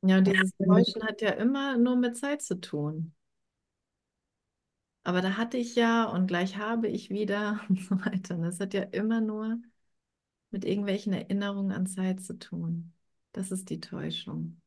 Ja, 0.02 0.18
und 0.18 0.26
dieses 0.26 0.52
Täuschen 0.56 1.02
hat 1.04 1.20
ja 1.22 1.30
immer 1.30 1.76
nur 1.76 1.96
mit 1.96 2.16
Zeit 2.16 2.42
zu 2.42 2.60
tun. 2.60 3.14
Aber 5.04 5.20
da 5.22 5.36
hatte 5.36 5.56
ich 5.58 5.74
ja 5.76 6.04
und 6.06 6.26
gleich 6.28 6.56
habe 6.56 6.88
ich 6.88 7.10
wieder 7.10 7.60
und 7.68 7.80
so 7.80 7.96
weiter. 8.04 8.36
Und 8.36 8.42
das 8.42 8.60
hat 8.60 8.74
ja 8.74 8.82
immer 8.82 9.20
nur 9.20 9.58
mit 10.50 10.64
irgendwelchen 10.66 11.12
Erinnerungen 11.14 11.72
an 11.72 11.86
Zeit 11.86 12.20
zu 12.22 12.38
tun. 12.38 12.92
Das 13.32 13.52
ist 13.52 13.70
die 13.70 13.80
Täuschung. 13.80 14.60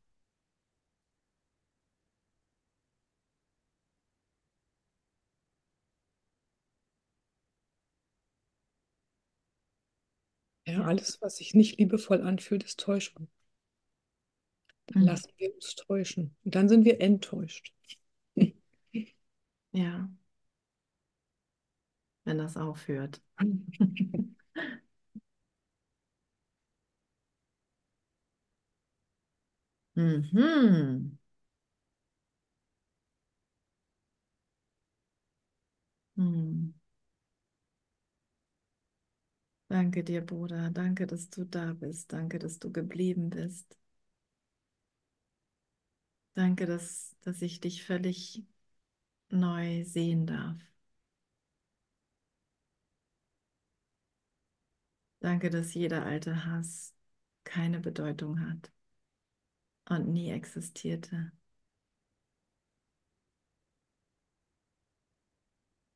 Ja, 10.68 10.82
alles, 10.84 11.20
was 11.24 11.38
sich 11.38 11.54
nicht 11.56 11.80
liebevoll 11.80 12.22
anfühlt, 12.22 12.64
ist 12.64 12.80
Täuschung. 12.80 13.28
Dann 14.88 15.04
Mhm. 15.04 15.08
lassen 15.08 15.32
wir 15.38 15.54
uns 15.54 15.76
täuschen. 15.76 16.36
Und 16.44 16.56
dann 16.56 16.70
sind 16.70 16.86
wir 16.86 17.02
enttäuscht. 17.02 17.74
Ja, 19.74 20.10
wenn 22.24 22.38
das 22.38 22.58
aufhört. 22.58 23.22
Mhm. 29.96 31.18
Hm. 36.18 36.74
Danke 39.68 40.04
dir, 40.04 40.22
Bruder. 40.26 40.70
Danke, 40.72 41.06
dass 41.08 41.30
du 41.30 41.44
da 41.46 41.74
bist. 41.74 42.12
Danke, 42.14 42.40
dass 42.40 42.58
du 42.60 42.72
geblieben 42.72 43.30
bist. 43.30 43.78
Danke, 46.36 46.66
dass, 46.68 47.16
dass 47.22 47.42
ich 47.42 47.60
dich 47.62 47.84
völlig 47.84 48.44
neu 49.30 49.84
sehen 49.86 50.28
darf. 50.28 50.58
Danke, 55.20 55.50
dass 55.50 55.74
jeder 55.74 56.06
alte 56.06 56.46
Hass 56.46 56.94
keine 57.44 57.80
Bedeutung 57.82 58.40
hat 58.50 58.72
und 59.90 60.08
nie 60.14 60.30
existierte. 60.32 61.32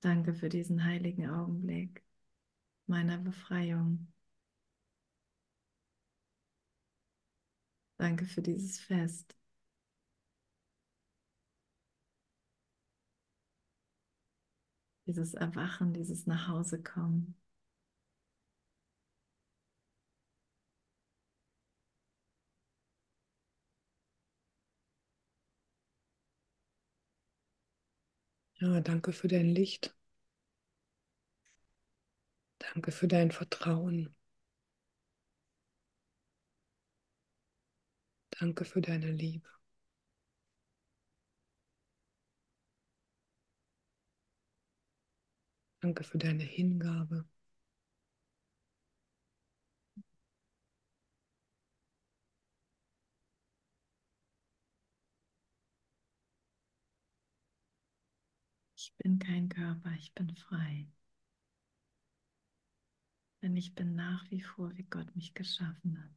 Danke 0.01 0.33
für 0.33 0.49
diesen 0.49 0.83
heiligen 0.83 1.29
Augenblick 1.29 2.03
meiner 2.87 3.17
Befreiung. 3.19 4.07
Danke 7.97 8.25
für 8.25 8.41
dieses 8.41 8.79
Fest. 8.79 9.35
dieses 15.09 15.33
Erwachen, 15.33 15.93
dieses 15.93 16.25
Nachhausekommen. 16.27 17.35
Ja, 28.61 28.79
danke 28.81 29.11
für 29.11 29.27
dein 29.27 29.47
Licht. 29.49 29.93
Danke 32.59 32.91
für 32.93 33.09
dein 33.09 33.31
Vertrauen. 33.31 34.15
Danke 38.39 38.65
für 38.65 38.81
deine 38.81 39.11
Liebe. 39.11 39.47
Danke 45.81 46.05
für 46.05 46.17
deine 46.17 46.43
Hingabe. 46.43 47.25
Ich 58.75 58.95
bin 58.97 59.19
kein 59.19 59.47
Körper, 59.47 59.91
ich 59.99 60.11
bin 60.15 60.35
frei. 60.35 60.87
Denn 63.41 63.57
ich 63.57 63.75
bin 63.75 63.95
nach 63.95 64.31
wie 64.31 64.39
vor, 64.39 64.77
wie 64.77 64.83
Gott 64.83 65.13
mich 65.13 65.33
geschaffen 65.33 66.01
hat. 66.01 66.11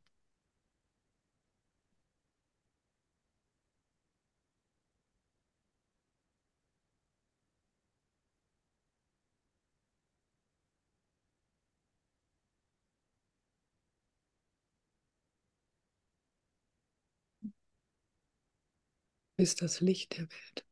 Bist 19.42 19.60
das 19.60 19.80
Licht 19.80 20.16
der 20.18 20.30
Welt. 20.30 20.64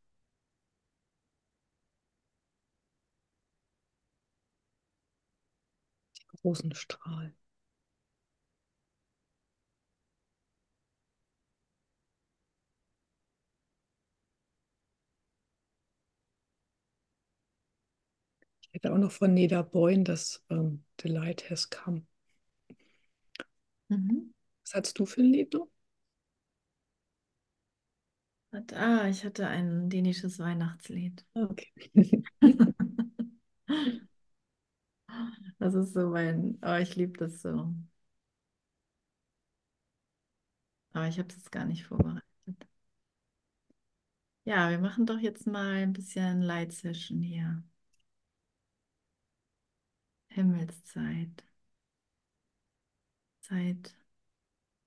Die 6.16 6.36
großen 6.38 6.72
Strahlen. 6.74 7.34
Ich 18.62 18.72
hätte 18.72 18.92
auch 18.92 18.98
noch 18.98 19.12
von 19.12 19.34
Neda 19.34 19.60
Boyne 19.62 20.02
das 20.04 20.42
ähm, 20.48 20.82
The 21.02 21.08
Light 21.08 21.50
Has 21.50 21.68
Come. 21.70 22.06
Mhm. 23.88 24.32
Was 24.64 24.74
hattest 24.74 24.98
du 24.98 25.04
für 25.06 25.20
ein 25.20 25.26
Lied 25.32 25.52
noch? 25.54 25.68
Ah, 28.74 29.06
ich 29.08 29.24
hatte 29.24 29.46
ein 29.48 29.88
dänisches 29.90 30.38
Weihnachtslied. 30.38 31.24
Okay. 31.34 32.22
Das 35.58 35.74
ist 35.74 35.92
so 35.94 36.08
mein, 36.10 36.58
oh, 36.62 36.74
ich 36.76 36.96
liebe 36.96 37.16
das 37.18 37.42
so. 37.42 37.72
Aber 40.92 41.08
ich 41.08 41.18
habe 41.18 41.28
es 41.28 41.34
jetzt 41.36 41.50
gar 41.52 41.64
nicht 41.64 41.84
vorbereitet. 41.86 42.24
Ja, 44.44 44.68
wir 44.70 44.78
machen 44.78 45.06
doch 45.06 45.18
jetzt 45.18 45.46
mal 45.46 45.76
ein 45.82 45.92
bisschen 45.94 46.42
Light 46.42 46.72
Session 46.74 47.22
hier. 47.22 47.62
Himmelszeit. 50.28 51.44
Zeit 53.40 53.94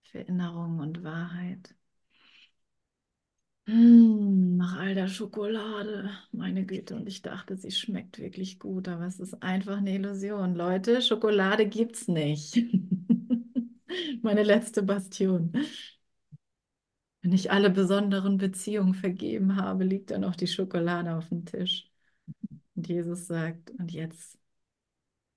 für 0.03 0.20
Erinnerung 0.20 0.80
und 0.80 1.03
Wahrheit. 1.03 1.76
Mm, 3.66 4.57
nach 4.57 4.78
all 4.78 4.93
der 4.93 5.07
Schokolade, 5.07 6.09
meine 6.34 6.66
Güte, 6.66 6.95
und 6.95 7.07
ich 7.07 7.22
dachte, 7.22 7.55
sie 7.55 7.72
schmeckt 7.72 8.20
wirklich 8.20 8.59
gut, 8.59 8.88
aber 8.89 9.05
es 9.05 9.20
ist 9.22 9.41
einfach 9.41 9.78
eine 9.78 9.95
Illusion. 9.95 10.55
Leute, 10.55 11.01
Schokolade 11.01 11.68
gibt's 11.68 12.07
nicht. 12.09 12.57
Meine 14.22 14.43
letzte 14.43 14.82
Bastion. 14.84 15.53
Wenn 17.22 17.32
ich 17.34 17.51
alle 17.51 17.70
besonderen 17.70 18.38
Beziehungen 18.38 18.93
vergeben 18.93 19.55
habe, 19.55 19.84
liegt 19.86 20.11
dann 20.11 20.22
noch 20.22 20.36
die 20.36 20.47
Schokolade 20.47 21.16
auf 21.16 21.30
dem 21.30 21.45
Tisch. 21.45 21.89
Und 22.76 22.88
Jesus 22.89 23.28
sagt, 23.28 23.72
und 23.72 23.91
jetzt 23.93 24.39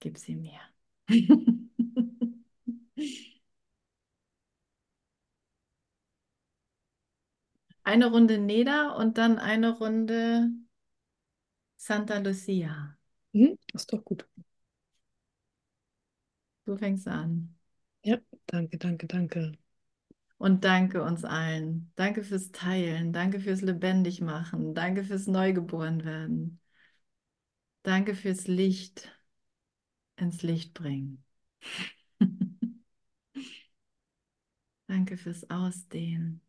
gib 0.00 0.18
sie 0.18 0.36
mir. 0.36 0.60
Eine 7.86 8.06
Runde 8.06 8.38
Neda 8.38 8.94
und 8.94 9.16
dann 9.16 9.38
eine 9.38 9.78
Runde 9.78 10.50
Santa 11.76 12.18
Lucia. 12.18 12.98
Mhm, 13.32 13.56
ist 13.74 13.92
doch 13.92 14.04
gut. 14.04 14.26
Du 16.64 16.76
fängst 16.76 17.06
an. 17.06 17.54
Ja, 18.02 18.18
danke, 18.46 18.76
danke, 18.78 19.06
danke. 19.06 19.52
Und 20.36 20.64
danke 20.64 21.04
uns 21.04 21.24
allen. 21.24 21.92
Danke 21.94 22.24
fürs 22.24 22.50
Teilen. 22.50 23.12
Danke 23.12 23.38
fürs 23.38 23.60
Lebendigmachen. 23.60 24.74
Danke 24.74 25.04
fürs 25.04 25.28
Neugeborenwerden. 25.28 26.60
Danke 27.84 28.16
fürs 28.16 28.48
Licht 28.48 29.12
ins 30.16 30.42
Licht 30.42 30.74
bringen. 30.74 31.22
Danke 34.88 35.16
fürs 35.16 35.48
Ausdehnen. 35.50 36.40